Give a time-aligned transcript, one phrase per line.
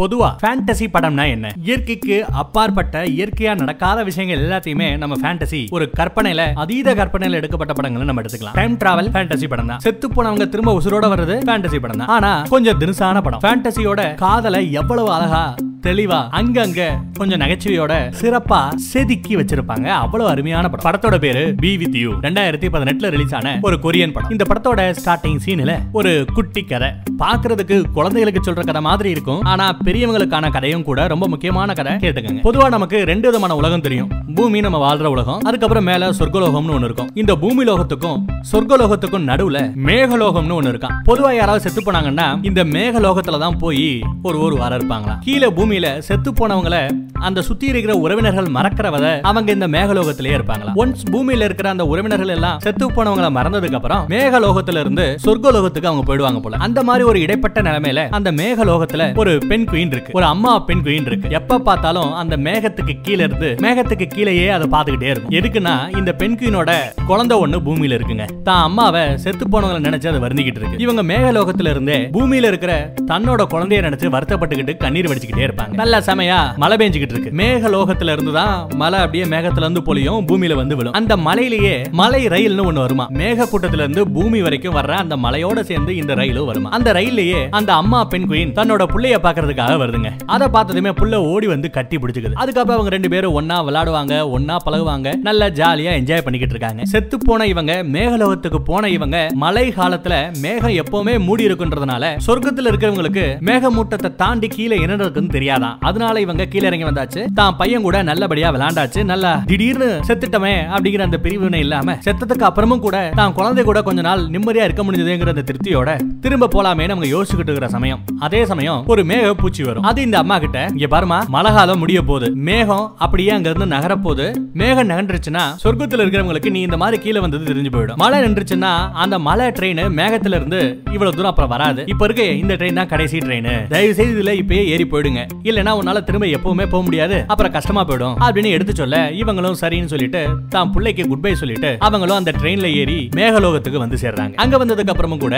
[0.00, 1.46] பொதுவா ஃபேண்டசி படம்னா என்ன?
[1.68, 8.22] இயற்கைக்கு அப்பாற்பட்ட இயற்கையா நடக்காத விஷயங்கள் எல்லாத்தையுமே நம்ம ஃபேண்டசி ஒரு கற்பனையில அதீத கற்பனையில எடுக்கப்பட்ட படங்களை நம்ம
[8.22, 8.58] எடுத்துக்கலாம்.
[8.60, 12.78] டைம் டிராவல் ஃபேண்டசி படம் தான் செத்து போனவங்க திரும்ப உசுரோட வர்றது ஃபேண்டசி படம் தான் ஆனா கொஞ்சம்
[12.84, 13.42] தினுசான படம்.
[13.46, 15.42] ஃபேண்டசியோட காதலை எவ்வளவு அழகா
[15.84, 16.80] தெளிவா அங்கங்க
[17.18, 18.58] கொஞ்சம் நகைச்சுவையோட சிறப்பா
[18.88, 19.86] செதுக்கி வச்சிருப்பாங்க.
[20.04, 20.84] அவ்வளவு அருமையான படம்.
[20.86, 24.32] படத்தோட பேரு பி வித் யூ ரெண்டாயிரத்தி பதினெட்டுல ரிலீஸ் ஆன ஒரு கொரியன் படம்.
[24.34, 26.90] இந்த படத்தோட ஸ்டார்டிங் சீன்ல ஒரு குட்டி கதை.
[27.22, 29.40] பாக்குறதுக்கு குழந்தைகளுக்கு சொல்ற கதை மாதிரி இருக்கும்.
[29.52, 31.92] ஆனா பெரியவங்களுக்கான கதையும் கூட ரொம்ப முக்கியமான கதை.
[31.92, 32.40] கேட்டுக்கங்க.
[32.44, 34.10] பொதுவா நமக்கு ரெண்டு விதமான உலகம் தெரியும்.
[34.34, 37.10] பூமி நம்ம வாழ்ற உலகம் அதுக்கப்புறம் மேல சொர்க்கலோகம்னு ஒண்ணு இருக்கும்.
[37.14, 43.58] இந்த பூமி லோகத்துக்கும் சொர்க்கலோகத்துக்கும் நடுவுல மேகலோகம்னு ஒண்ணு இருக்கான் பொதுவா யாராவது செத்து போனாங்கன்னா இந்த மேகலோகத்துல தான்
[43.58, 49.52] போய் ஒரு ஒரு வாரம் இருப்பாங்களா கீழே பூமியில செத்து போனவங்கள அந்த சுத்தி இருக்கிற உறவினர்கள் மறக்கிறவத அவங்க
[49.52, 55.18] இந்த மேகலோகத்திலேயே இருப்பாங்களா ஒன்ஸ் பூமியில இருக்கிற அந்த உறவினர்கள் எல்லாம் செத்து போனவங்கள மறந்ததுக்கு அப்புறம் மேகலோகத்துல இருந்து
[55.24, 56.56] சொர்க்கலோகத்துக்கு அவங்க போயிடுவாங்க போல.
[56.56, 60.12] அந்த மாதிரி ஒரு இடைப்பட்ட நிலைமையில அந்த மேகலோகத்துல ஒரு பெண் குயின் இருக்கு.
[60.12, 61.30] ஒரு அம்மா பெண் குயின் இருக்கு.
[61.30, 65.30] எப்ப பார்த்தாலும் அந்த மேகத்துக்கு கீழ இருந்து மேகத்துக்கு கீழேயே அதை பார்த்துக்கிட்டே இருக்கும்.
[65.30, 66.70] எதுக்குன்னா இந்த பெண் குயினோட
[67.06, 68.42] குழந்தை ஒண்ணு பூமியில இருக்குங்க.
[68.42, 70.78] தான் அம்மாவை செத்து போனவங்களை நினைச்சு அதை வருந்திக்கிட்டு இருக்கு.
[70.78, 75.74] இவங்க மேகலோகத்துல இருந்தே பூமியில இருக்கிற தன்னோட குழந்தைய நினைச்சு வருத்தப்பட்டுக்கிட்டு கண்ணீர் வடிச்சுக்கிட்டே இருப்பாங்க.
[75.74, 77.30] நல்ல சமையா மழை பெஞ்சுக்கிட்டு இருக்கு.
[77.30, 80.92] மேகலோகத்துல இருந்து தான் மழை அப்படியே மேகத்துல இருந்து பொழியும் பூமியில வந்து விழும்.
[80.92, 83.08] அந்த மலையிலேயே மலை ரயில்னு ஒண்ணு வருமா?
[83.10, 86.70] மேக கூட்டத்துல இருந்து பூமி வரைக்கும் வர்ற அந்த மலையோட சேர்ந்து இந்த ரயிலும் வருமா?
[86.70, 89.18] அந்த ரயிலேயே அந்த அம்மா பெண் குயின் தன்னோட புள்ளைய
[89.60, 90.10] பாக்குறதுக்காக வருதுங்க.
[90.34, 92.36] அதை பார்த்ததுமே புள்ள ஓடி வந்து கட்டி பிடிச்சிக்குது.
[92.42, 95.08] அதுக்கப்புறம் அவங்க ரெண்டு பேரும் ஒன்னா விளையாடுவாங்க ஒன்னா பழகுவாங்க.
[95.28, 96.82] நல்லா ஜாலியா என்ஜாய் பண்ணிக்கிட்டு இருக்காங்க.
[96.92, 104.10] செத்து போன இவங்க மேகலோகத்துக்கு போன இவங்க மழை காலத்துல மேகம் எப்பவுமே மூடி இருக்குன்றதுனால சொர்க்கத்துல இருக்கிறவங்களுக்கு மேகமூட்டத்தை
[104.22, 105.76] தாண்டி கீழே என்ன இருக்குன்னு தெரியாதான்.
[105.90, 107.22] அதனால இவங்க கீழே இறங்கி வந்தாச்சு.
[107.40, 109.00] தான் பையன் கூட நல்லபடியா விளையாண்டாச்சு.
[109.12, 114.22] நல்லா திடீர்னு செத்துட்டமே அப்படிங்கிற அந்த பிரிவினை இல்லாம செத்ததுக்கு அப்புறமும் கூட தான் குழந்தை கூட கொஞ்ச நாள்
[114.34, 115.90] நிம்மதியா இருக்க முடிஞ்சதுங்கிற அந்த திருப்தியோட
[116.24, 118.00] திரும்ப போலாமே நம்ம யோசிச்சுக்கிட்டு இருக்கிற சமயம்.
[118.26, 119.86] அதே சமயம் ஒரு மேக பூச்சி வரும்.
[119.90, 122.26] அது இந்த அம்மா கிட்ட இங்க பாருமா மழை காலம் முடிய போகுது.
[122.48, 124.26] மேகம் அப்படியே அங்க இருந்து நகர போகுது
[124.60, 127.98] மேகம் நகன்றுச்சுன்னா சொர்க்கத்துல இருக்கிறவங்களுக்கு நீ இந்த மாதிரி கீழே வந்தது தெரிஞ்சு போயிடும்.
[128.02, 128.72] மழை நின்றுச்சுன்னா
[129.02, 130.60] அந்த மலை ட்ரெயின் மேகத்துல இருந்து
[130.94, 131.80] இவ்வளவு தூரம் அப்புறம் வராது.
[131.92, 135.22] இப்ப இருக்க இந்த ட்ரெயின் தான் கடைசி ட்ரெயின் தயவு செய்து இதுல இப்பயே ஏறி போயிடுங்க.
[135.48, 137.18] இல்லனா உன்னால திரும்ப எப்பவுமே போக முடியாது.
[137.32, 138.16] அப்புறம் கஷ்டமா போயிடும்.
[138.26, 140.22] அப்படின்னு எடுத்து சொல்ல இவங்களும் சரின்னு சொல்லிட்டு
[140.56, 144.34] தான் பிள்ளைக்கு குட் பை சொல்லிட்டு அவங்களும் அந்த ட்ரெயின்ல ஏறி மேகலோகத்துக்கு வந்து சேர்றாங்க.
[144.44, 145.36] அங்க வந்ததுக்கு அப்புறமும் கூட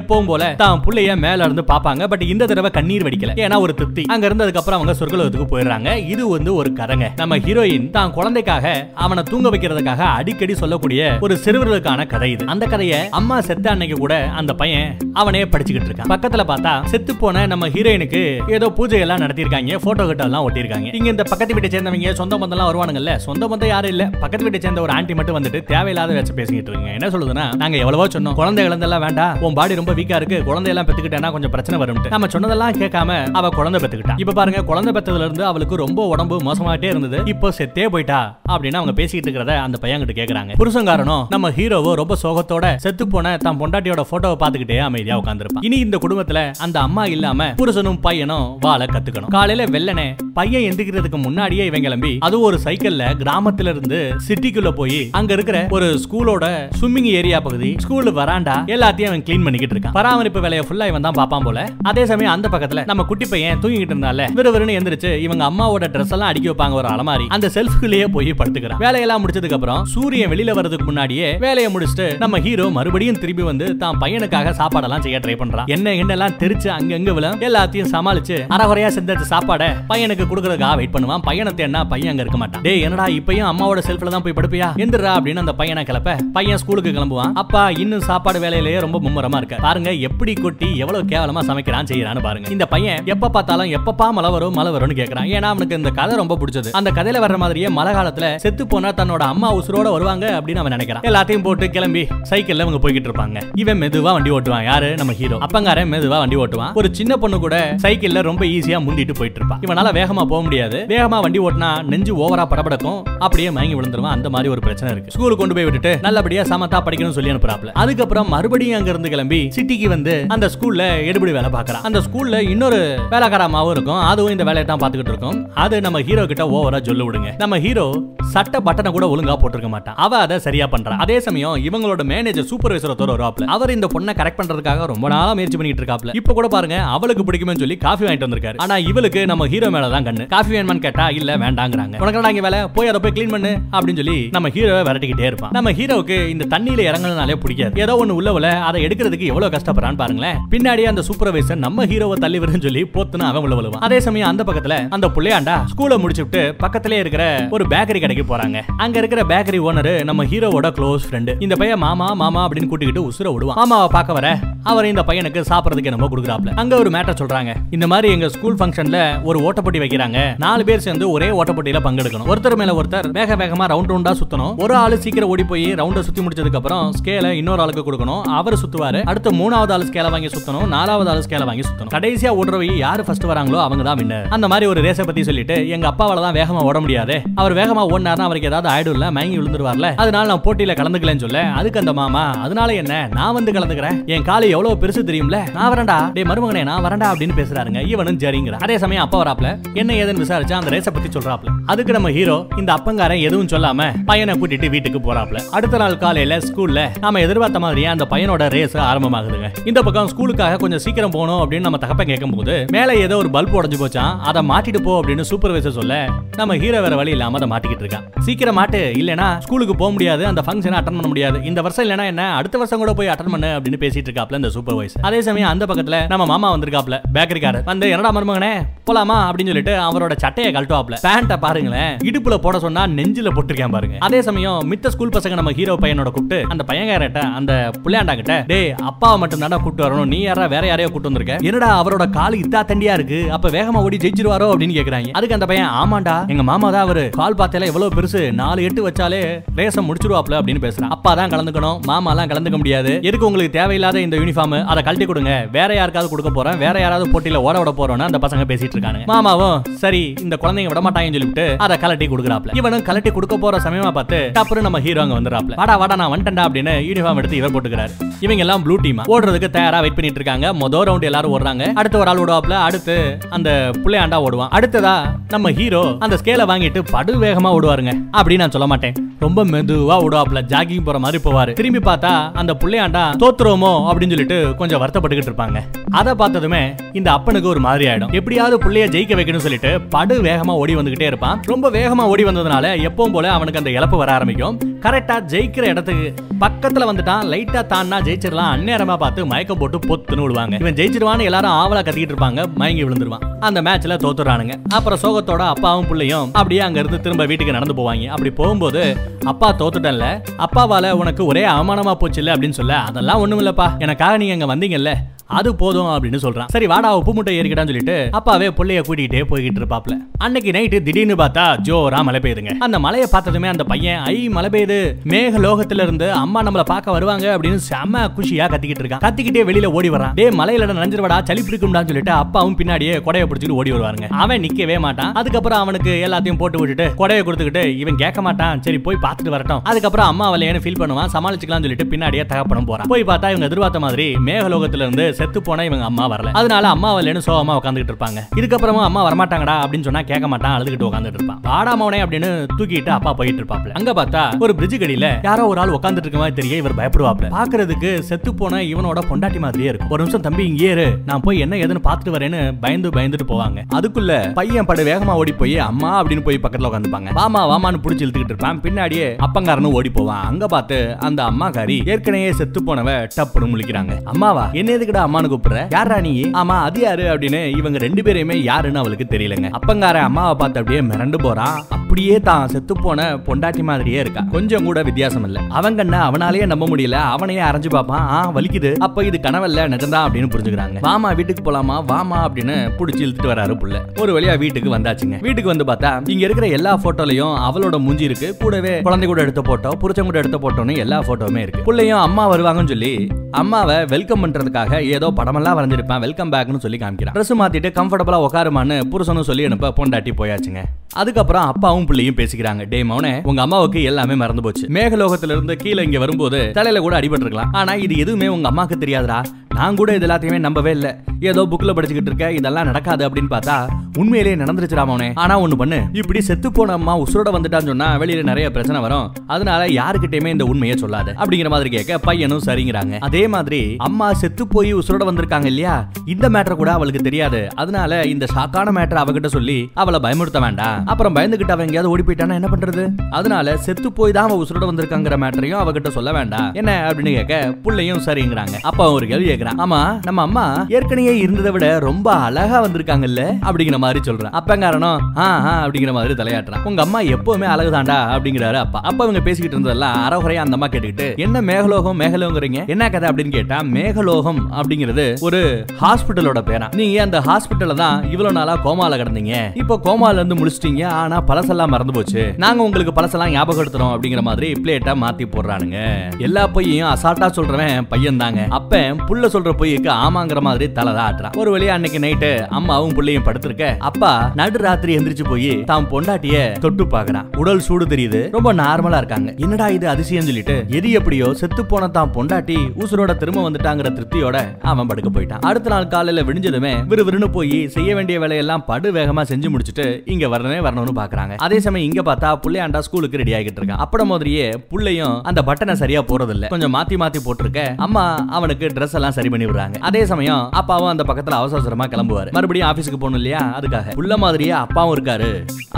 [0.00, 3.32] எப்பவும் போல தான் புள்ளைய மேல இருந்து பாப்பாங்க பட் இந்த தடவை கண்ணீர் வடிக்கல.
[3.44, 4.02] ஏன்னா ஒரு திருப்தி.
[4.08, 6.06] அங்க இருந்ததுக்கு அப்புறம் அவங்க சொர்க்கலோகத்துக்கு போயிடுறாங்க.
[6.06, 7.08] இது வந்து ஒரு கதைங்க.
[7.16, 12.46] நம்ம ஹீரோயின் தான் குழந்தைக்காக அவனை தூங்க வைக்கிறதுக்காக அடிக்கடி சொல்லக்கூடிய ஒரு சிறுவர்களுக்கான கதை இது.
[12.46, 16.10] அந்த கதையை அம்மா செத்த அன்னைக்கு கூட அந்த பையன் அவனே படிச்சுக்கிட்டு இருக்கான்.
[16.14, 21.08] பக்கத்துல பார்த்தா செத்து போன நம்ம ஹீரோயினுக்கு ஏதோ பூஜை எல்லாம் நடத்திருக்காங்க போட்டோ கிட்ட எல்லாம் ஒட்டிருக்காங்க இங்க
[21.14, 23.16] இந்த பக்கத்து வீட்டை சேர்ந்தவங்க சொந்த பந்தம் எல்லாம் வருவானுங்கல்ல.
[23.16, 24.04] சொந்த பந்தம் யாரும் இல்ல.
[24.22, 26.92] பக்கத்து வீட்டை சேர்ந்த ஒரு ஆண்டி மட்டும் வந்துட்டு தேவையில்லாத வச்சு பேசிக்கிட்டு இருக்காங்க.
[26.98, 28.34] என்ன சொல்லுதுன்னா நாங்க எவ்வளவோ சொன்னோம்.
[28.40, 29.36] குழந்தை இழந்தெல்லாம் வேண்டாம்.
[29.40, 30.38] உன் பாடி ரொம்ப வீக்கா இருக்கு.
[30.44, 34.14] குழந்தை எல்லாம் பெத்துக்கிட்டேன்னா கொஞ்சம் பிரச்சனை வரும் நம்ம சொன்னதெல்லாம் கேட்காம அவ அவ குழந்தை பெத்துக்கிட்டா.
[34.22, 37.18] இப்ப பாருங்க குழந்தை பெத்ததுல இருந்து அவளுக்கு ரொம்ப உடம்பு மோசமாட்டே இருந்தது.
[37.32, 38.20] இப்போ செத்தே போயிட்டா
[38.52, 40.52] அப்படின்னு அவங்க பேசிக்கிட்டு இருக்கிறத அந்த பையன் கிட்ட கேக்குறாங்க.
[40.60, 45.98] புருஷங்காரனும் நம்ம ஹீரோவோ ரொம்ப சோகத்தோட செத்து போன தன் பொண்டாட்டியோட போட்டோவை பாத்துக்கிட்டே அமைதியா உட்காந்துருப்பான் இனி இந்த
[46.04, 49.32] குடும்பத்துல அந்த அம்மா இல்லாம புருஷனும் பையனும் வாழ கத்துக்கணும்.
[49.36, 50.06] காலையில வெள்ளனே
[50.38, 55.88] பையன் எந்திக்கிறதுக்கு முன்னாடியே இவன் கிளம்பி அது ஒரு சைக்கிள்ல கிராமத்துல இருந்து சிட்டிக்குள்ள போய் அங்க இருக்கிற ஒரு
[56.04, 56.44] ஸ்கூலோட
[56.80, 59.96] ஸ்விம்மிங் ஏரியா பகுதி ஸ்கூல் வராண்டா எல்லாத்தையும் அவன் கிளீன் பண்ணிக்கிட்டு இருக்கான்.
[59.98, 61.60] பராமரிப்பு வேலையை ஃபுல்லா இவன் தான் பாப்பான் போல.
[61.90, 64.28] அதே சமயம் அந்த பக்கத்துல நம்ம குட்டி பையன் தூங்கிட்டு இருந்தால?
[64.38, 67.26] விறுவிறுன்னு எந்திரிச்சு இவங்க அம்மாவோட ட்ரெஸ் எல்லாம் அடுக்கி வைப்பாங்க ஒரு அலமாரி.
[67.36, 68.80] அந்த செல்ஃப்குள்ளேயே போய் படுத்துக்கிறான்.
[68.84, 73.98] வேலையெல்லாம் முடிச்சதுக்கு அப்புறம் சூரியன் வெளியில வரதுக்கு முன்னாடியே வேலையை முடிச்சுட்டு நம்ம ஹீரோ மறுபடியும் திரும்பி வந்து தான்
[74.02, 75.68] பையனுக்காக சாப்பாடெல்லாம் செய்ய ட்ரை பண்றான்.
[75.74, 81.22] என்ன என்னெல்லாம் தெரிச்சு அங்கங்க விழும் எல்லாத்தையும் சமாளிச்சு அறகுறையா செஞ்ச சாப்பாடை பையனுக்கு கொடுக்கறதுக்காக வெயிட் பண்ணுவான்.
[81.28, 82.62] பையனை தேடினா பையன் அங்க இருக்க மாட்டான்.
[82.66, 84.68] டேய் என்னடா இப்பயும் அம்மாவோட செல்ஃப்ல தான் போய் படுப்பியா?
[84.84, 87.32] எந்திரா அப்படின்னு அந்த பையனை கிளப்ப பையன் ஸ்கூலுக்கு கிளம்புவான்.
[87.42, 89.58] அப்பா இன்னும் சாப்பாடு வேலையிலேயே ரொம்ப மும்முரமா இருக்க.
[89.66, 92.48] பாருங்க எப்படி கொட்டி எவ்வளவு கேவலமா சமைக்கிறான் செய்யறான்னு பாருங்க.
[92.56, 95.28] இந்த பையன் எப்ப பார்த்தாலும் எப்பப்பா மழை வரும் மழை வரும்னு கேக்குறான்.
[95.36, 96.70] ஏன்னா அவனுக்கு இந்த கதை ரொம்ப பிடிச்சது.
[96.70, 101.04] அந்த கதையில வர்ற மாதிரியே மழை காலத்துல செத்து போனா தன்னோட அம்மா உசுரோட வருவாங்க அப்படின்னு அவன் நினைக்கிறான்.
[101.10, 103.40] எல்லாத்தையும் போட்டு கிளம்பி சைக்கிள்ல அவங்க போய்கிட்டு இருப்பாங்க.
[103.54, 104.64] இவன் மெதுவா வண்டி ஓட்டுவான்.
[104.64, 104.94] யாரு?
[104.96, 106.72] நம்ம ஹீரோ அப்பங்காரன் மெதுவா வண்டி ஓட்டுவான்.
[106.74, 110.84] ஒரு சின்ன பொண்ணு கூட சைக்கிள்ல ரொம்ப ஈஸியா முந்திட்டு போயிட்டு இருப்பான் இவனால வேகமா போக முடியாது.
[110.88, 113.02] வேகமா வண்டி ஓட்டினா நெஞ்சு ஓவரா படபடக்கும்.
[113.18, 114.16] அப்படியே மயங்கி விழுந்துருவான்.
[114.18, 115.10] அந்த மாதிரி ஒரு பிரச்சனை இருக்கு.
[115.10, 119.88] ஸ்கூலுக்கு கொண்டு போய் விட்டுட்டு நல்லபடியா சமத்தா படிக்கணும்னு சொல்லி அனுப்புறாப்ல அதுக்கப்புறம் மறுபடியும் அங்க இருந்து கிளம்பி சிட்டிக்கு
[119.88, 121.82] வந்து அந்த ஸ்கூல்ல எடுபடி வேலை பார்க்கறான்.
[121.82, 124.00] அந்த ஸ்கூல்ல இன்னொரு வேலைக்காரமாவும் இருக்கும்.
[124.10, 125.38] அதுவும் இந்த வேலையை தான் பார்த்துக்கிட்டு இருக்கும்.
[125.64, 127.30] அது நம்ம ஹீரோ கிட்ட ஓவரா சொல்ல விடுங்க.
[127.42, 127.86] நம்ம ஹீரோ
[128.34, 129.96] சட்ட பட்டனை கூட ஒழுங்கா போட்டிருக்க மாட்டான்.
[130.04, 131.00] அவ அதை சரியா பண்றான்.
[131.04, 135.58] அதே சமயம் இவங்களோட மேனேஜர் சூப்பர்வைசர் தோற வருவாப்ல அவர் இந்த பொண்ணை கரெக்ட் பண்றதுக்காக ரொம்ப நாளா முயற்சி
[135.58, 136.14] பண்ணிட்டு இருக்காப்ல.
[136.20, 138.58] இப்ப கூட பாருங்க அவளுக்கு பிடிக்குமே சொல்லி காஃபி வாங்கிட்டு வந்திருக்காரு.
[138.64, 140.26] ஆனா இவளுக்கு நம்ம ஹீரோ மேல தான் கண்ணு.
[140.34, 141.96] காஃபி வேணுமான்னு கேட்டா இல்ல வேண்டாங்கிறாங்க.
[142.04, 142.60] உனக்கு இங்க வேலை?
[142.76, 145.52] போய் அதை போய் க்ளீன் பண்ணு அப்படின்னு சொல்லி நம்ம ஹீரோவை விரட்டிக்கிட்டே இருப்பான்.
[145.58, 147.80] நம்ம ஹீரோவுக்கு இந்த தண்ணியில இறங்கணும்னாலே பிடிக்காது.
[147.84, 150.38] ஏதோ ஒண்ணு உள்ளவல அதை எடுக்கிறதுக்கு எவ்வளவு கஷ்டப்படுறான்னு பாருங்களேன்.
[150.54, 153.86] பின்னாடியே அந்த சூப்பர்வைசர் நம்ம ஹீரோவை தள்ளி விடுன்னு சொல்லி போத்துன்னு அவன் உள்ள விழுவான்.
[153.88, 158.58] அதே சமயம் அந்த பக்கத்துல அந்த புள்ளையாண்டா முடிச்சு முடிச்சுட்டு பக்கத்திலே இருக்கிற ஒரு பேக்கரி கடைக்கு போறாங்க.
[158.76, 163.32] அங்க இருக்கிற பேக்கரி ஓனர் நம்ம ஹீரோவோட க்ளோஸ் ஃப்ரெண்டு இந்த பையன் மாமா மாமா அப்படின்னு கூட்டிக்கிட்டு உசுர
[163.32, 163.56] விடுவான்.
[163.60, 164.28] மாமாவை பார்க்க வர
[164.62, 166.54] அவர் இந்த பையனுக்கு சாப்பிடறதுக்கு என்னமோ கொடுக்குறாப்ல.
[166.54, 167.54] அங்க ஒரு மேட்டர் சொல்றாங்க.
[167.70, 170.18] இந்த மாதிரி எங்க ஸ்கூல் ஃபங்க்ஷன்ல ஒரு ஓட்டப்போட்டி வைக்கிறாங்க.
[170.38, 172.28] நாலு பேர் சேர்ந்து ஒரே ஓட்டப்போட்டியில பங்கெடுக்கணும்.
[172.34, 174.52] ஒருத்தர் மேல ஒருத்தர் வேக வேகமா ரவுண்ட் ரவுண்டா சுத்தணும்.
[174.64, 178.22] ஒரு ஆளு சீக்கிரம் ஓடி போய் ரவுண்ட சுத்தி முடிச்சதுக்கு அப்புறம் ஸ்கேல இன்னொரு ஆளுக்கு கொடுக்கணும்.
[178.40, 179.02] அவர் சுத்துவாரு.
[179.04, 180.66] அடுத்து மூணாவது ஆளு ஸ்கேல வாங்கி சுத்தணும்.
[180.76, 181.92] நாலாவது ஆளு ஸ்கேல வாங்கி சுத்தணும்.
[181.96, 185.86] கடைசியா ஓடுறவை யாரு ஃபர்ஸ்ட் வராங்களோ அவங்க தான் வின்னர் அந்த மாதிரி ஒரு ரேஸை பத்தி சொல்லிட்டு எங்க
[185.90, 187.16] அப்பாவால தான் வேகமா ஓட முடியாது.
[187.40, 189.88] அவர் வேகமா ஓடினாருன்னா அவருக்கு ஏதாவது ஆயிடும்ல மயங்கி விழுந்துருவார்ல?
[190.02, 191.40] அதனால நான் போட்டியில கலந்துக்கலன்னு சொல்ல.
[191.60, 192.94] அதுக்கு அந்த மாமா அதனால என்ன?
[193.18, 193.96] நான் வந்து கலந்துக்கிறேன்.
[194.14, 195.38] என் காலை எவ்வளவு பெருசு தெரியும்ல?
[195.56, 195.98] நான் வரேன்டா.
[196.16, 197.80] டே மருமகனே நான் வரேன்டா அப்படின்னு பேசுறாருங்க.
[197.92, 199.48] இவனும் சரிங்கிற அதே சமயம் அப்பா வராப்ல.
[199.80, 201.52] என்ன ஏதுன்னு விசாரிச்சா அந்த ரேஸை பத்தி சொல்றாப்ல.
[201.72, 205.40] அதுக்கு நம்ம ஹீரோ இந்த அப்பங்காரன் எதுவும் சொல்லாம பையனை கூட்டிட்டு வீட்டுக்கு போறாப்ல.
[205.56, 209.50] அடுத்த நாள் காலையில ஸ்கூல்ல நாம எதிர்பார்த்த மாதிரியே அந்த பையனோட ரேஸ் ஆரம்பமாகுதுங்க.
[209.70, 213.78] இந்த பக்கம் ஸ்கூலுக்காக கொஞ்சம் சீக்கிரம் போகணும் அப்படின்னு நம்ம தகப்பன் கேட்கும்போது மேலே ஏதோ ஒரு பல்ப் உடஞ்சு
[213.80, 215.94] போச்சான் அதை மாட்டிட்டு போ அப்படின்னு சூப்பர்வைசர் சொல்ல
[216.38, 220.42] நம்ம ஹீரோ வேற வழி இல்லாம அதை மாட்டிக்கிட்டு இருக்கான் சீக்கிரம் மாட்டு இல்லனா ஸ்கூலுக்கு போக முடியாது அந்த
[220.46, 221.38] ஃபங்க்ஷனை அட்டன் பண்ண முடியாது.
[221.50, 225.04] இந்த வருஷம் இல்லனா என்ன அடுத்த வருஷம் கூட போய் அட்டன் பண்ணு அப்படின்னு பேசிட்டு இருக்காப்ல இந்த சூப்பர்வைசர்
[225.08, 228.52] அதே சமயம் அந்த பக்கத்துல நம்ம மாமா வந்திருக்காப்ல பேக்கரிக்காரர் வந்து என்னடா மருமகனே
[228.88, 229.18] போலாமா?
[229.28, 230.96] அப்படின்னு சொல்லிட்டு அவரோட சட்டையை கழட்டுவாப்ல.
[231.06, 233.96] பேண்ட்டை பாருங்களேன் இடுப்புல போட சொன்னா நெஞ்சில போட்டிருக்கேன் பாருங்க.
[234.08, 237.52] அதே சமயம் மித்த ஸ்கூல் பசங்க நம்ம ஹீரோ பையனோட கூப்பிட்டு அந்த பையன்காரட்ட அந்த
[237.84, 240.10] புள்ளையாண்டா கிட்ட டேய் அப்பாவை மட்டும் தானே கூப்பிட்டு வரணும்.
[240.14, 241.48] நீ யாரா வேற யாரையோ கூப்பிட்டு வந்திருக்க?
[241.50, 243.20] என்னடா அவரோட கால் இத்தா தண்டியா இருக்கு.
[243.36, 245.10] அப்ப வேகமா ஓடி ஜெயிச்சிருவாரோ அப்படின்னு கேக்குறாங்க.
[245.18, 247.04] அதுக்கு அந்த பையன் ஆமாண்டா எங்க மாமா தான் அவரு.
[247.18, 248.22] கால் பார்த்தாலே எவ்வளவு பெருசு?
[248.40, 249.20] நாலு எட்டு வச்சாலே
[249.60, 250.92] ரேசம் முடிச்சிருவாப்ல அப்படின்னு பேசுறான்.
[250.96, 252.92] அப்பா தான் கலந்துக்கணும் மாமா எல்லாம் கலந்துக்க முடியாது.
[253.08, 255.32] எதுக்கு உங்களுக்கு தேவையில்லாத இந்த யூனிஃபார்ம் அதை கழட்டி கொடுங்க.
[255.58, 256.58] வேற யாருக்காவது கொடுக்க போறேன்.
[256.64, 260.82] வேற யாராவது போட்டியில ஓட விட போறோம்னு அந்த பசங்க பேசிட்டு இருக்காங்க மாமாவும் சரி இந்த குழந்தைங்க விட
[260.86, 265.16] மாட்டாங்கன்னு சொல்லிட்டு அதை கலட்டி கொடுக்குறாப்ல இவனும் கலட்டி கொடுக்க போற சமயமா பார்த்து அப்புறம் நம்ம ஹீரோ அங்க
[265.18, 267.92] வந்துடுறாப்ல வாடா வாடா நான் வந்துட்டேன்டா அப்படின்னு யூனிஃபார்ம் எடுத்து இவர் போட்டுக்கிறாரு.
[268.24, 270.46] இவங்க எல்லாம் ப்ளூ டீம் ஓடுறதுக்கு தயாரா வெயிட் பண்ணிட்டு இருக்காங்க.
[270.62, 271.64] மொதல் ரவுண்ட் எல்லாரும் ஓடுறாங்க.
[271.80, 274.52] அடுத்து ஒரு ஆள் ஓடுவாப்ல அடுத்து அந்த புள்ளையாண்டா ஓடுவான்.
[274.52, 274.94] அடுத்ததா
[275.28, 277.92] நம்ம ஹீரோ அந்த ஸ்கேலை வாங்கிட்டு படு வேகமா ஓடுவாருங்க.
[278.12, 278.92] அப்படின்னு நான் சொல்ல மாட்டேன்.
[279.18, 281.52] ரொம்ப மெதுவா ஓடுவாப்ல ஜாகிங் போற மாதிரி போவாரு.
[281.52, 285.60] திரும்பி பார்த்தா அந்த புள்ளையாண்டா தோத்துருவோமோ அப்படின்னு சொல்லிட்டு கொஞ்சம் வருத்தப்பட்டுக்கிட்டு இருப்பாங்க.
[285.90, 288.12] அதை பார்த்ததுமே இந்த அப்பனுக்கு ஒரு மாதிரி ஆயிடும்.
[288.12, 291.40] எப்படியாவது புள்ளைய ஜெயிக்க வைக்கணும்னு சொல்லிட்டு படு வேகமா ஓடி வந்துகிட்டே இருப்பான்.
[291.42, 294.58] ரொம்ப வேகமா ஓடி வந்ததுனால எப்பவும் போல அவனுக்கு அந்த இழப்பு வர ஆரம்பிக்கும்.
[294.80, 297.24] கரெக்டா ஜெயிக்கிற இடத்துக்கு பக்கத்துல வந்துட்டான்.
[297.32, 298.52] லைட்டா தான்னா ஜெயிச்சிடலாம்.
[298.54, 300.56] அந்நேரமா பார்த்து மயக்கம் போட்டு பொத்துன்னு விடுவாங்க.
[300.60, 302.43] இவன் ஜெயிச்சிருவான்னு எல்லாரும் ஆவலா கத்திக்கிட்டு இருப்பாங்க.
[302.56, 303.24] மயங்கி விழுந்துருவான்.
[303.40, 308.06] அந்த மேட்ச்ல தோத்துறானுங்க அப்புறம் சோகத்தோட அப்பாவும் பிள்ளையும் அப்படியே அங்க இருந்து திரும்ப வீட்டுக்கு நடந்து போவாங்க.
[308.06, 313.78] அப்படி போகும்போது அப்பா தோத்துட்டல அப்பாவால உனக்கு ஒரே அவமானமா போச்சு இல்ல அப்படின்னு சொல்ல அதெல்லாம் ஒண்ணும் இல்லப்பா
[313.78, 314.92] எனக்காக நீங்க அங்க வந்தீங்கல்ல.
[315.26, 316.50] அது போதும் அப்படின்னு சொல்றான்.
[316.54, 319.94] சரி வாடா உப்பு முட்டை ஏறிக்கிட்டான்னு சொல்லிட்டு அப்பாவே புள்ளைய கூட்டிகிட்டே போய்கிட்டு இருப்பாப்ல.
[320.24, 322.52] அன்னைக்கு நைட்டு திடீர்னு பார்த்தா ஜோரா மழை பெய்யுதுங்க.
[322.66, 324.78] அந்த மலையை பார்த்ததுமே அந்த பையன் ஐ மழை பெய்யுது.
[325.12, 329.02] மேக லோகத்துல இருந்து அம்மா நம்மள பார்க்க வருவாங்க அப்படின்னு செம்ம குஷியா கத்திக்கிட்டு இருக்கான்.
[329.06, 333.72] கத்திக்கிட்டே வெளியில ஓடி வரான் டே மலையில நனைஞ்சிருவாடா சளி பிடிக்கும்டான்னு சொல்லிட்டு அப்பாவும் பின்னாடியே கொடையை பிடிச்சிட்டு ஓடி
[333.72, 334.08] வருவாருங்க.
[334.24, 335.12] அவன் நிக்கவே மாட்டான்.
[335.22, 338.62] அதுக்கப்புறம் அவனுக்கு எல்லாத்தையும் போட்டு விட்டுட்டு கொடையை கொடுத்துக்கிட்டு இவன் கேட்க மாட்டான்.
[338.68, 339.62] சரி போய் பார்த்துட்டு வரட்டும்.
[339.72, 341.10] அதுக்கப்புறம் அம்மா வரலையேன்னு ஃபீல் பண்ணுவான்.
[341.16, 342.88] சமாளிச்சுக்கலாம்னு சொல்லிட்டு பின்னாடியே தகப்பனும் போறான்.
[342.94, 346.30] போய் பார்த்தா இவங்க எதிர்பார்த்த மாதிரி மேகலோகத்துல இருந்து செத்து போன இவங்க அம்மா வரல.
[346.38, 348.20] அதனால அம்மா வரலன்னு சோகமா உட்காந்துட்டு இருப்பாங்க.
[348.40, 351.38] இதுக்கப்புறமா அம்மா வரமாட்டாங்கடா அப்படின்னு சொன்னா கேட்க மாட்டான் அழுதுகிட்டு உட்காந்துட்டு இருப்பான்.
[351.50, 353.72] வாடாமவனே அப்படின்னு தூக்கிட்டு அப்பா போயிட்டு இருப்பாப்ல.
[353.78, 357.28] அங்க பார்த்தா ஒரு பிரிட்ஜ் கடியில யாரோ ஒரு ஆள் உட்காந்துட்டு இருக்க மாதிரி தெரிய இவர் பயப்படுவாப்ல.
[357.36, 359.92] பாக்குறதுக்கு செத்து போன இவனோட பொண்டாட்டி மாதிரியே இருக்கும்.
[359.94, 360.86] ஒரு நிமிஷம் தம்பி இங்கே இரு.
[361.10, 363.64] நான் போய் என்ன ஏதுன்னு பார்த்துட்டு வரேன்னு பயந்து பயந்துட்டு போவாங்க.
[363.78, 368.34] அதுக்குள்ள பையன் படு வேகமா ஓடி போய் அம்மா அப்படின்னு போய் பக்கத்துல உட்காந்துப்பாங்க வாமா வாமான்னு புடிச்சு இழுத்துக்கிட்டு
[368.34, 368.60] இருப்பான்.
[368.66, 370.22] பின்னாடியே அப்பங்காரனும் ஓடி போவான்.
[370.32, 373.92] அங்க பார்த்து அந்த அம்மாக்காரி ஏற்கனவே செத்து போனவ டப்புன்னு முழிக்கிறாங்க.
[374.12, 375.66] அம்மாவா என்ன எதுக்குடா அம்மானு கூப்பிடுற?
[375.70, 376.22] யாரா நீ?
[376.22, 379.50] ஆமா அது யாரு அப்படின்னு இவங்க ரெண்டு பேரையுமே யாருன்னு அவளுக்கு தெரியலங்க.
[379.50, 381.56] அப்பங்கார அம்மாவை பார்த்து அப்படியே மிரண்டு போறான்.
[381.68, 384.22] அப்படியே தான் செத்து போன பொண்டாட்டி மாதிரியே இருக்கா.
[384.32, 385.40] கொஞ்சம் கூட வித்தியாசம் இல்ல.
[385.48, 386.90] அவங்க என்ன அவனாலேயே நம்ப முடியல.
[386.90, 388.06] அவனையே அரைஞ்சு பார்ப்பான்.
[388.08, 388.76] ஆ வலிக்குது.
[388.76, 390.78] அப்ப இது கனவல்ல நிஜம்தான் அப்படின்னு புரிஞ்சுக்கிறாங்க.
[390.80, 391.76] வாமா வீட்டுக்கு போலாமா?
[391.92, 394.00] வாமா அப்படின்னு புடிச்சு இழுத்துட்டு வராரு புள்ள.
[394.00, 395.20] ஒரு வழியா வீட்டுக்கு வந்தாச்சுங்க.
[395.20, 398.36] வீட்டுக்கு வந்து பார்த்தா இங்க இருக்கிற எல்லா போட்டோலயும் அவளோட மூஞ்சி இருக்கு.
[398.36, 401.62] கூடவே குழந்தை கூட எடுத்த போட்டோ புருஷன் கூட எடுத்த போட்டோன்னு எல்லா போட்டோவுமே இருக்கு.
[401.62, 406.02] பிள்ளையும் அம்மா வருவாங்கன்னு சொல்லி அம்மாவை வெல்கம் பண்றதுக்காக ஏதோ படமெல்லாம் வரைஞ்சிருப்பேன்.
[406.06, 407.14] வெல்கம் பேக்னு சொல்லி காமிக்கிறான்.
[407.16, 410.62] ட்ரெஸ் மாத்திட்டு கம்ஃபர்டபுளா உட்காருமான்னு புருஷனும் சொல்லி அனுப்ப பொண்டாட்டி போயாச்சுங்க.
[410.94, 412.68] அதுக்கப்புறம் அப்பாவும் பிள்ளையும் பேசிக்கிறாங்க.
[412.68, 414.66] டே மௌனே உங்க அம்மாவுக்கு எல்லாமே மறந்து போச்சு.
[414.66, 419.24] மேகலோகத்துல இருந்து கீழே இங்க வரும்போது தலையில கூட அடிபட்டு இருக்கலாம் ஆனா இது எதுவுமே உங்க அம்மாக்கு தெரியாதுடா.
[419.54, 420.98] நான் கூட இது எல்லாத்தையுமே நம்பவே இல்ல.
[421.20, 423.66] ஏதோ புக்ல படிச்சுக்கிட்டு இருக்க இதெல்லாம் நடக்காது அப்படின்னு பார்த்தா
[423.98, 425.82] உண்மையிலேயே நடந்துருச்சுடா மௌனே ஆனா ஒண்ணு பண்ணு.
[425.92, 429.12] இப்படி செத்து போன அம்மா உசுரோட வந்துட்டான்னு சொன்னா வெளியில நிறைய பிரச்சனை வரும்.
[429.26, 431.12] அதனால யாருக்கிட்டயுமே இந்த உண்மையை சொல்லாது.
[431.12, 432.98] அப்படிங்கிற மாதிரி கேட்க பையனும் சரிங்கிறாங்க.
[432.98, 435.88] அதே மாதிரி அம்மா செத்து போய் உசுரோட வந்திருக்காங்க இல்லையா?
[436.06, 437.48] இந்த மேட்டர் கூட அவளுக்கு தெரியாது.
[437.54, 440.83] அதனால இந்த ஷாக்கான மேட்டர் அவகிட்ட சொல்லி அவளை பயமுறுத்த வேண்டாம்.
[440.86, 442.84] அப்புறம் பயந்துகிட்டு அவன் எங்கேயாவது ஓடி போயிட்டானா என்ன பண்றது?
[443.10, 446.48] அதனால செத்து போய் தான் அவ உசுரோட வந்திருக்காங்கிற மேட்டரையும் அவகிட்ட சொல்ல வேண்டாம்.
[446.60, 448.56] என்ன அப்படின்னு கேட்க புள்ளையும் சரிங்கிறாங்க.
[448.62, 449.60] அப்ப அவன் ஒரு கேள்வி கேட்கிறான்.
[449.64, 453.22] ஆமா நம்ம அம்மா ஏற்கனவே இருந்ததை விட ரொம்ப அழகா வந்திருக்காங்கல்ல?
[453.48, 454.34] அப்படிங்கிற மாதிரி சொல்றான்.
[454.40, 456.64] அப்பங்காரனும் காரணம் அப்படிங்கிற மாதிரி தலையாட்டுறான்.
[456.70, 458.80] உங்க அம்மா எப்பவுமே அழகுதாண்டா அப்படிங்கிறாரு அப்பா.
[458.90, 462.60] அப்ப அவங்க பேசிக்கிட்டு இருந்ததெல்லாம் அறகுறையா அந்த அம்மா கேட்டுக்கிட்டு என்ன மேகலோகம் மேகலோகங்கிறீங்க?
[462.66, 463.08] என்ன கதை?
[463.10, 465.40] அப்படின்னு கேட்டா மேகலோகம் அப்படிங்கிறது ஒரு
[465.82, 466.68] ஹாஸ்பிட்டலோட பேரா.
[466.80, 469.34] நீங்க அந்த ஹாஸ்பிட்டல தான் இவ்வளவு நாளா கோமால கிடந்தீங்க.
[469.62, 470.73] இப்போ கோமால இருந்து முடிச்சிட்டீங்க.
[470.82, 475.78] ஆனா பழசெல்லாம் மறந்து போச்சு நாங்க உங்களுக்கு பழசெல்லாம் ஞாபகப்படுத்துறோம் அப்படிங்கிற மாதிரி பிளேட்டா மாத்தி போடுறானுங்க.
[476.26, 481.36] எல்லா பொய்யையும் அசால்ட்டா சொல்றவன் பையன் தாங்க அப்ப புள்ள சொல்ற பொய்யுக்கு ஆமாங்கிற மாதிரி தலை தான் ஆட்டுறான்.
[481.42, 486.86] ஒரு வழியா அன்னைக்கு நைட்டு அம்மாவும் புள்ளையும் படுத்திருக்க அப்பா நடு ராத்திரி எந்திரிச்சு போய் தான் பொண்டாட்டிய தொட்டு
[486.94, 489.30] பாக்குறான் உடல் சூடு தெரியுது ரொம்ப நார்மலா இருக்காங்க.
[489.44, 494.36] என்னடா இது அதிசயம் சொல்லிட்டு எது எப்படியோ செத்து போன தான் பொண்டாட்டி ஊசரோட திரும்ப வந்துட்டாங்கிற திருப்தியோட
[494.72, 495.42] அவன் படுக்க போயிட்டான்.
[495.50, 500.60] அடுத்த நாள் காலையில விடிஞ்சதுமே விறுவிறுன்னு போய் செய்ய வேண்டிய வேலையெல்லாம் படு வேகமா செஞ்சு முடிச்சுட்டு இங்க வரனே
[500.66, 501.34] வரணும்னு பாக்குறாங்க.
[501.46, 503.82] அதே சமயம் இங்க பார்த்தா புள்ளையாண்டா ஸ்கூலுக்கு ரெடி ஆகிட்டு இருக்கான்.
[503.86, 507.62] அப்பட மாதிரியே புள்ளையும் அந்த பட்டனை சரியா போறது இல்ல கொஞ்சம் மாத்தி மாத்தி போட்டிருக்க.
[507.86, 508.04] அம்மா
[508.38, 509.78] அவனுக்கு ட்ரெஸ் எல்லாம் சரி பண்ணி விடுறாங்க.
[509.90, 512.30] அதே சமயம் அப்பாவும் அந்த பக்கத்துல அவசர அவசரமா கிளம்புவாரு.
[512.36, 513.42] மறுபடியும் ஆபீஸ்க்கு போகணும் இல்லையா?
[513.58, 513.94] அதுக்காக.
[513.98, 515.30] புள்ள மாதிரியே அப்பாவும் இருக்காரு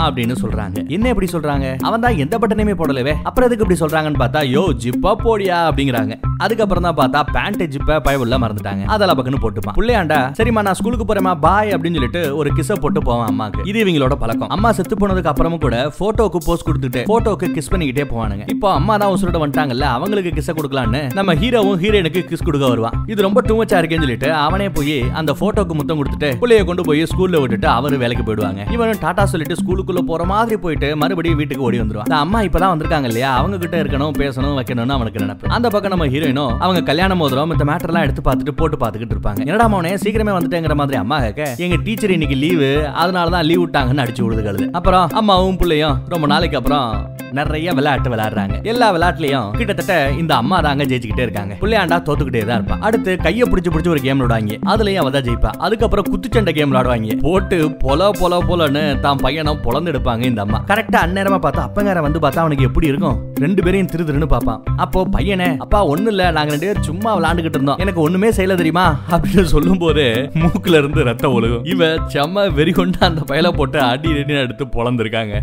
[0.05, 0.77] அப்படின்னு சொல்றாங்க.
[0.95, 1.67] என்ன இப்படி சொல்றாங்க?
[1.87, 5.59] அவன் தான் எந்த பட்டனையுமே போடலவே அப்புறம் எதுக்கு இப்படி சொல்றாங்கன்னு பார்த்தா யோ ஜிப்பா போடியா?
[5.69, 6.13] அப்படிங்கிறாங்க.
[6.45, 8.83] அதுக்கப்புறம் தான் பார்த்தா பேண்ட் ஜிப்ப பயவுள்ள மறந்துட்டாங்க.
[8.95, 9.77] அதெல்லாம் பக்கன்னு போட்டுப்பான்.
[9.79, 14.15] புள்ளையாண்டா சரிம்மா நான் ஸ்கூலுக்கு போறேமா பாய் அப்படின்னு சொல்லிட்டு ஒரு கிச போட்டு போவான் அம்மாக்கு இது இவங்களோட
[14.23, 14.51] பழக்கம்.
[14.55, 18.45] அம்மா செத்து போனதுக்கு அப்புறமும் கூட போட்டோக்கு போஸ்ட் கொடுத்துட்டு போட்டோக்கு கிஸ் பண்ணிக்கிட்டே போவானுங்க.
[18.55, 22.95] இப்போ அம்மா தான் உசுரோட வந்துட்டாங்கல்ல அவங்களுக்கு கிஸ் கொடுக்கலான்னு நம்ம ஹீரோவும் ஹீரோயினுக்கு கிஸ் கொடுக்க வருவான்.
[23.11, 27.03] இது ரொம்ப டூ மச்சா இருக்கேன்னு சொல்லிட்டு அவனே போய் அந்த போட்டோக்கு முத்தம் கொடுத்துட்டு பிள்ளைய கொண்டு போய்
[27.11, 28.61] ஸ்கூல்ல விட்டுட்டு அவரு வேலைக்கு போயிடுவாங்க.
[28.75, 32.07] இவனும் டாடா சொல்லிட்டு ஸ்கூலுக்குள்ள போற மாதிரி போயிட்டு மறுபடியும் வீட்டுக்கு ஓடி வந்துருவான்.
[32.09, 35.51] அந்த அம்மா இப்பதான் வந்திருக்காங்க இல்லையா அவங்க கிட்ட இருக்கணும் பேசணும் வைக்கணும்னு அவனுக்கு நினைப்பு.
[35.57, 39.41] அந்த பக்கம் நம்ம ஹீரோயினும் அவங்க கல்யாணம் மோதிரம் இந்த மேட்டர் எல்லாம் எடுத்து பார்த்துட்டு போட்டு பார்த்துக்கிட்டு இருப்பாங்க.
[39.49, 42.71] என்னடா அவனே சீக்கிரமே வந்துட்டேங்கிற மாதிரி அம்மா கேட்க எங்க டீச்சர் இன்னைக்கு லீவு
[43.03, 48.63] அதனால தான் லீவ் விட்டாங்கன்னு அடிச்சு விடுது அப்புறம் அம்மாவும் பிள்ளையும் ரொம்ப நாளைக்கு அப்புறம் நிறைய விளையாட்டு விளையாடுறாங்க.
[48.63, 51.55] எல்லா விளையாட்டுலயும் கிட்டத்தட்ட இந்த அம்மா தாங்க ஜெயிச்சுக்கிட்டே இருக்காங்க.
[51.61, 54.57] பிள்ளையாண்டா தோத்துக்கிட்டே தான் இருப்பான் அடுத்து கைய பிடிச்சு பிடிச்சு ஒரு கேம் விளையாடுவாங்க.
[54.65, 55.51] அதுலயும் அவதான் ஜெயிப்பா.
[55.57, 57.19] அதுக்கப்புறம் குத்துச்சண்டை கேம் விளையாடுவாங்க.
[57.21, 60.63] போட்டு பொல பொல பொலன்னு தான் பையனும் பொழந்து எடுப்பாங்க இந்த அம்மா.
[60.67, 63.17] கரெக்டா அந்நேரமா பார்த்தா அப்பங்கார வந்து பார்த்தா அவனுக்கு எப்படி இருக்கும்?
[63.35, 64.63] ரெண்டு பேரையும் திரு திருன்னு பார்ப்பான்.
[64.77, 66.31] அப்போ பையனே அப்பா ஒண்ணு இல்ல.
[66.31, 67.77] நாங்க ரெண்டு பேரும் சும்மா விளையாண்டுகிட்டு இருந்தோம்.
[67.77, 68.95] எனக்கு ஒண்ணுமே செய்யல தெரியுமா?
[69.11, 71.65] அப்படின்னு சொல்லும் போது மூக்குல இருந்து ரத்தம் ஒழுகும்.
[71.67, 75.35] இவ செம்ம வெறி கொண்டு அந்த பயல போட்டு அடி அடி எடுத்து பொழந்திருக்காங்க.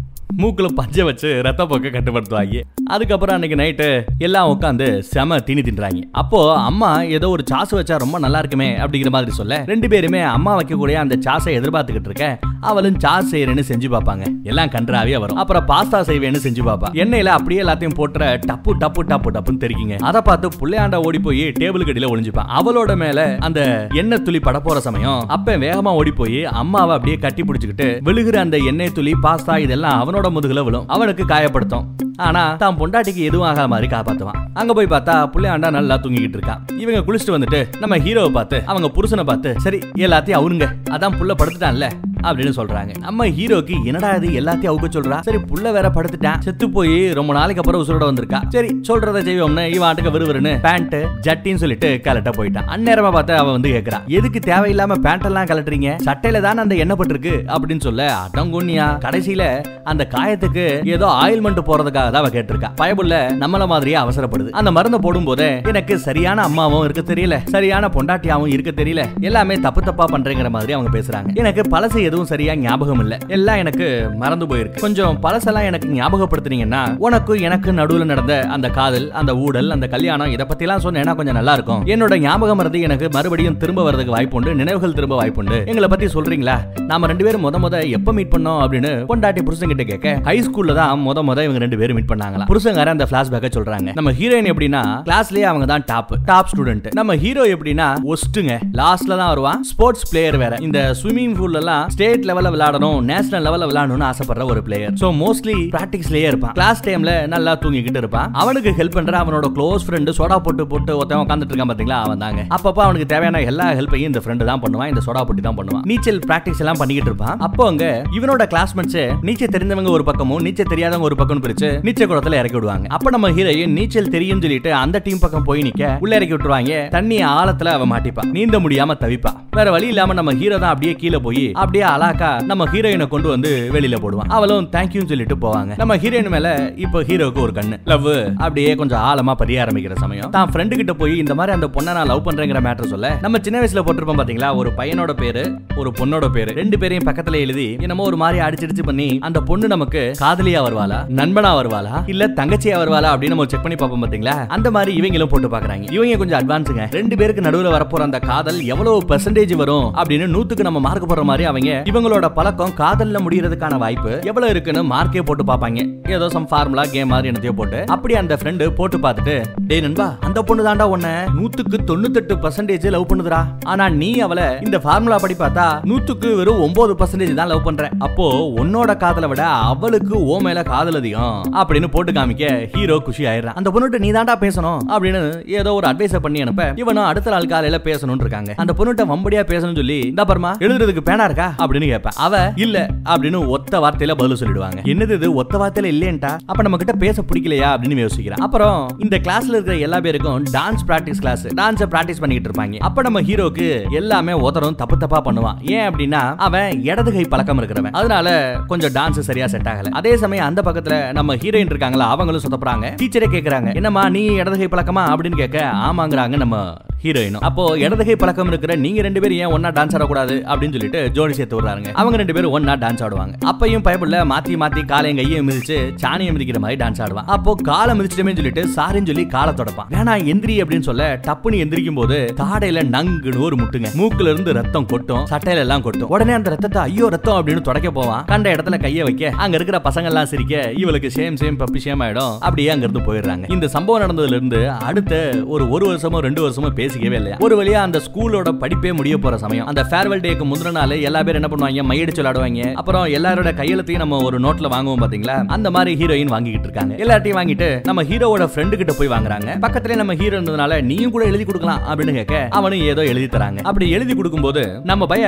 [0.43, 2.61] மூக்குல பஞ்ச வச்சு ரத்த போக்க கட்டுப்படுத்துவாங்க.
[2.95, 3.87] அதுக்கப்புறம் அன்னைக்கு நைட்டு
[4.26, 6.00] எல்லாம் உட்காந்து செம தீனி தின்றாங்க.
[6.23, 6.40] அப்போ
[6.71, 10.97] அம்மா ஏதோ ஒரு சாசு வச்சா ரொம்ப நல்லா இருக்குமே அப்படிங்கிற மாதிரி சொல்ல ரெண்டு பேருமே அம்மா வைக்கக்கூடிய
[11.02, 12.26] அந்த சாசை எதிர்பார்த்துக்கிட்டு இருக்க
[12.71, 14.25] அவளும் சாஸ் செய்யறேன்னு செஞ்சு பார்ப்பாங்க.
[14.50, 15.38] எல்லாம் கன்றாவே வரும்.
[15.43, 16.90] அப்புறம் பாஸ்தா செய்வேன்னு செஞ்சு பார்ப்பா.
[17.02, 19.97] எண்ணெயில அப்படியே எல்லாத்தையும் போட்டுற டப்பு டப்பு டப்பு டப்புன்னு தெரிக்குங்க.
[20.09, 22.50] அதை பார்த்து புள்ளையாண்டா ஓடி போய் டேபிள் கடியில ஒளிஞ்சுப்பான்.
[22.59, 23.61] அவளோட மேல அந்த
[24.02, 28.57] எண்ணெய் துளி பட போற சமயம் அப்ப வேகமா ஓடி போய் அம்மாவை அப்படியே கட்டி பிடிச்சிக்கிட்டு விழுகிற அந்த
[28.73, 30.85] எண்ணெய் துளி பாஸ்தா இதெல்லாம் அவன் அவனோட முதுகுல விழும்.
[30.94, 31.87] அவனுக்கு காயப்படுத்தும்.
[32.26, 34.38] ஆனா தான் பொண்டாட்டிக்கு எதுவும் ஆகாத மாதிரி காப்பாத்துவான்.
[34.61, 36.61] அங்க போய் பார்த்தா புள்ளையாண்டா நல்லா தூங்கிக்கிட்டு இருக்கான்.
[36.83, 41.88] இவங்க குளிச்சுட்டு வந்துட்டு நம்ம ஹீரோவை பார்த்து அவங்க புருஷனை பார்த்து சரி எல்லாத்தையும் அவருங்க அதான் புள்ள படுத்துட்டான்ல.
[42.28, 42.93] அப்படின்னு சொல்றாங்க.
[42.99, 45.21] நம்ம ஹீரோக்கு என்னடா இது எல்லாத்தையும் அவுக்க சொல்றா?
[45.21, 46.38] சரி புள்ள வேற படுத்துட்டான்.
[46.38, 48.40] செத்து போய் ரொம்ப நாளைக்கு அப்புறம் உசுரோட வந்திருக்கா.
[48.49, 52.69] சரி சொல்றத செய்வோம்னு இவன் ஆட்டுக்கு விறுவிறுன்னு பேண்ட் ஜட்டின்னு சொல்லிட்டு கலட்ட போயிட்டான்.
[52.75, 55.90] அந்நேரமா பார்த்து அவன் வந்து கேக்குறான் எதுக்கு தேவையில்லாம பேண்ட் எல்லாம் கலட்டுறீங்க?
[56.04, 57.35] சட்டையில தானே அந்த எண்ணெய் பட்டிருக்கு?
[57.54, 59.43] அப்படின்னு சொல்ல அடங்குன்னியா கடைசியில
[59.85, 62.71] அந்த காயத்துக்கு ஏதோ ஆயில்மெண்ட் போறதுக்காக தான் அவ கேட்டிருக்கா.
[62.76, 64.50] பயபுள்ள நம்மள மாதிரியே அவசரப்படுது.
[64.50, 67.37] அந்த மருந்தை போடும் போதே எனக்கு சரியான அம்மாவும் இருக்க தெரியல.
[67.49, 69.04] சரியான பொண்டாட்டியாவும் இருக்க தெரியல.
[69.21, 71.35] எல்லாமே தப்பு தப்பா பண்றேங்கிற மாதிரி அவங்க பேசுறாங்க.
[71.35, 73.14] எனக்கு பழசு எதுவும் சரியா ஞாபகம் இல்ல.
[73.37, 73.87] எல்லாம் எனக்கு
[74.23, 74.80] மறந்து போயிருக்கு.
[74.85, 80.44] கொஞ்சம் பழசெல்லாம் எனக்கு ஞாபகப்படுத்துனீங்கன்னா உனக்கு எனக்கு நடுவுல நடந்த அந்த காதல் அந்த ஊடல் அந்த கல்யாணம் இதை
[80.50, 81.83] பத்தி எல்லாம் சொன்னேன்னா கொஞ்சம் நல்லா இருக்கும்.
[81.94, 86.56] என்னோட ஞாபகம் மறதி எனக்கு மறுபடியும் திரும்ப வரதுக்கு வாய்ப்புண்டு நினைவுகள் திரும்ப வாய்ப்புண்டு எங்களை பத்தி சொல்றீங்களா?
[86.90, 90.75] நாம ரெண்டு பேரும் முத முத எப்ப மீட் பண்ணோம் அப்படின்னு பொண்டாட்டி புருஷன் கிட்ட கேட்க ஹை ஸ்கூல்ல
[90.80, 93.88] தான் முத முத இவங்க ரெண்டு பேரும் மீட் பண்ணாங்களா புருஷங்கார அந்த பிளாஷ்பேக்க சொல்றாங்க.
[94.00, 98.54] நம்ம ஹீரோயின் எப்படின்னா கிளாஸ்லயே அவங்க தான் டாப் டாப் ஸ்டூடெண்ட் நம்ம ஹீரோ எப்படின்னா ஒஸ்ட்டுங்க.
[98.83, 99.61] லாஸ்ட்ல தான் வருவான்.
[99.73, 100.54] ஸ்போர்ட்ஸ் பிளேயர் வேற.
[100.68, 105.55] இந்த ஸ்விமிங் பூல்ல எல்லாம் ஸ்டேட் லெவல்ல விளையாடணும் நேஷனல் லெவலில் விளையாடணும்னு ஆசைப்படுற ஒரு பிளேயர் சோ மோஸ்ட்லி
[105.75, 106.53] பிராக்டிஸ்லயே இருப்பான்.
[106.59, 108.27] கிளாஸ் டைம்ல நல்லா தூங்கிக்கிட்டு இருப்பான்.
[108.43, 112.43] அவனுக்கு ஹெல்ப் பண்ற அவனோட க்ளோஸ் ஃப்ரெண்டு சோடா போட்டு போட்டு ஒருத்தன் உட்காந்துட்டு இருக்கான் பார்த்தீங்களா அவன் தாங்க.
[112.57, 114.91] அப்பப்போ அவனுக்கு தேவையான எல்லா ஹெல்ப்பையும் இந்த ஃப்ரெண்டு தான் பண்ணுவான்.
[114.93, 115.85] இந்த சோடா போட்டி தான் பண்ணுவான்.
[115.93, 117.39] நீச்சல் பிராக்டிஸ் எல்லாம் பண்ணிக்கிட்டு இருப்பான்.
[117.49, 117.87] அப்போ அங்க
[118.19, 122.87] இவனோட கிளாஸ்மேட்ஸ் நீச்சல் தெரிஞ்சவங்க ஒரு பக்கமும் நீச்சல் தெரியாதவங்க ஒரு பக்கம் பிரிச்சு நீச்சல் குளத்துல இறக்கி விடுவாங்க.
[122.99, 126.83] அப்ப நம்ம ஹீரோயின் நீச்சல் தெரியும் சொல்லிட்டு அந்த டீம் பக்கம் போய் நிக்க உள்ள இறக்கி விட்டுருவாங்க.
[126.99, 131.19] தண்ணி ஆழத்துல அவன் மாட்டிப்பா நீந்த முடியாம தவிப்பா வேற வழி இல்லாம நம்ம ஹீரோ தான் அப்படியே கீழே
[131.29, 134.31] போய் அப்படியே அலாக்கா நம்ம ஹீரோயினை கொண்டு வந்து வெளியில போடுவான்.
[134.37, 135.73] அவளும் தேங்க்யூன்னு சொல்லிட்டு போவாங்க.
[135.83, 136.49] நம்ம ஹீரோயின் மேல
[136.85, 137.79] இப்போ ஹீரோக்கு ஒரு கண்ணு.
[137.93, 138.09] லவ்
[138.45, 140.31] அப்படியே கொஞ்சம் ஆழமா பரிய ஆரம்பிக்கிற சமயம்.
[140.37, 143.61] தான் ஃப்ரெண்டு கிட்ட போய் இந்த மாதிரி அந்த பொண்ணை நான் லவ் பண்றேங்கிற மேட்டர் சொல்ல நம்ம சின்ன
[143.61, 144.50] வயசுல போட்டிருப்போம் பாத்தீங்களா?
[144.61, 145.45] ஒரு பையனோட பேரு
[145.81, 146.50] ஒரு பொண்ணோட பேரு.
[146.61, 151.00] ரெண்டு பேரையும் பக்கத்துல எழுதி என்னமோ ஒரு மாதிரி அடிச்சடிச்சு பண்ணி அந்த பொண்ணு நமக்கு காதலியா வருவாளா?
[151.21, 151.95] நண்பனா வருவாளா?
[152.12, 153.11] இல்ல தங்கச்சியா வருவாளா?
[153.14, 154.37] அப்படின்னு நம்ம செக் பண்ணி பார்ப்போம் பாத்தீங்களா?
[154.57, 158.99] அந்த மாதிரி இவங்களும் போட்டு பாக்குறாங்க இவங்க கொஞ்சம் அட்வான்ஸுங்க ரெண்டு பேருக்கு நடுவுல வரப்போற அந்த காதல் எவ்வளவு
[159.11, 164.52] பெர்சன்டேஜ் வரும் அப்படின்னு நூத்துக்கு நம்ம மார்க் போடுற மாதிரி அவங்க இவங்களோட பழக்கம் காதல்ல முடியறதுக்கான வாய்ப்பு எவ்வளவு
[164.54, 165.81] இருக்குன்னு மார்க்கே போட்டு பார்ப்பாங்க.
[166.16, 169.37] ஏதோ சம் ஃபார்முலா கேம் மாதிரி என்னத்தையோ போட்டு அப்படி அந்த ஃப்ரெண்டு போட்டு பார்த்துட்டு
[169.71, 173.40] டே நண்பா அந்த பொண்ணு தாண்டா உன்ன நூத்துக்கு தொண்ணூத்தெட்டு பர்சன்டேஜ் லவ் பண்ணுதுடா.
[173.73, 177.88] ஆனா நீ அவளை இந்த ஃபார்முலா படி பார்த்தா நூத்துக்கு வெறும் ஒன்பது பர்சன்டேஜ் தான் லவ் பண்ற.
[178.07, 178.26] அப்போ
[178.62, 181.38] உன்னோட காதலை விட அவளுக்கு ஓ மேல காதல் அதிகம்.
[181.61, 183.59] அப்படின்னு போட்டு காமிக்க ஹீரோ குஷி ஆயிடுறான்.
[183.61, 184.81] அந்த பொண்ணுகிட்ட நீ தாண்டா பேசணும்.
[184.95, 185.23] அப்படின்னு
[185.61, 188.52] ஏதோ ஒரு அட்வைஸ் பண்ணி அனுப்ப இவனும் அடுத்த நாள் காலையில பேசணும்னு இருக்காங்க.
[188.64, 191.49] அந்த பொண்ணுகிட்ட வம்படியா பேசணும்னு சொல்லி இந்த பர்மா எழுதுறதுக்கு பேனா இருக்கா?
[191.66, 192.12] அப்படின்னு கேட்பேன்.
[192.16, 194.78] அவ இல்ல அப்படின்னு ஒத்த வார்த்தையில பதில் சொல்லிடுவாங்க.
[194.83, 195.35] என்னது இது?
[195.35, 196.38] ஒத்த வார்த்தையில இல்லையன்ட்டா?
[196.47, 197.68] அப்ப நம்ம கிட்ட பேச பிடிக்கலையா?
[197.75, 198.40] அப்படின்னு யோசிக்கிறேன்.
[198.40, 202.78] அப்புறம் இந்த கிளாஸ்ல இருக்கிற எல்லா பேருக்கும் dance practice class dance practice பண்ணிட்டு இருப்பாங்க.
[202.78, 205.71] அப்ப நம்ம ஹீரோக்கு எல்லாமே உதறும் தப்பு தப்பா பண்ணுவான்.
[205.71, 207.90] ஏன் அப்படின்னா அவன் இடது கை பழக்கம் இருக்கிறவன்.
[207.90, 209.88] அதனால கொஞ்சம் டான்ஸ் சரியா செட் ஆகல.
[209.88, 212.94] அதே சமயம் அந்த பக்கத்துல நம்ம ஹீரோயின் இருக்காங்களா அவங்களும் சொதப்புறாங்க.
[213.02, 215.02] டீச்சரே கேக்குறாங்க என்னம்மா நீ இடது கை பழக்கமா?
[215.14, 219.66] அப்படின்னு கேட்க ஆமாங்கிறாங்க நம்ம ஹீரோயினும் அப்போ இடது கை பழக்கம் இருக்கிற நீங்க ரெண்டு பேரும் ஏன் ஒன்னா
[219.66, 220.35] டான்ஸ் ஆடக்கூடாது?
[220.52, 223.35] அப்படின்னு சொல்லிட்டு ஜோடி சேர்த்து விடுறாங்க அவங்க ரெண்டு பேரும் ஒன்னா டான்ஸ் ஆடுவாங்க.
[223.51, 227.29] அப்பையும் பயப்படல மாத்தி மாத்தி காலையும் கையும் மிதிச்சு சாணியை மிதிக்கிற மாதிரி டான்ஸ் ஆடுவான்.
[227.37, 229.89] அப்போ காலை மிதிச்சிட்டமே சொல்லிட்டு சாரின்னு சொல்லி காலை தொடப்பான்.
[229.95, 233.91] வேணா எந்திரி அப்படின்னு சொல்ல டப்புன்னு எந்திரிக்கும் போது தாடையில நங்குன்னு ஒரு முட்டுங்க.
[234.01, 236.11] மூக்குல இருந்து ரத்தம் கொட்டும் சட்டையில எல்லாம் கொட்டும்.
[236.15, 238.25] உடனே அந்த ரத்தத்தை ஐயோ ரத்தம் அப்படின்னு தொடக்க போவான்.
[238.33, 242.35] கண்ட இடத்துல கைய வைக்க அங்க இருக்கிற பசங்க எல்லாம் சிரிக்க இவளுக்கு சேம் சேம் பப்பி சேம் ஆயிடும்.
[242.47, 243.45] அப்படியே அங்க இருந்து போயிடுறாங்க.
[243.57, 245.15] இந்த சம்பவம் நடந்ததுல இருந்து அடுத்த
[245.55, 247.37] ஒரு ஒரு வருஷமோ ரெண்டு வருஷமோ பேசிக்கவே இல்லையா?
[247.47, 249.67] ஒரு வழியா அந்த ஸ்கூலோட படிப்பே முடிய போற சமயம்.
[249.73, 251.87] அந்த ஃபேர்வெல் டேக்கு முந்தின நாள் எல்லா பேரும் என்ன பண்ணுவாங்க?
[251.91, 255.37] மையடிச்சு விளையாடுவாங்க அப்புறம் எல்லாரோட கையெழுத்தையும் நம்ம ஒரு நோட்ல வாங்குவோம் பாத்தீங்களா?
[255.57, 256.95] அந்த மாதிரி ஹீரோயின் வாங்கிட்டு இருக்காங்க.
[257.05, 259.51] எல்லாத்தையும் வாங்கிட்டு நம்ம ஹீரோவோட ஃப்ரெண்டு கிட்ட போய் வாங்குறாங்க.
[259.65, 263.61] பக்கத்துல நம்ம ஹீரோ இருந்ததுனால நீயும் கூட எழுதி கொடுக்கலாம் அப்படின்னு கேட்க அவனும் ஏதோ எழுதி தராங்க.
[263.71, 265.25] அப்படி எழுதி கொடுக்கும்போது நம்ம பய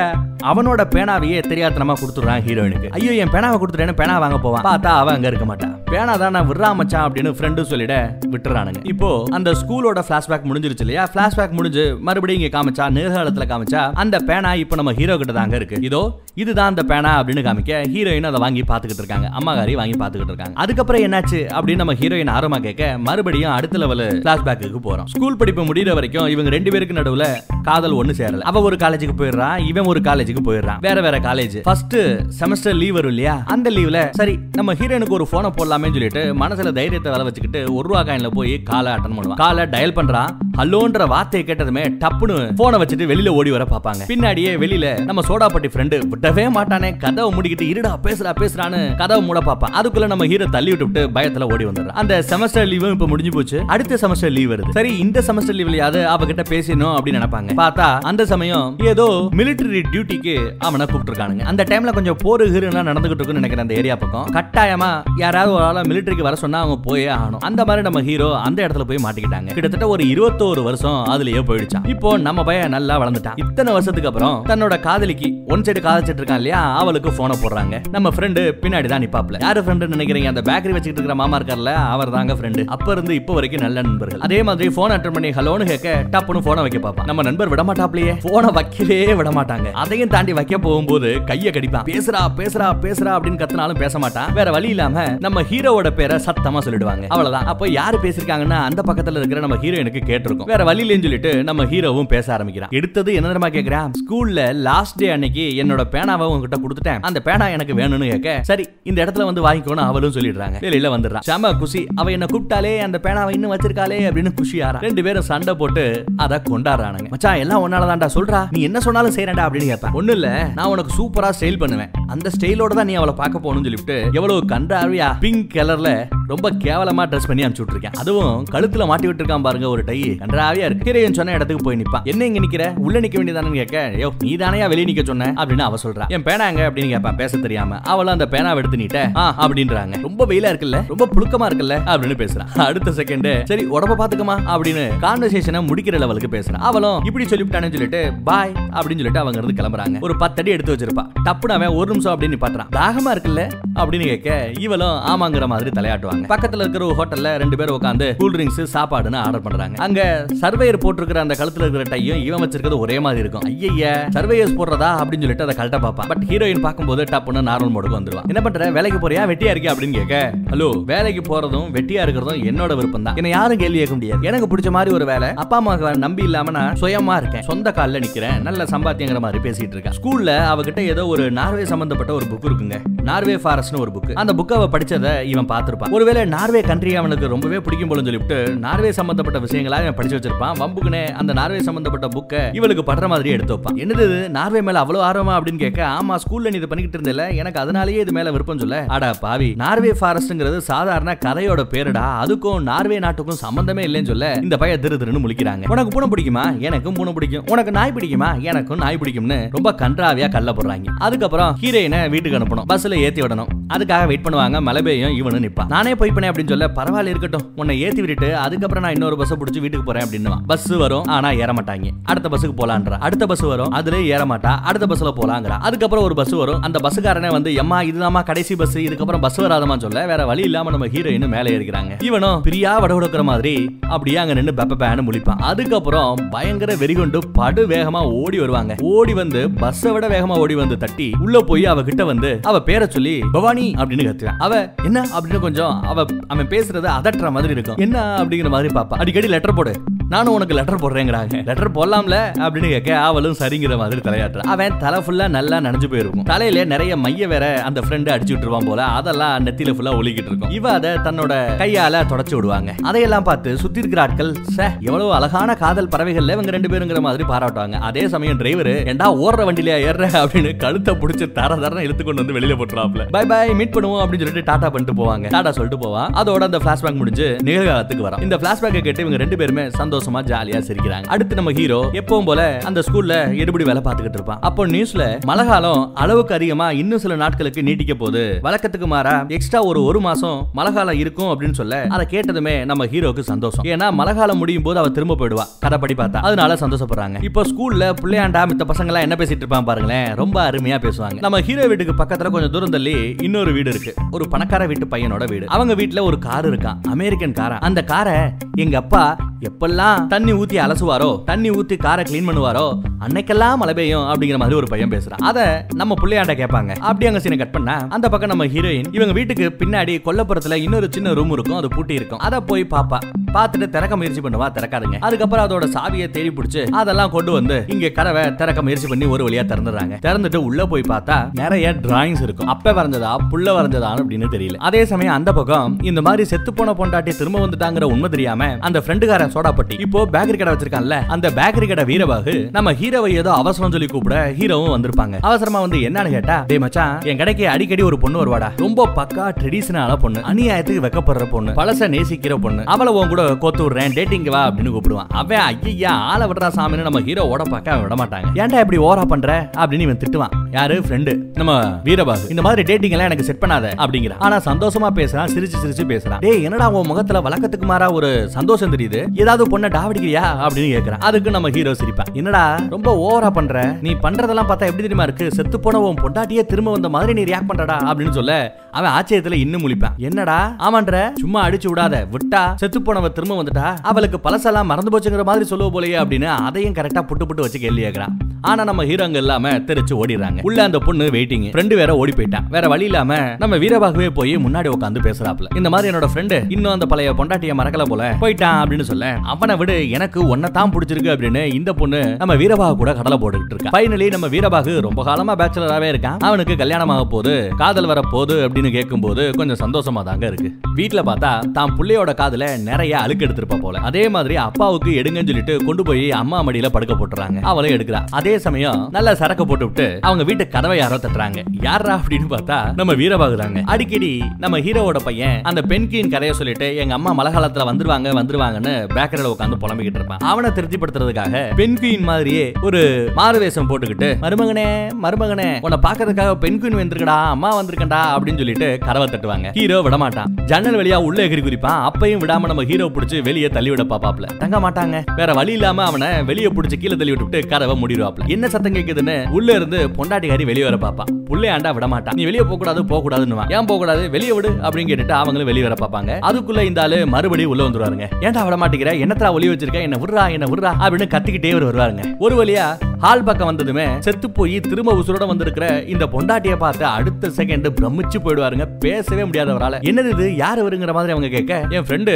[0.52, 4.66] அவனோட பேனாவையே தெரியாதனமா கொடுத்துறான் ஹீரோயினுக்கு ஐயோ என் பேனாவை கொடுத்துட்டேன்னு பேனா வாங்க போவான்.
[4.70, 5.75] பார்த்தா அவன் அங்க இருக்க மாட்டான்.
[5.90, 7.94] பேனா தான் நான் விடுறா மச்சான் அப்படின்னு ஃப்ரெண்டு சொல்லிட
[8.32, 8.80] விட்டுறானுங்க.
[8.92, 11.02] இப்போ அந்த ஸ்கூலோட பிளாஷ்பேக் முடிஞ்சிருச்சு இல்லையா?
[11.14, 15.76] பிளாஷ்பேக் முடிஞ்சு மறுபடியும் இங்க காமிச்சா நிகழ்காலத்துல காமிச்சா அந்த பேனா இப்போ நம்ம ஹீரோ கிட்ட தாங்க இருக்கு.
[15.88, 16.00] இதோ
[16.42, 19.28] இதுதான் அந்த பேனா அப்படின்னு காமிக்க ஹீரோயின் அதை வாங்கி பாத்துக்கிட்டு இருக்காங்க.
[19.38, 20.56] அம்மாகாரி வாங்கி பாத்துக்கிட்டு இருக்காங்க.
[20.64, 25.08] அதுக்கப்புறம் என்னாச்சு அப்படின்னு நம்ம ஹீரோயின் ஆர்வமா கேட்க மறுபடியும் அடுத்த லெவல் பிளாஷ்பேக்கு போறோம்.
[25.14, 27.26] ஸ்கூல் படிப்பு முடியிற வரைக்கும் இவங்க ரெண்டு பேருக்கு நடுவுல
[27.68, 28.42] காதல் ஒண்ணு சேரல.
[28.50, 30.82] அவ ஒரு காலேஜுக்கு போயிடுறான் இவன் ஒரு காலேஜுக்கு போயிடுறான்.
[30.88, 31.96] வேற வேற காலேஜ் ஃபர்ஸ்ட்
[32.40, 33.36] செமஸ்டர் லீவ் வரும் இல்லையா?
[33.54, 38.02] அந்த லீவ்ல சரி நம்ம ஹீரோனுக்கு ஒரு போனை போடலாம் சொல்லிட்டு மனசுல தைரியத்தை வேலை வச்சுக்கிட்டு ஒரு ரூபா
[38.02, 40.30] காயின்ல போய் காலை அட்டன் பண்ணுவான் காலை டயல் பண்றான்.
[40.58, 45.97] ஹலோன்ற வார்த்தையை கேட்டதுமே டப்புன்னு போனை வச்சுட்டு வெளியில ஓடி வர பாப்பாங்க பின்னாடியே வெளியில நம்ம சோடாப்பட்டி ஃப்ரெண்டு
[46.12, 46.90] விடவே மாட்டானே.
[47.02, 51.64] கதவை மூடிக்கிட்டு இருடா பேசுறா பேசுறான்னு கதவை மூட பாப்பான் அதுக்குள்ள நம்ம ஹீரோ தள்ளி விட்டு பயத்துல ஓடி
[51.64, 51.99] வந்துடுறான்.
[52.02, 53.58] அந்த செமஸ்டர் லீவும் இப்ப முடிஞ்சு போச்சு.
[53.66, 54.73] அடுத்த செமஸ்டர் லீவ் வருது.
[54.78, 57.58] சரி இந்த செமஸ்டர் லீவ்லயாவது அவகிட்ட பேசணும் அப்படின்னு நினைப்பாங்க.
[57.62, 59.06] பார்த்தா அந்த சமயம் ஏதோ
[59.40, 61.47] மிலிட்டரி டியூட்டிக்கு அவனை கூப்பிட்டுருக்கானுங்க.
[61.52, 64.26] அந்த டைம்ல கொஞ்சம் போர் ஹீரோலாம் நடந்துகிட்டு இருக்குன்னு நினைக்கிறேன் அந்த ஏரியா பக்கம்.
[64.38, 64.90] கட்டாயமா
[65.25, 67.45] யாராவது ஒரு ஆளா மிலிட்டரிக்கு வர சொன்னா அவங்க போயே ஆகணும்.
[67.50, 69.52] அந்த மாதிரி நம்ம ஹீரோ அந்த இடத்துல போய் மாட்டிக்கிட்டாங்க.
[69.52, 73.39] கிட்டத்தட்ட ஒரு இருபத்தி ஒரு வருஷம் அதுலயே போயிடுச்சான் இப்போ நம்ம பையன் நல்லா வளர்ந்துட்டான்.
[73.45, 76.61] இத்தனை வருஷத்துக்கு அப்புறம் தன்னோட காதலிக்கு ஒன் சைடு காதலிச்சிட்டு இருக்கான் இல்லையா?
[76.80, 77.80] அவளுக்கு போனை போடுறாங்க.
[77.97, 80.30] நம்ம ஃப்ரெண்டு பின்னாடி தான் நிப்பாப்ல யாரு ஃப்ரெண்டு நினைக்கிறீங்க?
[80.32, 84.23] அந்த பேக்கரி வச்சுக்கிட்டு இருக்கிற மாமா இருக்கார்ல அவர் தாங்க ஃப்ரெண்டு அப்ப இருந்து இப்போ வரைக்கும் நல்ல நண்பர்கள்.
[84.28, 88.15] அதே மாதிரி போன் அட்டன் பண்ணி ஹலோன்னு கேட்க டப்புன்னு போனை வைக்க பாப்பான் நம்ம நண்பர் விட மாட்டாப்லயே.
[88.26, 89.69] போனை வைக்கவே விட மாட்டாங்க.
[89.85, 91.87] அதையும் தாண்டி வைக்க போகும்போது கையை கடிப்பான்.
[91.93, 94.30] பேசுறா பேசுறா பேசுறா அப்படின்னு கத்தினாலும் பேச மாட்டான்.
[94.39, 97.04] வேற வழி இல்லாம நம்ம ஹீரோவோட பேரை சத்தமா சொல்லிடுவாங்க.
[97.15, 97.47] அவ்வளவுதான்.
[97.52, 100.35] அப்போ யாரு பேசிருக்காங்கன்னா அந்த பக்கத்துல இருக்கிற நம்ம ஹீரோயினுக்கு கேட்டிருக்கும்.
[100.44, 102.70] வேற வழி இல்லைன்னு சொல்லிட்டு நம்ம ஹீரோவும் பேச ஆரம்பிக்கிறான்.
[102.70, 107.00] எடுத்தது என்ன தெரியுமா கேக்குறான் ஸ்கூல்ல லாஸ்ட் டே அன்னைக்கு என்னோட பேனாவை உங்ககிட்ட கொடுத்துட்டேன்.
[107.00, 110.58] அந்த பேனா எனக்கு வேணும்னு கேட்க சரி இந்த இடத்துல வந்து வாங்கிக்கோன்னு அவளும் சொல்லிடுறாங்க.
[110.66, 111.86] வெளியில வந்துடுறான் செம குஷி.
[111.94, 116.38] அவ என்ன கூப்பிட்டாலே அந்த பேனாவை இன்னும் வச்சிருக்காளே அப்படின்னு குஷி ஆறா ரெண்டு பேரும் சண்டை போட்டு அதை
[116.50, 117.08] கொண்டாடுறானுங்க.
[117.08, 118.42] மச்சான் எல்லாம் உன்னாலதான்டா சொல்றா.
[118.50, 119.92] நீ என்ன சொன்னாலும் செய்யறா அப்படின்னு கேட்பேன்.
[119.92, 121.90] ஒண்ணு இல்ல நான் உனக்கு சூப்பரா ஸ்டைல் பண்ணுவேன்.
[122.06, 127.26] அந்த ஸ்டைலோட தான் நீ அவளை பார்க்க போகணும்னு சொல்லிட்டு எவ்வளவு கண்டாவியா பிங்க் கலர்ல ரொம்ப கேவலமா ட்ரெஸ்
[127.26, 127.96] பண்ணி அனுப்பிச்சு விட்டுருக்கேன்.
[127.99, 129.99] அதுவும் கழுத்துல மாட்டி விட்டுருக்கான் பாருங்க ஒரு டை.
[130.26, 130.93] கன்றாவியா இருக்கு.
[130.93, 132.02] ஹீரோயின் சொன்ன இடத்துக்கு போய் நிப்பான்.
[132.02, 132.75] என்ன இங்க நிக்கிற?
[132.76, 133.91] உள்ள நிக்க வேண்டியதானு கேட்க?
[133.93, 135.32] யோ நீ தானையா வெளியே நிக்க சொன்ன?
[135.36, 136.08] அப்படின்னு அவ சொல்றா.
[136.08, 137.17] என் பேனாங்க அப்படின்னு கேட்பான்.
[137.17, 137.78] பேச தெரியாம.
[137.78, 139.10] அவளும் அந்த பேனாவை எடுத்து நீட்ட.
[139.17, 140.00] ஆ அப்படின்றாங்க.
[140.02, 140.82] ரொம்ப வெயிலா இருக்குல்ல?
[140.86, 141.78] ரொம்ப புழுக்கமா இருக்குல்ல?
[141.86, 144.39] அப்படின்னு பேசுறான் அடுத்த செகண்ட் சரி உடம்ப பாத்துக்கமா?
[144.47, 150.00] அப்படின்னு கான்வர்சேஷனை முடிக்கிற லெவலுக்கு பேசுறான் அவளும் இப்படி சொல்லிவிட்டானு சொல்லிட்டு பாய் அப்படின்னு சொல்லிட்டு அவங்க இருந்து கிளம்புறாங்க.
[150.00, 151.06] ஒரு பத்தடி எடுத்து வச்சிருப்பா.
[151.25, 153.50] டப்புனு அவன் ஒரு நிமிஷம் அப்படின்னு பாத்துறான் தாகமா இருக்குல்ல?
[153.75, 156.25] அப்படின்னு கேட்க இவளும் ஆமாங்கிற மாதிரி தலையாட்டுவாங்க.
[156.28, 159.82] பக்கத்துல இருக்கிற ஒரு ஹோட்டல்ல ரெண்டு பேரும் உட்காந்து கூல் ட்ரிங்க்ஸ் சாப்பாடுன்னு ஆர்டர் பண்றாங்க.
[159.82, 163.44] அங்க சர்வேயர் போட்டிருக்கிற அந்த கழுத்துல இருக்கிற டையும் இவன் வச்சிருக்கிறது ஒரே மாதிரி இருக்கும்.
[163.70, 166.08] ஐயா சர்வேயர்ஸ் போடுறதா அப்படின்னு சொல்லிட்டு அதை கரெக்டா பார்ப்பான்.
[166.12, 168.28] பட் ஹீரோயின் பார்க்கும்போது டப்புன்னு நார்மல் மோடுக்கு வந்துருவான்.
[168.32, 169.22] என்ன பண்ற வேலைக்கு போறியா?
[169.32, 170.14] வெட்டியா இருக்கே அப்படின்னு கேட்க
[170.52, 174.26] ஹலோ வேலைக்கு போறதும் வெட்டியா இருக்கிறதும் என்னோட விருப்பம் தான் என்ன யாரும் கேள்வி கேட்க முடியாது.
[174.30, 175.74] எனக்கு பிடிச்ச மாதிரி ஒரு வேலை அப்பா அம்மா
[176.06, 177.44] நம்பி இல்லாம நான் சுயமா இருக்கேன்.
[177.50, 178.38] சொந்த கால்ல நிக்கிறேன்.
[178.48, 179.96] நல்ல சம்பாத்தியங்கிற மாதிரி பேசிட்டு இருக்கேன்.
[179.98, 182.78] ஸ்கூல்ல அவகிட்ட ஏதோ ஒரு நார்வே சம்பந்தப்பட்ட ஒரு புக் இருக்குங்க.
[183.10, 185.92] நார்வே ஃபாரஸ்ட்னு ஒரு புக் அந்த புக் அவ படிச்சதை இவன் பார்த்திருப்பான்.
[185.96, 190.52] ஒருவேளை நார்வே கண்ட்ரி அவனுக்கு ரொம்பவே பிடிக்கும் போல சொல்லிவிட்டு நார்வே சம்பந்தப்பட்ட விஷயங்களா இவன் படிச்சு வச்சிருப்பான்.
[190.62, 193.78] வம்புக்குனே அந்த நார்வே சம்பந்தப்பட்ட புக்கை இவளுக்கு படுற மாதிரி எடுத்து வைப்பான்.
[193.84, 198.00] என்னது நார்வே மேல அவ்வளவு ஆர்வமா அப்படின்னு கேட்க ஆமா ஸ்கூல்ல நீ இது பண்ணிக்கிட்டு இருந்தல எனக்கு அதனாலேயே
[198.00, 198.84] இது மேல விருப்பம் சொல்ல.
[198.88, 202.04] அடா பாவி நார்வே ஃபாரஸ்ட்ங்கிறது சாதாரண கதையோட பேருடா.
[202.25, 205.64] அதுக்கும் நார்வே நாட்டுக்கும் சம்பந்தமே இல்லைன்னு சொல்ல இந்த பையன் திரு திருன்னு முழிக்கிறாங்க.
[205.69, 206.58] உனக்கு பூனை பிடிக்குமா?
[206.58, 207.45] எனக்கும் பூனை பிடிக்கும்.
[207.47, 208.40] உனக்கு நாய் பிடிக்குமா?
[208.40, 210.84] எனக்கும் நாய் பிடிக்கும்னு ரொம்ப கன்றாவியா கல்ல போடுறாங்க.
[210.99, 212.66] அதுக்கப்புறம் ஹீரோயினை வீட்டுக்கு அனுப்பணும்.
[212.69, 213.49] பஸ்ல ஏத்தி விடணும்.
[213.75, 214.62] அதுக்காக வெயிட் பண்ணுவாங்க.
[214.62, 215.69] மலை பெய்யும் இவனு நிப்பான்.
[215.69, 217.52] நானே போய் பண்ணேன் அப்படின்னு சொல்ல பரவாயில்ல இருக்கட்டும்.
[217.56, 219.96] உன்னை ஏத்தி விட்டுட்டு அதுக்கப்புறம் நான் இன்னொரு பஸ் பிடிச்சி வீட்டுக்கு போறேன்.
[220.00, 221.91] அப்படின்னு பஸ் வரும் ஆனா ஏற மாட்டாங்க.
[222.04, 224.52] அடுத்த பஸ்ஸுக்கு போலான்றா அடுத்த பஸ் வரும் அதுல ஏற மாட்டா.
[224.63, 226.63] அடுத்த பஸ்ல போலாங்கிறா அதுக்கப்புறம் ஒரு பஸ் வரும்.
[226.63, 230.87] அந்த பஸ்ஸுக்காரனே வந்து எம்மா இதுதாம்மா கடைசி பஸ் இதுக்கப்புறம் பஸ் வராதமா சொல்ல வேற வழி இல்லாம நம்ம
[230.87, 232.02] ஹீரோயின் மேலே ஏறிக்கிறாங்க.
[232.02, 235.39] இவனும் பிரியா வட கொடுக்குற மாதிரி அப்படியே அங்க நின்னு பெப்ப பேனு முழிப்பான்.
[235.39, 238.75] அதுக்கப்புறம் பயங்கர வெறிகொண்டு படு வேகமா ஓடி வருவாங்க.
[238.80, 242.87] ஓடி வந்து பஸ்ஸை விட வேகமா ஓடி வந்து தட்டி உள்ள போய் அவ கிட்ட வந்து அவ பேரை
[242.91, 245.06] சொல்லி பவானி அப்படின்னு கத்துறான் அவ என்ன?
[245.21, 247.76] அப்படின்னு கொஞ்சம் அவ அவன் பேசுறது அதட்டுற மாதிரி இருக்கும்.
[247.76, 248.17] என்ன?
[248.19, 249.75] அப்படிங்கிற மாதிரி பாப்பா அடிக்கடி லெட்டர் போடு.
[250.08, 252.17] நானும் உனக்கு லெட்டர் போடுறேங்கிறாங்க லெட்டர் போடலாம்ல?
[252.36, 254.39] அப்படின்னு கேட்க அவளும் சரிங்கிற மாதிரி தலையாட்டுற.
[254.39, 256.23] அவன் தலை ஃபுல்லா நல்லா நனைஞ்சு போயிருக்கும்.
[256.23, 258.84] தலையில நிறைய மைய வேற அந்த ஃப்ரெண்டு அடிச்சு விட்டுருவான் போல.
[258.84, 260.50] அதெல்லாம் நெத்தியில ஃபுல்லா ஒலிக்கிட்டு இருக்கும்.
[260.50, 262.75] இவ அதை தன்னோட கையால தொடச்சு விடுவாங்க.
[262.82, 267.73] அதையெல்லாம் பார்த்து சுத்தி இருக்கிற ஆட்கள் சே எவ்வளவு அழகான காதல் பறவைகள்ல இவங்க ரெண்டு பேருங்கிற மாதிரி பாராட்டுவாங்க.
[267.73, 270.08] அதே சமயம் டிரைவர் ஏண்டா ஓடுற வண்டியில ஏறுற?
[270.23, 274.25] அப்படின்னு கழுத்தை பிடிச்சி தர தர இழுத்து கொண்டு வந்து வெளியில போட்டுறாப்ல பை பை மீட் பண்ணுவோம் அப்படின்னு
[274.26, 275.28] சொல்லிட்டு டாடா பண்ணிட்டு போவாங்க.
[275.28, 279.65] டாடா சொல்லிட்டு போவான் அதோட அந்த பிளாஷ்பேக் முடிஞ்சு நிகழ்காலத்துக்கு வரும் இந்த பிளாஷ்பேக்கை கேட்டு இவங்க ரெண்டு பேருமே
[279.78, 281.06] சந்தோஷமா ஜாலியா சிரிக்கிறாங்க.
[281.06, 284.38] அடுத்து நம்ம ஹீரோ எப்பவும் போல அந்த ஸ்கூல்ல எடுபடி வேலை பார்த்துக்கிட்டு இருப்பான்.
[284.40, 288.40] அப்போ நியூஸ்ல மழை காலம் அளவுக்கு அதிகமா இன்னும் சில நாட்களுக்கு நீட்டிக்க போகுது.
[288.42, 293.20] வழக்கத்துக்கு மாறா எக்ஸ்ட்ரா ஒரு ஒரு மாசம் மழை காலம் இருக்கும் அப்படின்னு சொல்ல அதை கேட்டதுமே நம்ம ஹீரோக்கு
[293.20, 293.64] சந்தோஷம்.
[293.64, 295.44] ஏன்னா மழை காலம் முடியும் போது அவ திரும்ப போயிடுவா.
[295.64, 296.20] கதைப்படி பார்த்தா.
[296.28, 297.22] அதனால சந்தோஷப்படுறாங்க.
[297.22, 300.14] இப்போ ஸ்கூல்ல பிள்ளையாண்டா மித்த பசங்க எல்லாம் என்ன பேசிட்டு இருப்பான் பாருங்களேன்.
[300.14, 301.20] ரொம்ப அருமையா பேசுவாங்க.
[301.20, 303.94] நம்ம ஹீரோ வீட்டுக்கு பக்கத்துல கொஞ்சம் தூரம் தள்ளி இன்னொரு வீடு இருக்கு.
[304.10, 305.46] ஒரு பணக்கார வீட்டு பையனோட வீடு.
[305.48, 306.80] அவங்க வீட்டுல ஒரு கார் இருக்கான்.
[306.88, 308.18] அமெரிக்கன் காரா அந்த காரை
[308.54, 309.16] எங்க அப்பா
[309.56, 312.64] எப்பெல்லாம் தண்ணி ஊத்தி அலசுவாரோ தண்ணி ஊத்தி காரை க்ளீன் பண்ணுவாரோ
[313.04, 315.23] அன்னைக்கெல்லாம் மழை பெய்யும் அப்படிங்கிற மாதிரி ஒரு பையன் பேசுறான்.
[315.28, 315.38] அத
[315.80, 316.73] நம்ம பிள்ளையாண்ட கேட்பாங்க.
[316.88, 321.12] அப்படி அங்க சீனை கட் பண்ணா அந்த பக்கம் நம்ம ஹீரோயின் இவங்க வீட்டுக்கு பின்னாடி கொல்லப்புறத்துல இன்னொரு சின்ன
[321.19, 322.21] ரூம் இருக்கும் அது பூட்டி இருக்கும்.
[322.26, 322.99] அத போய் பாப்பா.
[323.36, 324.99] பார்த்துட்டு திறக்க முயற்சி பண்ணுவா திறக்காதுங்க.
[325.06, 329.45] அதுக்கப்புறம் அதோட சாவியை தேடி பிடிச்சு அதெல்லாம் கொண்டு வந்து இங்க கதவை திறக்க முயற்சி பண்ணி ஒரு வழியா
[329.52, 329.97] திறந்துடுறாங்க.
[330.06, 332.52] திறந்துட்டு உள்ள போய் பார்த்தா நிறைய டிராயிங்ஸ் இருக்கும்.
[332.56, 334.60] அப்ப வரைஞ்சதா புள்ள வரைஞ்சதா அப்படின்னு தெரியல.
[334.71, 339.34] அதே சமயம் அந்த பக்கம் இந்த மாதிரி செத்து போன பொண்டாட்டி திரும்ப வந்துட்டாங்கிற உண்மை தெரியாம அந்த ஃப்ரெண்டுக்காரன்
[339.47, 344.17] சோடாப்பட்டி இப்போ பேக்கரி கடை வச்சிருக்கான்ல அந்த பேக்கரி கடை வீரபாகு நம்ம ஹீரோவை ஏதோ அவசரம் சொல்லி கூப்பிட
[344.39, 345.17] ஹீரோவும் வந்திருப்பாங்க.
[345.21, 348.49] அவசரமா வந்து என்னன்னு கேட்டா டே மச்சான் என் கடைக்கு அடிக்கடி ஒரு பொண்ணு வருவாடா.
[348.56, 352.65] ரொம்ப பக்கா ட்ரெடிஷனலான பொண்ணு அநியாயத்துக்கு வெக்கப்படுற பொண்ணு பழச நேசிக்கிற பொண்ணு.
[352.75, 355.11] அவளை உன் கூட கோத்து விடுறேன் டேட்டிங் வா அப்படின்னு கூப்பிடுவான்.
[355.23, 358.30] அவன் ஐயா ஆளை விடுறா சாமின்னு நம்ம ஹீரோ ஓட பார்க்க விட மாட்டாங்க.
[358.35, 359.50] ஏன்டா இப்படி ஓரா பண்ற?
[359.56, 360.35] அப்படின்னு இவன் திட்டுவான்.
[360.52, 360.80] யாரு?
[360.80, 362.30] ஃப்ரெண்டு நம்ம வீரபாகு.
[362.30, 364.19] இந்த மாதிரி டேட்டிங் எல்லாம் எனக்கு செட் பண்ணாத அப்படிங்கிறான்.
[364.19, 366.19] ஆனா சந்தோஷமா பேசுறான் சிரிச்சு சிரிச்சு பேசுறான்.
[366.19, 369.06] டேய் என்னடா உன் முகத்துல வழக்கத்துக்கு மாறா ஒரு சந்தோஷம் தெரியுது?
[369.15, 370.47] ஏதாவது பொண்ணை டாவடிக்கிறியா?
[370.47, 370.99] அப்படின்னு கேக்குறான்.
[370.99, 372.13] அதுக்கு நம்ம ஹீரோ சிரிப்பான்.
[372.13, 373.76] என்னடா ரொம்ப ஓவரா பண்ற?
[373.82, 375.32] நீ பண்றதெல்லாம் பார்த்தா எப்படி தெரியுமா இருக்கு?
[375.32, 379.69] செத்து போன உன் பொண்டாட்டியே திரும்ப வந்த மாதிரி நீ ரியாக்ட் பண்றடா அப்படின்னு சொல்ல அவன் ஆச்சரியத்துல இன்னும்
[379.69, 379.97] முழிப்பான்.
[379.97, 380.54] என்னடா?
[380.59, 383.76] ஆமான்ற சும்மா அடிச்சு விடாத விட்டா செத்து போனவ திரும்ப வந்துட்டா?
[383.82, 388.15] அவளுக்கு பழசெல்லாம் மறந்து போச்சுங்கிற மாதிரி சொல்லுவ போலயே அப்படின்னு அதையும் கரெக்டா புட்டு புட்டு வச்சு கேள்வி கேக்குறான்.
[388.41, 390.35] ஆனா நம்ம ஹீரோங்க இல்லாம தெரிச்சு ஓடிடுறாங்க.
[390.42, 394.68] உள்ள அந்த பொண்ணு வெயிட்டிங் ஃப்ரெண்டு வேற ஓடி போயிட்டான் வேற வழி இல்லாம நம்ம வீரபாகவே போய் முன்னாடி
[394.76, 398.02] உட்காந்து பேசுறாப்ல இந்த மாதிரி என்னோட ஃப்ரெண்டு இன்னும் அந்த பழைய பொண்டாட்டிய மறக்கல போல.
[398.20, 403.18] போயிட்டான் அப்படின்னு சொல்ல அவனை விடு எனக்கு தான் பிடிச்சிருக்கு அப்படின்னு இந்த பொண்ணு நம்ம வீரபாகு கூட கடலை
[403.18, 403.72] போட்டுக்கிட்டு இருக்கா.
[403.75, 406.18] ஃபைனலி நம்ம வீரபாகு ரொம்ப காலமா பேச்சலராவே இருக்கான்.
[406.28, 410.50] அவனுக்கு கல்யாணம் ஆக போகுது காதல் வர போது அப்படின்னு கேட்கும்போது கொஞ்சம் சந்தோஷமா தாங்க இருக்கு.
[410.75, 413.78] வீட்ல பார்த்தா தான் புள்ளையோட காதல நிறைய அழுக்கு எடுத்திருப்பா போல.
[413.78, 417.40] அதே மாதிரி அப்பாவுக்கு எடுங்கன்னு சொல்லிட்டு கொண்டு போய் அம்மா மடியில படுக்க போட்டுறாங்க.
[417.40, 418.02] அவளும் எடுக்கிறா.
[418.10, 421.41] அதே சமயம் நல்ல சரக்கு போட்டு விட்டு அவங்க வீட்டு கதவை யாரோ தட்டுறாங்க.
[421.67, 424.10] யாரா அப்படின்னு பார்த்தா நம்ம வீரபாகுதாங்க அடிக்கடி
[424.43, 429.58] நம்ம ஹீரோவோட பையன் அந்த பெண்கின் கதையை சொல்லிட்டு எங்க அம்மா மழை காலத்துல வந்துருவாங்க வந்துருவாங்கன்னு பேக்கரியில உட்காந்து
[429.62, 430.23] புலம்பிக்கிட்டு இருப்பான்.
[430.30, 432.80] அவனை திருப்திப்படுத்துறதுக்காக பெண்குயின் மாதிரியே ஒரு
[433.19, 434.67] மாறுவேஷம் போட்டுக்கிட்டு மருமகனே
[435.04, 439.50] மருமகனே உன்னை பாக்குறதுக்காக பெண்குயின் வந்திருக்கடா அம்மா வந்திருக்கண்டா அப்படின்னு சொல்லிட்டு கதவை தட்டுவாங்க.
[439.58, 443.73] ஹீரோ விட மாட்டான் ஜன்னல் வழியா உள்ள எகிரி குறிப்பான் அப்பையும் விடாம நம்ம ஹீரோ பிடிச்சி வெளியே தள்ளி
[443.75, 444.97] விட பாப்பாப்ல தங்க மாட்டாங்க.
[445.21, 448.28] வேற வழி இல்லாம அவனை வெளியே பிடிச்சி கீழே தள்ளி விட்டுட்டு கதவை முடிடுவாப்ல.
[448.36, 451.04] என்ன சத்தம் கேக்குதுன்னு உள்ள இருந்து பொண்டா பொண்டாட்டிக்காரி வெளியே வர பாப்பா.
[451.28, 454.90] புள்ளையாண்டா விட மாட்டான் நீ வெளியே போக கூடாது போக கூடாதுன்னு ஏன் போக கூடாது வெளியே விடு அப்படின்னு
[454.90, 456.12] கேட்டுட்டு அவங்களும் வெளியே வர பாப்பாங்க.
[456.28, 458.06] அதுக்குள்ள இந்த ஆளு மறுபடியும் உள்ள வந்துருவாருங்க.
[458.26, 458.92] ஏன்டா விட மாட்டேங்கிற?
[459.04, 459.80] என்னத்தா ஒளி வச்சிருக்க?
[459.88, 462.04] என்ன விடுறா என்ன விடுறா அப்படின்னு கத்திக்கிட்டே வருவாருங்க.
[462.26, 462.66] ஒரு வழியா
[463.04, 468.66] ஹால் பக்கம் வந்ததுமே செத்து போய் திரும்ப உசுரோட வந்திருக்கிற இந்த பொண்டாட்டிய பார்த்து அடுத்த செகண்ட் பிரமிச்சு போயிடுவாருங்க.
[468.84, 470.26] பேசவே முடியாதவரால என்னது இது?
[470.36, 472.14] யார் வருங்கிற மாதிரி அவங்க கேட்க என் ஃப்ரெண்டு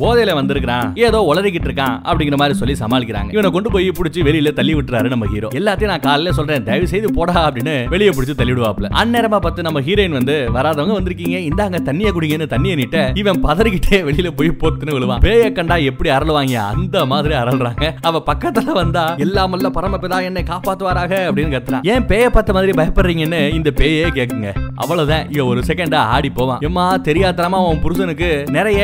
[0.00, 0.86] போதையில வந்திருக்கிறான்.
[1.08, 1.98] ஏதோ உளறிக்கிட்டு இருக்கான்.
[2.08, 3.30] அப்படிங்கிற மாதிரி சொல்லி சமாளிக்கிறாங்க.
[3.36, 6.66] இவனை கொண்டு போய் பிடிச்சி வெளியில தள்ளி விட்டுறாரு நம்ம ஹீரோ எல்லாத்தையும் நான் காலையில சொல்றேன்.
[6.70, 7.41] தயவு செய்து போடா.
[7.46, 11.38] அப்படின்னு வெளியே பிடிச்சி தள்ளிடுவாப்ல அந்நேரமா பார்த்து நம்ம ஹீரோயின் வந்து வராதவங்க வந்திருக்கீங்க.
[11.48, 15.20] இந்தாங்க தண்ணிய குடிங்கன்னு தண்ணியை நீட்ட இவன் பதறிக்கிட்டே வெளியில போய் பொத்துன்னு விழுவான்.
[15.20, 21.12] பேய கண்டா எப்படி அரளுவாங்க அந்த மாதிரி அரள்றாங்க அவ பக்கத்துல வந்தா எல்லாமல்ல பரமபிதா என்னை காப்பாத்துவாராக?
[21.28, 21.86] அப்படின்னு கத்துறான்.
[21.86, 24.50] ஏன் பேய பார்த்த மாதிரி பயப்படுறீங்கன்னு இந்த பேயே கேக்குங்க.
[24.74, 25.30] அவ்வளவுதான்.
[25.30, 26.60] இவன் ஒரு செகண்டா ஆடி போவான்.
[26.60, 28.82] எம்மா தெரியாதனமா அவன் புருஷனுக்கு நிறைய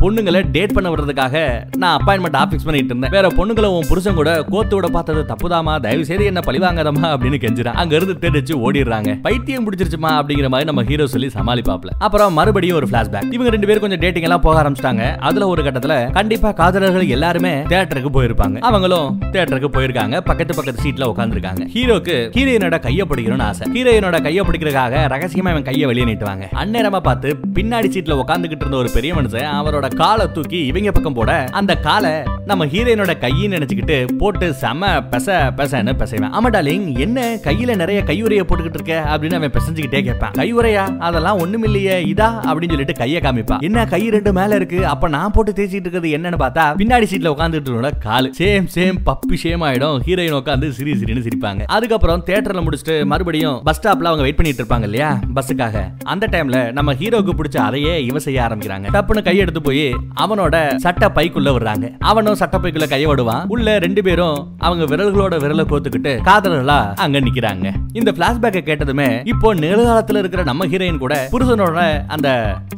[0.00, 1.36] பொண்ணுங்களை டேட் பண்ண விடுறதுக்காக
[1.76, 3.10] நான் அப்பாயின்மெண்ட் ஆஃபீஸ் பண்ணிட்டு இருந்தேன்.
[3.10, 7.78] வேற பொண்ணுங்களை உன் புருஷன் கூட கோத்து விட பார்த்தது தப்புதாமா தயவு செய்து என்ன பழிவாங்காதமா அப்படின்னு கெஞ்சுறான்.
[7.82, 9.10] அங்க இருந்து தெரிச்சு ஓடிடுறாங்க.
[9.26, 13.84] பைத்தியம் பிடிச்சிருச்சுமா அப்படிங்கிற மாதிரி நம்ம ஹீரோ சொல்லி சமாளிப்பாப்ல அப்புறம் மறுபடியும் ஒரு பிளாஷ்பேக் இவங்க ரெண்டு பேரும்
[13.84, 15.04] கொஞ்சம் டேட்டிங் எல்லாம் போக ஆரம்பிச்சிட்டாங்க.
[15.28, 18.58] அதுல ஒரு கட்டத்துல கண்டிப்பா காதலர்கள் எல்லாருமே தியேட்டருக்கு போயிருப்பாங்க.
[18.68, 20.16] அவங்களும் தியேட்டருக்கு போயிருக்காங்க.
[20.30, 23.66] பக்கத்து பக்கத்து சீட்ல உட்காந்துருக்காங்க ஹீரோக்கு ஹீரோயினோட கைய பிடிக்கணும்னு ஆசை.
[23.76, 26.44] ஹீரோயினோட கைய பிடிக்கிறதுக்காக ரகசியமா இவன் கைய வெளியே நீட்டுவாங்க.
[26.62, 31.32] அந்நேரமா பார்த்து பின்னாடி சீட்ல உட்காந்துக்கிட்டு இருந்த ஒரு பெரிய மனுஷன் அவரோட காலை தூக்கி இவங்க பக்கம் போட
[31.60, 32.12] அந்த காலை
[32.44, 35.26] நம்ம ஹீரோயினோட கையின்னு நினைச்சுக்கிட்டு போட்டு செம பெச
[35.58, 36.34] பெசன்னு பெசைவேன்.
[36.38, 40.30] ஆமா டார்லிங் என்ன கையில நிறைய கையுறைய போட்டுக்கிட்டு இருக்க அப்படின்னு அவன் பெசஞ்சுக்கிட்டே கேட்பான்.
[40.30, 40.98] கையுறையா?
[40.98, 42.26] அதெல்லாம் ஒண்ணும் இல்லையே இதா?
[42.26, 43.60] அப்படின்னு சொல்லிட்டு கையை காமிப்பான்.
[43.60, 44.86] என்ன கை ரெண்டு மேல இருக்கு?
[44.86, 48.30] அப்ப நான் போட்டு தேய்ச்சிட்டு இருக்கிறது என்னன்னு பார்த்தா பின்னாடி சீட்ல உட்காந்துட்டு இருந்தோட காலு.
[48.38, 49.98] சேம் சேம் பப்பி சேம் ஆயிடும்.
[50.06, 51.62] ஹீரோயின் உட்காந்து சிரி சிரின்னு சிரிப்பாங்க.
[51.66, 55.18] அதுக்கப்புறம் தேட்டர்ல முடிச்சுட்டு மறுபடியும் பஸ் ஸ்டாப்ல அவங்க வெயிட் பண்ணிட்டு இருப்பாங்க இல்லையா?
[55.34, 58.86] பஸ்ஸுக்காக அந்த டைம்ல நம்ம ஹீரோக்கு பிடிச்ச அதையே இவ செய்ய ஆரம்பிக்கிறாங்க.
[58.92, 61.92] டப்புன்னு கை எடுத்து போய் அவனோட சட்ட பைக்குள்ள விடுறாங்க.
[61.98, 63.44] அவனும் சட்ட பைக்குள்ள கைய விடுவான்.
[63.48, 67.72] உள்ள ரெண்டு பேரும் அவங்க விரல்களோட விரலை கோத்துக்கிட்டு காதலர்களா அங்க நிக்கிறாங்க.
[67.98, 72.28] இந்த பிளாஷ்பேக்கை கேட்டதுமே இப்போ நிகழ்காலத்துல இருக்கிற நம்ம ஹீரோயின் கூட புருஷனோட அந்த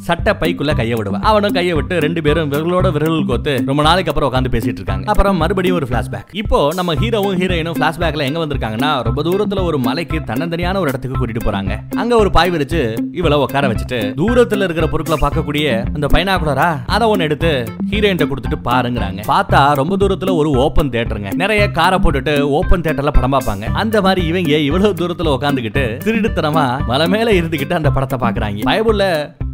[0.08, 4.30] சட்ட பைக்குள்ள கைய விடுவான் அவனும் கையை விட்டு ரெண்டு பேரும் விரலோட விரல் கோத்து ரொம்ப நாளைக்கு அப்புறம்
[4.30, 5.06] உட்காந்து பேசிட்டு இருக்காங்க.
[5.12, 10.20] அப்புறம் மறுபடியும் ஒரு பிளாஷ்பேக் இப்போ நம்ம ஹீரோவும் ஹீரோயினும் பிளாஷ்பேக்ல எங்க வந்திருக்காங்கன்னா ரொம்ப தூரத்துல ஒரு மலைக்கு
[10.30, 11.72] தன்னந்தனியான ஒரு இடத்துக்கு கூட்டிட்டு போறாங்க.
[12.02, 12.82] அங்க ஒரு பாய் விரிச்சு
[13.20, 17.52] இவளை உட்கார வச்சுட்டு தூரத்துல இருக்கிற பொருட்களை பார்க்கக்கூடிய அந்த பைனாகுலரா அதை ஒன்னு எடுத்து
[17.92, 19.20] ஹீரோயின் கொடுத்துட்டு பாருங்கிறாங்க.
[19.32, 23.64] பார்த்தா ரொம்ப தூரத்துல ஒரு ஓபன் தேட்டருங்க நிறைய காரை போட்டுட்டு ஓப்பன் தியேட்டர்ல படம் பார்ப்பாங்க.
[23.82, 28.66] அந்த மாதிரி இவங்க இவ்வளவு தூரத்துல உட்காந்துக்கிட்டு திருடுத்தனமா மலை மேல இருந்துகிட்டு அந்த படத்தை பாக்குறாங்க.
[28.70, 29.04] பயபுள்ள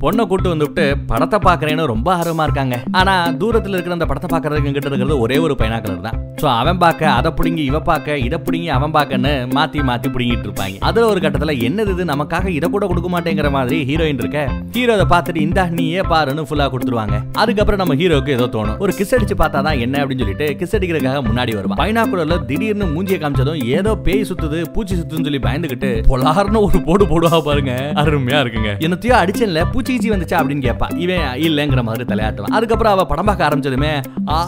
[0.03, 2.77] பொண்ணை கூட்டு வந்துவிட்டு படத்தை பாக்குறேன்னு ரொம்ப ஆர்வமா இருக்காங்க.
[3.01, 6.19] ஆனா தூரத்துல இருக்கிற அந்த படத்தை பாக்குறதுக்கு கிட்ட இருக்கிறது ஒரே ஒரு பைனாக்கலர் தான்.
[6.41, 10.77] சோ அவன் பார்க்க அதை பிடிங்கி இவ பார்க்க இதை பிடிங்கி அவன் பார்க்கன்னு மாத்தி மாத்தி பிடிங்கிட்டு இருப்பாங்க.
[10.89, 12.05] அதுல ஒரு கட்டத்துல என்னது இது?
[12.13, 14.43] நமக்காக இதை கூட கொடுக்க மாட்டேங்கிற மாதிரி ஹீரோயின் இருக்க
[14.75, 17.19] ஹீரோ அதை பார்த்துட்டு இந்தா நீயே பாருன்னு ஃபுல்லா கொடுத்துருவாங்க.
[17.45, 18.77] அதுக்கப்புறம் நம்ம ஹீரோக்கு ஏதோ தோணும்.
[18.87, 21.81] ஒரு கிஸ் அடிச்சு பார்த்தா தான் என்ன அப்படின்னு சொல்லிட்டு கிஸ் அடிக்கிறதுக்காக முன்னாடி வருவான்.
[21.83, 27.41] பைனாக்குலர்ல திடீர்னு மூஞ்சியை காமிச்சதும் ஏதோ பேய் சுத்துது பூச்சி சுத்துன்னு சொல்லி பயந்துகிட்டு பொலார்னு ஒரு போடு போடுவா
[27.51, 27.73] பாருங்க.
[28.03, 28.73] அருமையா இருக்குங்க.
[28.87, 32.55] என்னத்தையோ அடிச்சேன்ல பூச்சி கீச்சி வந்துச்சா அப்படின்னு கேட்பா இவன் இல்லைங்கிற மாதிரி தலையாட்டுவான்.
[32.57, 33.93] அதுக்கப்புறம் அவ படம் பார்க்க ஆரம்பிச்சதுமே
[34.35, 34.39] ஆ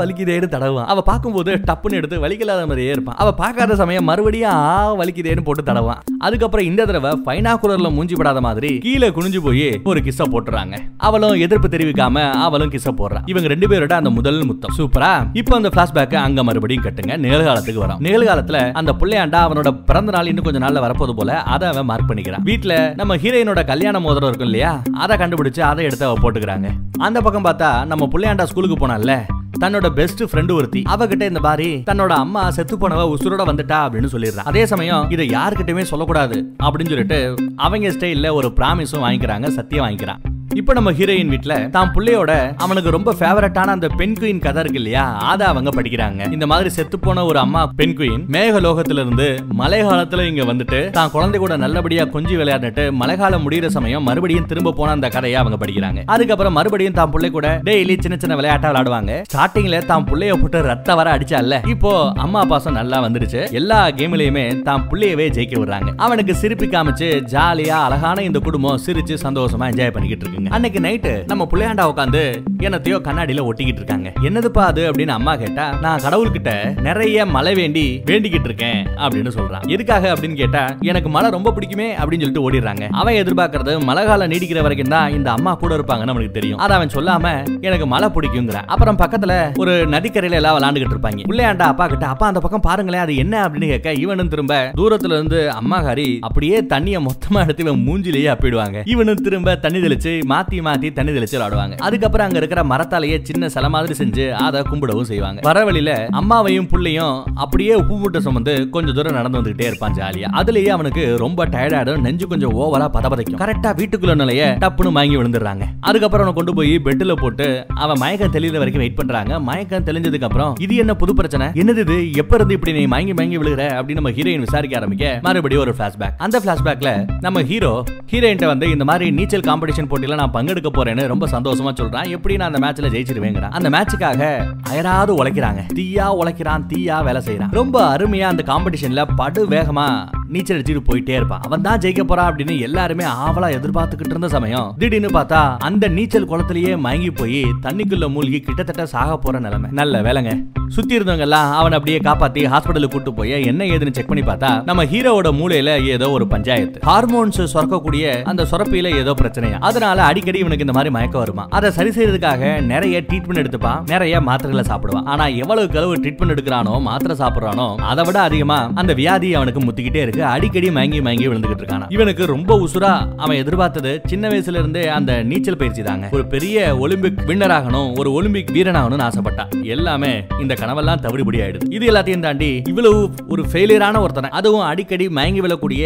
[0.00, 3.16] வலிக்குதேன்னு தடவான் அவ பார்க்கும்போது டப்புன்னு எடுத்து வலிக்கலாத மாதிரியே இருப்பான்.
[3.22, 8.70] அவ பார்க்காத சமயம் மறுபடியும் ஆ வலிக்குதேன்னு போட்டு தடவான் அதுக்கப்புறம் இந்த தடவை பைனாக்குலர்ல மூஞ்சி படாத மாதிரி
[8.86, 10.74] கீழே குனிஞ்சு போய் ஒரு கிஸ்ஸ போட்டுறாங்க.
[11.08, 14.74] அவளும் எதிர்ப்பு தெரிவிக்காம அவளும் கிஸ்ஸ போடுறான் இவங்க ரெண்டு பேரோட அந்த முதல் முத்தம்.
[14.78, 15.12] சூப்பரா?
[15.40, 17.14] இப்போ அந்த பிளாஷ்பேக் அங்க மறுபடியும் கட்டுங்க.
[17.26, 18.00] நிகழ்காலத்துக்கு வரும்.
[18.06, 22.44] நிகழ்காலத்துல அந்த பிள்ளையாண்டா அவனோட பிறந்த நாள் இன்னும் கொஞ்ச நாள்ல வரப்போது போல அதை அவன் மார்க் பண்ணிக்கிறான்.
[22.44, 26.70] வீட்டுல நம்ம ஹீரோயினோட கல்யாண மோதிரம் இருக்கும் இல்லையா அதை கண்டுபிடிச்சு அதை எடுத்து அவ போட்டுக்கிறாங்க.
[26.98, 29.16] அந்த பக்கம் பார்த்தா நம்ம புள்ளையாண்டா ஸ்கூலுக்கு போனான்ல
[29.60, 30.82] தன்னோட பெஸ்ட் ஃப்ரெண்டு ஒருத்தி.
[30.94, 34.48] அவகிட்ட இந்த மாதிரி தன்னோட அம்மா செத்து போனவ உசுரோட வந்துட்டா அப்படின்னு சொல்லிடுறான்.
[34.50, 40.22] அதே சமயம் இதை யாருக்கிட்டயுமே சொல்லக்கூடாது அப்படின்னு சொல்லிட்டு அவங்க ஸ்டைல்ல ஒரு ப்ராமிஸும் வாங்கிக்கிறாங்க சத்தியம் வாங்கிக்கிறான்.
[40.56, 42.32] இப்போ நம்ம ஹீரோயின் வீட்ல தான் பிள்ளையோட
[42.64, 45.02] அவனுக்கு ரொம்ப ஃபேவரட்டான அந்த பெண் குயின் கதை இருக்கு இல்லையா?
[45.30, 46.20] அதை அவங்க படிக்கிறாங்க.
[46.36, 48.62] இந்த மாதிரி செத்து போன ஒரு அம்மா பெண் குயின் மேக
[48.94, 49.26] இருந்து
[49.60, 52.84] மழை காலத்துல இங்க வந்துட்டு தான் குழந்தை கூட நல்லபடியா கொஞ்சி விளையாடிட்டு
[53.22, 56.02] காலம் முடியிற சமயம் மறுபடியும் திரும்ப போன அந்த கதையை அவங்க படிக்கிறாங்க.
[56.14, 59.12] அதுக்கப்புறம் மறுபடியும் தான் பிள்ளை கூட டெய்லி சின்ன சின்ன விளையாட்டா விளையாடுவாங்க.
[59.30, 61.92] ஸ்டார்டிங்ல தான் பிள்ளைய போட்டு ரத்த வர அடிச்சால இப்போ
[62.26, 63.42] அம்மா பாசம் நல்லா வந்துருச்சு.
[63.60, 65.92] எல்லா கேம்லயுமே தான் புள்ளையவே ஜெயிக்க விடுறாங்க.
[66.06, 70.37] அவனுக்கு சிரிப்பி காமிச்சு ஜாலியா அழகான இந்த குடும்பம் சிரிச்சு சந்தோஷமா என்ஜாய் பண்ணிக்கிட்டு இருக்கு.
[70.38, 72.22] இருக்குங்க அன்னைக்கு நைட்டு நம்ம புள்ளையாண்டா உட்காந்து
[72.62, 74.12] என்னத்தையோ கண்ணாடியில ஒட்டிக்கிட்டு இருக்காங்க.
[74.22, 79.68] என்னதுப்பா அது அப்படின்னு அம்மா கேட்டா நான் கடவுள்கிட்ட நிறைய மழை வேண்டி வேண்டிக்கிட்டு இருக்கேன் அப்படின்னு சொல்றான்.
[79.68, 82.88] எதுக்காக அப்படின்னு கேட்டா எனக்கு மழை ரொம்ப பிடிக்குமே அப்படின்னு சொல்லிட்டு ஓடிடுறாங்க.
[82.90, 86.58] அவன் எதிர்பார்க்கறது மழை காலம் நீடிக்கிற வரைக்கும் தான் இந்த அம்மா கூட இருப்பாங்கன்னு நம்மளுக்கு தெரியும்.
[86.58, 87.26] அதை அவன் சொல்லாம
[87.60, 88.58] எனக்கு மழை பிடிக்குங்கிற.
[88.66, 91.26] அப்புறம் பக்கத்துல ஒரு நதிக்கரையில எல்லாம் விளாண்டுகிட்டு இருப்பாங்க.
[91.28, 93.48] புள்ளையாண்டா அப்பா கிட்ட அப்பா அந்த பக்கம் பாருங்களேன் அது என்ன?
[93.48, 98.82] அப்படின்னு கேட்க இவனும் திரும்ப தூரத்துல இருந்து அம்மா காரி அப்படியே தண்ணிய மொத்தமா எடுத்து இவன் மூஞ்சிலேயே அப்பிடுவாங்க.
[98.84, 101.76] இவனும் திரும்ப தண்ணி தெளிச்சு மாத்தி மாத்தி தண்ணி தெளிச்சு விளாடுவாங்க.
[101.76, 105.40] அதுக்கப்புறம் அங்க இருக்கிற மரத்தாலேயே சின்ன சில மாதிரி செஞ்சு அதை கும்பிடவும் செய்வாங்க.
[105.42, 110.28] வர வழியில அம்மாவையும் புள்ளையும் அப்படியே உப்பு மூட்டை சுமந்து கொஞ்சம் தூரம் நடந்து வந்துகிட்டே இருப்பான் ஜாலியா.
[110.40, 113.40] அதுலயே அவனுக்கு ரொம்ப டயர்டாயிடும் நெஞ்சு கொஞ்சம் ஓவரா பதபதைக்கும்.
[113.44, 115.64] கரெக்டா வீட்டுக்குள்ள நிலைய டப்புன்னு மயங்கி விழுந்துடுறாங்க.
[115.80, 119.40] அதுக்கப்புறம் அவனை கொண்டு போய் பெட்ல போட்டு அவன் மயக்கம் தெளிந்த வரைக்கும் வெயிட் பண்றாங்க.
[119.40, 121.46] மயக்கம் தெளிஞ்சதுக்கு அப்புறம் இது என்ன புது பிரச்சனை?
[121.46, 122.12] என்னது இது?
[122.12, 123.64] எப்ப இருந்து இப்படி நீ மயங்கி மயங்கி விழுகிற?
[123.78, 128.84] அப்படின்னு நம்ம ஹீரோயின் விசாரிக்க ஆரம்பிக்க மறுபடியும் ஒரு பிளாஷ்பேக் அந்த பிளாஷ்பேக்ல நம்ம ஹீரோ ஹீரோயின் வந்து இந்த
[128.84, 132.08] மாதிரி நீச்சல் காம்படிஷன் போட்டியில நான் பங்கெடுக்க போறேன்னு ரொம்ப சந்தோஷமா சொல்றான்.
[132.16, 134.22] எப்படி நான் அந்த மேட்ச்ல ஜெயிச்சிருவேங்கிறான் அந்த மேட்சுக்காக
[134.70, 135.60] அயராது உழைக்கிறாங்க.
[135.78, 137.54] தீயா உழைக்கிறான் தீயா வேலை செய்யறான்.
[137.60, 139.86] ரொம்ப அருமையா அந்த காம்படிஷன்ல படு வேகமா
[140.28, 141.42] நீச்சல் அடிச்சுட்டு போயிட்டே இருப்பான்.
[141.46, 146.72] அவன் தான் ஜெயிக்க போறான் அப்படின்னு எல்லாருமே ஆவலா எதிர்பார்த்துக்கிட்டு இருந்த சமயம் திடீர்னு பார்த்தா அந்த நீச்சல் குளத்திலேயே
[146.86, 149.70] மயங்கி போய் தண்ணிக்குள்ள மூழ்கி கிட்டத்தட்ட சாக போற நிலைமை.
[149.80, 150.32] நல்ல வேலைங்க.
[150.68, 154.84] சுத்தி இருந்தவங்க எல்லாம் அவனை அப்படியே காப்பாத்தி ஹாஸ்பிட்டலுக்கு கூட்டு போய் என்ன ஏதுன்னு செக் பண்ணி பார்த்தா நம்ம
[154.84, 156.80] ஹீரோவோட மூளையில ஏதோ ஒரு பஞ்சாயத்து.
[156.86, 159.58] ஹார்மோன்ஸ் சுரக்கக்கூடிய அந்த சுரப்பியில ஏதோ பிரச்சனையா.
[159.68, 161.44] அதனால அடிக்கடி இவனுக்கு இந்த மாதிரி மயக்கம் வருமா?
[161.56, 165.06] அதை சரி செய்யறதுக்காக நிறைய ட்ரீட்மெண்ட் எடுத்துப்பான் நிறைய மாத்திரைகளை சாப்பிடுவான்.
[165.12, 170.22] ஆனா எவ்வளவுக்கு அளவு ட்ரீட்மெண்ட் எடுக்கிறானோ மாத்திரை சாப்பிடுறானோ அதை விட அதிகமா அந்த வியாதி அவனுக்கு முத்திக்கிட்டே இருக்கு.
[170.34, 171.86] அடிக்கடி மயங்கி மயங்கி விழுந்துகிட்டு இருக்கான்.
[171.96, 172.92] இவனுக்கு ரொம்ப உசுரா
[173.24, 176.08] அவன் எதிர்பார்த்தது சின்ன வயசுல இருந்தே அந்த நீச்சல் பயிற்சி தாங்க.
[176.16, 179.50] ஒரு பெரிய ஒலிம்பிக் வின்னர் ஆகணும் ஒரு ஒலிம்பிக் வீரனாகணும்னு ஆசைப்பட்டான்.
[179.76, 180.12] எல்லாமே
[180.44, 181.68] இந்த கனவெல்லாம் தவிடுபடி ஆயிடுது.
[181.78, 182.98] இது எல்லாத்தையும் தாண்டி இவ்வளவு
[183.34, 185.84] ஒரு ஃபெயிலியரான ஒருத்தனை அதுவும் அடிக்கடி மயங்கி விழக்கூடிய